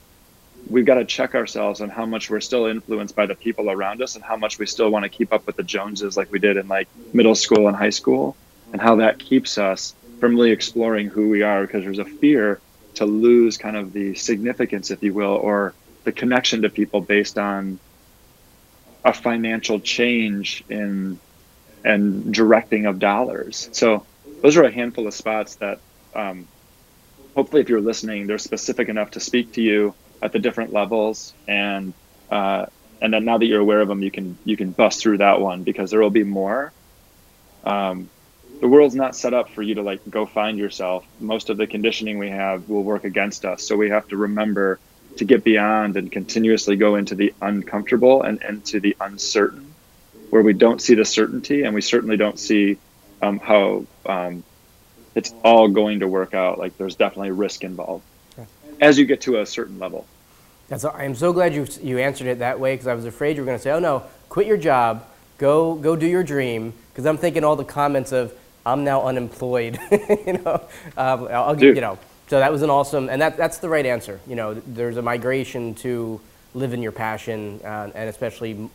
we've 0.70 0.86
got 0.86 0.94
to 0.94 1.04
check 1.04 1.34
ourselves 1.34 1.80
on 1.80 1.90
how 1.90 2.06
much 2.06 2.30
we're 2.30 2.40
still 2.40 2.66
influenced 2.66 3.16
by 3.16 3.26
the 3.26 3.34
people 3.34 3.70
around 3.70 4.00
us 4.02 4.14
and 4.14 4.24
how 4.24 4.36
much 4.36 4.58
we 4.58 4.66
still 4.66 4.88
want 4.90 5.02
to 5.02 5.08
keep 5.08 5.32
up 5.32 5.44
with 5.46 5.56
the 5.56 5.64
Joneses 5.64 6.16
like 6.16 6.30
we 6.30 6.38
did 6.38 6.56
in 6.56 6.68
like 6.68 6.88
middle 7.12 7.34
school 7.34 7.66
and 7.66 7.76
high 7.76 7.90
school 7.90 8.38
and 8.72 8.80
how 8.80 8.96
that 8.96 9.18
keeps 9.18 9.58
us 9.58 9.96
from 10.20 10.36
really 10.36 10.52
exploring 10.52 11.08
who 11.08 11.28
we 11.28 11.42
are 11.42 11.66
because 11.66 11.82
there's 11.82 11.98
a 11.98 12.04
fear 12.04 12.62
to 12.94 13.04
lose 13.04 13.58
kind 13.58 13.76
of 13.76 13.92
the 13.92 14.14
significance 14.14 14.92
if 14.92 15.02
you 15.02 15.12
will 15.12 15.34
or 15.34 15.74
the 16.04 16.12
connection 16.12 16.62
to 16.62 16.70
people 16.70 17.00
based 17.00 17.36
on 17.36 17.80
a 19.04 19.12
financial 19.12 19.80
change 19.80 20.62
in 20.68 21.20
and 21.82 22.32
directing 22.32 22.86
of 22.86 22.98
dollars. 22.98 23.68
So 23.72 24.06
those 24.42 24.56
are 24.56 24.64
a 24.64 24.72
handful 24.72 25.08
of 25.08 25.14
spots 25.14 25.56
that 25.56 25.80
um, 26.14 26.48
hopefully 27.34 27.62
if 27.62 27.68
you're 27.68 27.80
listening 27.80 28.26
they're 28.26 28.38
specific 28.38 28.88
enough 28.88 29.12
to 29.12 29.20
speak 29.20 29.52
to 29.54 29.62
you 29.62 29.96
at 30.22 30.32
the 30.32 30.38
different 30.38 30.72
levels 30.72 31.34
and 31.48 31.92
uh, 32.30 32.66
and 33.00 33.12
then 33.12 33.24
now 33.24 33.38
that 33.38 33.46
you're 33.46 33.60
aware 33.60 33.80
of 33.80 33.88
them 33.88 34.02
you 34.02 34.10
can 34.10 34.36
you 34.44 34.56
can 34.56 34.70
bust 34.70 35.00
through 35.00 35.18
that 35.18 35.40
one 35.40 35.62
because 35.62 35.90
there 35.90 36.00
will 36.00 36.10
be 36.10 36.24
more. 36.24 36.72
Um, 37.64 38.08
the 38.60 38.68
world's 38.68 38.94
not 38.94 39.16
set 39.16 39.32
up 39.32 39.48
for 39.50 39.62
you 39.62 39.76
to 39.76 39.82
like 39.82 40.00
go 40.08 40.26
find 40.26 40.58
yourself. 40.58 41.06
Most 41.18 41.48
of 41.48 41.56
the 41.56 41.66
conditioning 41.66 42.18
we 42.18 42.30
have 42.30 42.68
will 42.68 42.82
work 42.82 43.04
against 43.04 43.44
us 43.44 43.62
so 43.62 43.76
we 43.76 43.90
have 43.90 44.06
to 44.08 44.16
remember 44.16 44.78
to 45.16 45.24
get 45.24 45.42
beyond 45.42 45.96
and 45.96 46.12
continuously 46.12 46.76
go 46.76 46.94
into 46.94 47.14
the 47.14 47.34
uncomfortable 47.40 48.22
and 48.22 48.40
into 48.42 48.80
the 48.80 48.96
uncertain, 49.00 49.74
where 50.30 50.42
we 50.42 50.52
don't 50.52 50.80
see 50.80 50.94
the 50.94 51.04
certainty 51.04 51.62
and 51.62 51.74
we 51.74 51.80
certainly 51.80 52.16
don't 52.16 52.38
see 52.38 52.78
um, 53.20 53.38
how 53.38 53.84
um, 54.06 54.44
it's 55.14 55.34
all 55.42 55.68
going 55.68 56.00
to 56.00 56.08
work 56.08 56.34
out. 56.34 56.58
Like 56.58 56.76
there's 56.76 56.96
definitely 56.96 57.32
risk 57.32 57.64
involved 57.64 58.04
as 58.80 58.98
you 58.98 59.04
get 59.04 59.20
to 59.22 59.40
a 59.40 59.46
certain 59.46 59.78
level. 59.78 60.06
That's, 60.68 60.84
I'm 60.84 61.14
so 61.14 61.32
glad 61.32 61.54
you, 61.54 61.66
you 61.82 61.98
answered 61.98 62.28
it 62.28 62.38
that 62.38 62.60
way 62.60 62.74
because 62.74 62.86
I 62.86 62.94
was 62.94 63.04
afraid 63.04 63.36
you 63.36 63.42
were 63.42 63.46
going 63.46 63.58
to 63.58 63.62
say, 63.62 63.72
oh 63.72 63.80
no, 63.80 64.04
quit 64.28 64.46
your 64.46 64.56
job, 64.56 65.04
go, 65.38 65.74
go 65.74 65.96
do 65.96 66.06
your 66.06 66.22
dream. 66.22 66.72
Because 66.92 67.06
I'm 67.06 67.18
thinking 67.18 67.44
all 67.44 67.56
the 67.56 67.64
comments 67.64 68.12
of, 68.12 68.32
I'm 68.64 68.84
now 68.84 69.02
unemployed. 69.02 69.78
you 69.90 70.34
know, 70.44 70.62
um, 70.96 71.28
I'll, 71.28 71.54
Dude. 71.56 71.74
you 71.74 71.80
know, 71.80 71.98
so 72.28 72.38
that 72.38 72.52
was 72.52 72.62
an 72.62 72.70
awesome, 72.70 73.08
and 73.08 73.20
that, 73.20 73.36
that's 73.36 73.58
the 73.58 73.68
right 73.68 73.84
answer. 73.84 74.20
You 74.28 74.36
know, 74.36 74.54
there's 74.54 74.96
a 74.96 75.02
migration 75.02 75.74
to 75.76 76.20
live 76.54 76.72
in 76.72 76.82
your 76.82 76.92
passion, 76.92 77.60
uh, 77.64 77.90
and 77.94 78.08
especially 78.08 78.70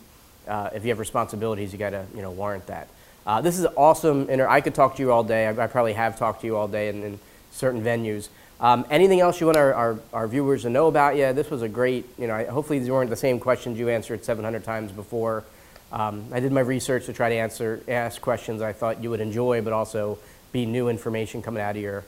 uh, 0.47 0.71
if 0.73 0.83
you 0.83 0.89
have 0.89 0.99
responsibilities, 0.99 1.71
you 1.71 1.79
got 1.79 1.91
to, 1.91 2.05
you 2.13 2.21
know, 2.21 2.31
warrant 2.31 2.67
that. 2.67 2.89
Uh, 3.25 3.41
this 3.41 3.57
is 3.57 3.65
awesome. 3.77 4.29
Inter- 4.29 4.47
I 4.47 4.61
could 4.61 4.75
talk 4.75 4.97
to 4.97 5.01
you 5.01 5.11
all 5.11 5.23
day. 5.23 5.47
I, 5.47 5.63
I 5.63 5.67
probably 5.67 5.93
have 5.93 6.17
talked 6.17 6.41
to 6.41 6.47
you 6.47 6.57
all 6.57 6.67
day 6.67 6.89
in, 6.89 7.03
in 7.03 7.19
certain 7.51 7.81
venues. 7.81 8.27
Um, 8.59 8.85
anything 8.89 9.19
else 9.19 9.41
you 9.41 9.47
want 9.47 9.57
our, 9.57 9.73
our, 9.73 9.99
our, 10.13 10.27
viewers 10.27 10.61
to 10.61 10.69
know 10.69 10.87
about 10.87 11.17
you? 11.17 11.33
This 11.33 11.49
was 11.49 11.61
a 11.61 11.67
great, 11.67 12.07
you 12.17 12.27
know, 12.27 12.45
hopefully 12.45 12.79
these 12.79 12.89
weren't 12.89 13.09
the 13.09 13.15
same 13.15 13.39
questions 13.39 13.77
you 13.77 13.89
answered 13.89 14.23
700 14.23 14.63
times 14.63 14.93
before. 14.93 15.43
Um, 15.91 16.25
I 16.31 16.39
did 16.39 16.51
my 16.51 16.61
research 16.61 17.05
to 17.07 17.13
try 17.13 17.29
to 17.29 17.35
answer, 17.35 17.83
ask 17.87 18.21
questions 18.21 18.61
I 18.61 18.71
thought 18.71 19.03
you 19.03 19.09
would 19.09 19.19
enjoy, 19.19 19.61
but 19.61 19.73
also 19.73 20.17
be 20.53 20.65
new 20.65 20.87
information 20.87 21.41
coming 21.41 21.61
out 21.61 21.75
of 21.75 21.81
your, 21.81 22.05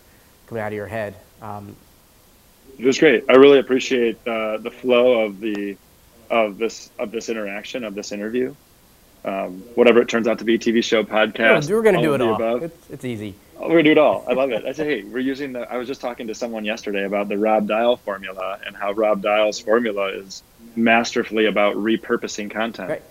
coming 0.48 0.64
out 0.64 0.68
of 0.68 0.74
your 0.74 0.88
head. 0.88 1.16
Um, 1.42 1.76
it 2.80 2.86
was 2.86 2.98
great. 2.98 3.26
I 3.28 3.34
really 3.34 3.60
appreciate 3.60 4.18
uh, 4.26 4.58
the 4.58 4.72
flow 4.72 5.26
of 5.26 5.42
the, 5.42 5.76
of 6.30 6.58
this, 6.58 6.92
of 6.98 7.12
this 7.12 7.28
interaction, 7.28 7.84
of 7.84 7.94
this 7.94 8.14
interview. 8.14 8.56
Um, 9.26 9.64
whatever 9.76 10.02
it 10.02 10.08
turns 10.08 10.28
out 10.28 10.40
to 10.40 10.46
be, 10.46 10.58
TV 10.58 10.84
show, 10.84 11.04
podcast. 11.04 11.70
we're 11.70 11.82
going 11.82 11.96
to 11.96 12.02
do 12.02 12.14
it 12.14 12.22
all. 12.22 12.64
It's, 12.64 12.90
it's 12.90 13.06
easy. 13.06 13.36
We're 13.60 13.70
gonna 13.70 13.84
do 13.84 13.92
it 13.92 13.98
all. 13.98 14.24
I 14.28 14.34
love 14.34 14.52
it. 14.52 14.66
I 14.66 14.72
say, 14.72 14.86
hey, 14.86 15.04
we're 15.04 15.20
using 15.20 15.54
the. 15.54 15.72
I 15.72 15.78
was 15.78 15.88
just 15.88 16.00
talking 16.00 16.28
to 16.28 16.36
someone 16.36 16.64
yesterday 16.64 17.06
about 17.06 17.28
the 17.28 17.38
Rob 17.38 17.68
Dial 17.68 17.98
formula 17.98 18.60
and 18.66 18.76
how 18.76 18.92
Rob 18.92 19.22
Dial's 19.22 19.60
formula 19.60 20.10
is 20.10 20.44
masterfully 20.76 21.48
about 21.48 21.76
repurposing 21.76 22.52
content, 22.52 22.90
right. 22.90 23.04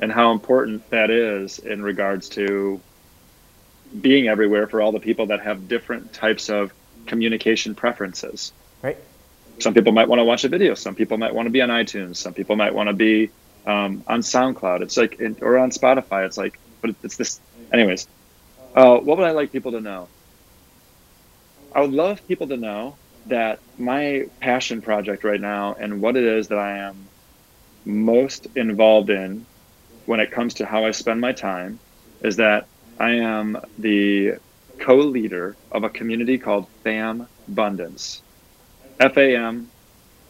and 0.00 0.10
how 0.10 0.32
important 0.32 0.88
that 0.90 1.10
is 1.10 1.58
in 1.58 1.82
regards 1.82 2.30
to 2.30 2.80
being 4.00 4.26
everywhere 4.26 4.66
for 4.66 4.80
all 4.80 4.90
the 4.90 5.00
people 5.00 5.26
that 5.26 5.42
have 5.42 5.68
different 5.68 6.12
types 6.12 6.48
of 6.48 6.72
communication 7.06 7.74
preferences. 7.74 8.52
Right. 8.82 8.96
Some 9.58 9.74
people 9.74 9.92
might 9.92 10.08
want 10.08 10.18
to 10.20 10.24
watch 10.24 10.44
a 10.44 10.48
video. 10.48 10.74
Some 10.74 10.94
people 10.94 11.18
might 11.18 11.34
want 11.34 11.46
to 11.46 11.50
be 11.50 11.60
on 11.60 11.68
iTunes. 11.68 12.16
Some 12.16 12.32
people 12.32 12.56
might 12.56 12.74
want 12.74 12.88
to 12.88 12.94
be 12.94 13.30
um, 13.66 14.04
on 14.06 14.20
SoundCloud. 14.20 14.82
It's 14.82 14.96
like, 14.96 15.20
or 15.40 15.58
on 15.58 15.70
Spotify. 15.70 16.26
It's 16.26 16.36
like, 16.36 16.58
but 16.80 16.94
it's 17.02 17.16
this. 17.16 17.40
Anyways, 17.72 18.06
uh, 18.74 18.98
what 18.98 19.18
would 19.18 19.26
I 19.26 19.32
like 19.32 19.52
people 19.52 19.72
to 19.72 19.80
know? 19.80 20.08
I 21.74 21.80
would 21.80 21.92
love 21.92 22.26
people 22.28 22.48
to 22.48 22.56
know 22.56 22.96
that 23.26 23.58
my 23.78 24.26
passion 24.40 24.82
project 24.82 25.24
right 25.24 25.40
now 25.40 25.74
and 25.78 26.00
what 26.00 26.16
it 26.16 26.24
is 26.24 26.48
that 26.48 26.58
I 26.58 26.78
am 26.78 26.96
most 27.84 28.46
involved 28.54 29.10
in 29.10 29.46
when 30.06 30.20
it 30.20 30.30
comes 30.30 30.54
to 30.54 30.66
how 30.66 30.84
I 30.84 30.90
spend 30.90 31.20
my 31.20 31.32
time 31.32 31.78
is 32.22 32.36
that 32.36 32.66
I 32.98 33.12
am 33.12 33.58
the 33.78 34.34
co 34.78 34.96
leader 34.96 35.56
of 35.72 35.84
a 35.84 35.90
community 35.90 36.38
called 36.38 36.68
FAM 36.82 37.26
Abundance. 37.48 38.22
F 39.00 39.16
A 39.16 39.36
M 39.36 39.68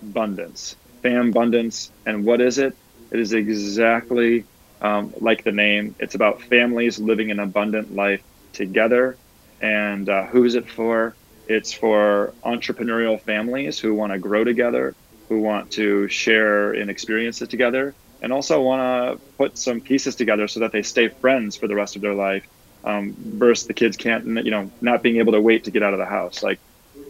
Abundance. 0.03 0.77
FAM 1.03 1.29
Abundance. 1.29 1.91
And 2.07 2.25
what 2.25 2.41
is 2.41 2.59
it? 2.59 2.77
It 3.15 3.21
is 3.21 3.33
exactly 3.33 4.49
um, 4.81 5.15
like 5.21 5.45
the 5.45 5.53
name. 5.53 5.95
It's 6.01 6.17
about 6.17 6.43
families 6.43 6.99
living 6.99 7.31
an 7.31 7.39
abundant 7.39 7.95
life 7.95 8.23
together. 8.53 9.21
And 9.61 10.09
uh, 10.09 10.27
who's 10.27 10.57
it 10.57 10.69
for? 10.69 11.17
It's 11.47 11.73
for 11.73 12.35
entrepreneurial 12.45 13.23
families 13.23 13.79
who 13.79 13.95
want 13.95 14.13
to 14.13 14.19
grow 14.19 14.43
together, 14.43 14.97
who 15.29 15.41
want 15.43 15.71
to 15.73 16.09
share 16.09 16.73
and 16.73 16.91
experience 16.91 17.41
it 17.41 17.51
together, 17.51 17.95
and 18.21 18.33
also 18.33 18.61
want 18.63 18.83
to 18.83 19.23
put 19.39 19.59
some 19.59 19.81
pieces 19.81 20.17
together 20.17 20.49
so 20.49 20.61
that 20.61 20.73
they 20.73 20.83
stay 20.83 21.09
friends 21.09 21.57
for 21.57 21.69
the 21.69 21.77
rest 21.77 21.95
of 21.95 22.03
their 22.03 22.15
life. 22.15 22.45
Um, 22.83 23.15
versus 23.17 23.69
the 23.69 23.75
kids 23.75 23.97
can't, 23.97 24.27
you 24.45 24.51
know, 24.51 24.73
not 24.81 25.05
being 25.05 25.19
able 25.19 25.33
to 25.35 25.41
wait 25.41 25.65
to 25.65 25.71
get 25.71 25.85
out 25.85 25.95
of 25.95 26.01
the 26.01 26.05
house. 26.07 26.43
Like, 26.43 26.61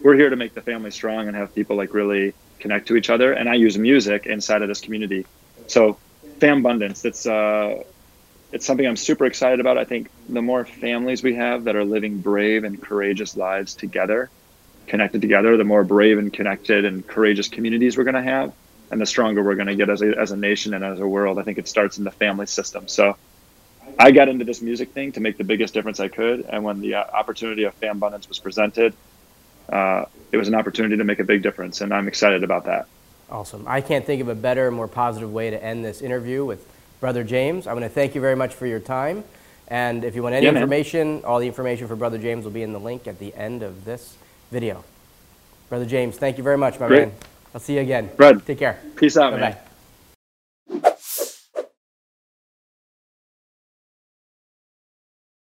we're 0.03 0.15
here 0.15 0.29
to 0.29 0.35
make 0.35 0.53
the 0.53 0.61
family 0.61 0.91
strong 0.91 1.27
and 1.27 1.35
have 1.35 1.55
people 1.55 1.75
like 1.75 1.93
really 1.95 2.35
connect 2.59 2.89
to 2.89 2.95
each 2.95 3.09
other. 3.09 3.33
And 3.33 3.49
I 3.49 3.55
use 3.55 3.77
music 3.77 4.27
inside 4.27 4.61
of 4.61 4.67
this 4.67 4.81
community. 4.81 5.25
So, 5.67 5.97
fam 6.39 6.59
abundance. 6.59 7.01
That's 7.01 7.25
uh, 7.25 7.83
it's 8.51 8.65
something 8.65 8.85
I'm 8.85 8.95
super 8.95 9.25
excited 9.25 9.59
about. 9.59 9.77
I 9.77 9.85
think 9.85 10.09
the 10.29 10.41
more 10.41 10.65
families 10.65 11.23
we 11.23 11.35
have 11.35 11.65
that 11.65 11.75
are 11.75 11.83
living 11.83 12.19
brave 12.19 12.63
and 12.63 12.81
courageous 12.81 13.35
lives 13.35 13.75
together, 13.75 14.29
connected 14.87 15.21
together, 15.21 15.57
the 15.57 15.63
more 15.63 15.83
brave 15.83 16.17
and 16.19 16.31
connected 16.31 16.85
and 16.85 17.05
courageous 17.05 17.49
communities 17.49 17.97
we're 17.97 18.03
going 18.03 18.15
to 18.15 18.21
have, 18.21 18.53
and 18.91 19.01
the 19.01 19.05
stronger 19.05 19.43
we're 19.43 19.55
going 19.55 19.67
to 19.67 19.75
get 19.75 19.89
as 19.89 20.01
a, 20.01 20.17
as 20.17 20.31
a 20.31 20.37
nation 20.37 20.73
and 20.73 20.83
as 20.83 20.99
a 20.99 21.07
world. 21.07 21.39
I 21.39 21.43
think 21.43 21.57
it 21.57 21.67
starts 21.67 21.97
in 21.97 22.03
the 22.03 22.11
family 22.11 22.45
system. 22.45 22.87
So 22.87 23.17
I 23.97 24.11
got 24.11 24.29
into 24.29 24.45
this 24.45 24.61
music 24.61 24.91
thing 24.91 25.11
to 25.13 25.19
make 25.19 25.37
the 25.37 25.43
biggest 25.43 25.73
difference 25.73 25.99
I 25.99 26.07
could. 26.07 26.45
And 26.47 26.63
when 26.63 26.81
the 26.81 26.95
uh, 26.95 27.03
opportunity 27.13 27.63
of 27.63 27.73
Fam 27.75 27.97
Abundance 27.97 28.29
was 28.29 28.39
presented, 28.39 28.93
uh, 29.69 30.05
it 30.31 30.37
was 30.37 30.47
an 30.47 30.55
opportunity 30.55 30.97
to 30.97 31.03
make 31.03 31.19
a 31.19 31.23
big 31.23 31.41
difference. 31.41 31.81
And 31.81 31.93
I'm 31.93 32.07
excited 32.07 32.43
about 32.43 32.65
that. 32.65 32.87
Awesome. 33.29 33.65
I 33.67 33.81
can't 33.81 34.05
think 34.05 34.21
of 34.21 34.27
a 34.27 34.35
better, 34.35 34.69
more 34.71 34.87
positive 34.87 35.31
way 35.31 35.49
to 35.49 35.63
end 35.63 35.83
this 35.83 36.01
interview 36.01 36.45
with 36.45 36.67
Brother 36.99 37.23
James. 37.23 37.67
I 37.67 37.73
want 37.73 37.83
to 37.83 37.89
thank 37.89 38.15
you 38.15 38.21
very 38.21 38.35
much 38.35 38.53
for 38.53 38.67
your 38.67 38.79
time. 38.79 39.23
And 39.67 40.03
if 40.03 40.15
you 40.15 40.21
want 40.21 40.35
any 40.35 40.45
yeah, 40.45 40.53
information, 40.53 41.23
all 41.25 41.39
the 41.39 41.47
information 41.47 41.87
for 41.87 41.95
Brother 41.95 42.19
James 42.19 42.45
will 42.45 42.51
be 42.51 42.61
in 42.61 42.71
the 42.71 42.79
link 42.79 43.07
at 43.07 43.17
the 43.17 43.33
end 43.33 43.63
of 43.63 43.83
this 43.83 44.15
video. 44.51 44.83
Brother 45.69 45.85
James, 45.85 46.17
thank 46.17 46.37
you 46.37 46.43
very 46.43 46.57
much, 46.57 46.79
my 46.79 46.87
Great. 46.87 47.07
man. 47.07 47.17
I'll 47.53 47.61
see 47.61 47.75
you 47.75 47.81
again. 47.81 48.11
Brad. 48.15 48.45
Take 48.45 48.59
care. 48.59 48.79
Peace 48.95 49.17
out, 49.17 49.31
Bye-bye. 49.31 49.49
man. 49.49 49.64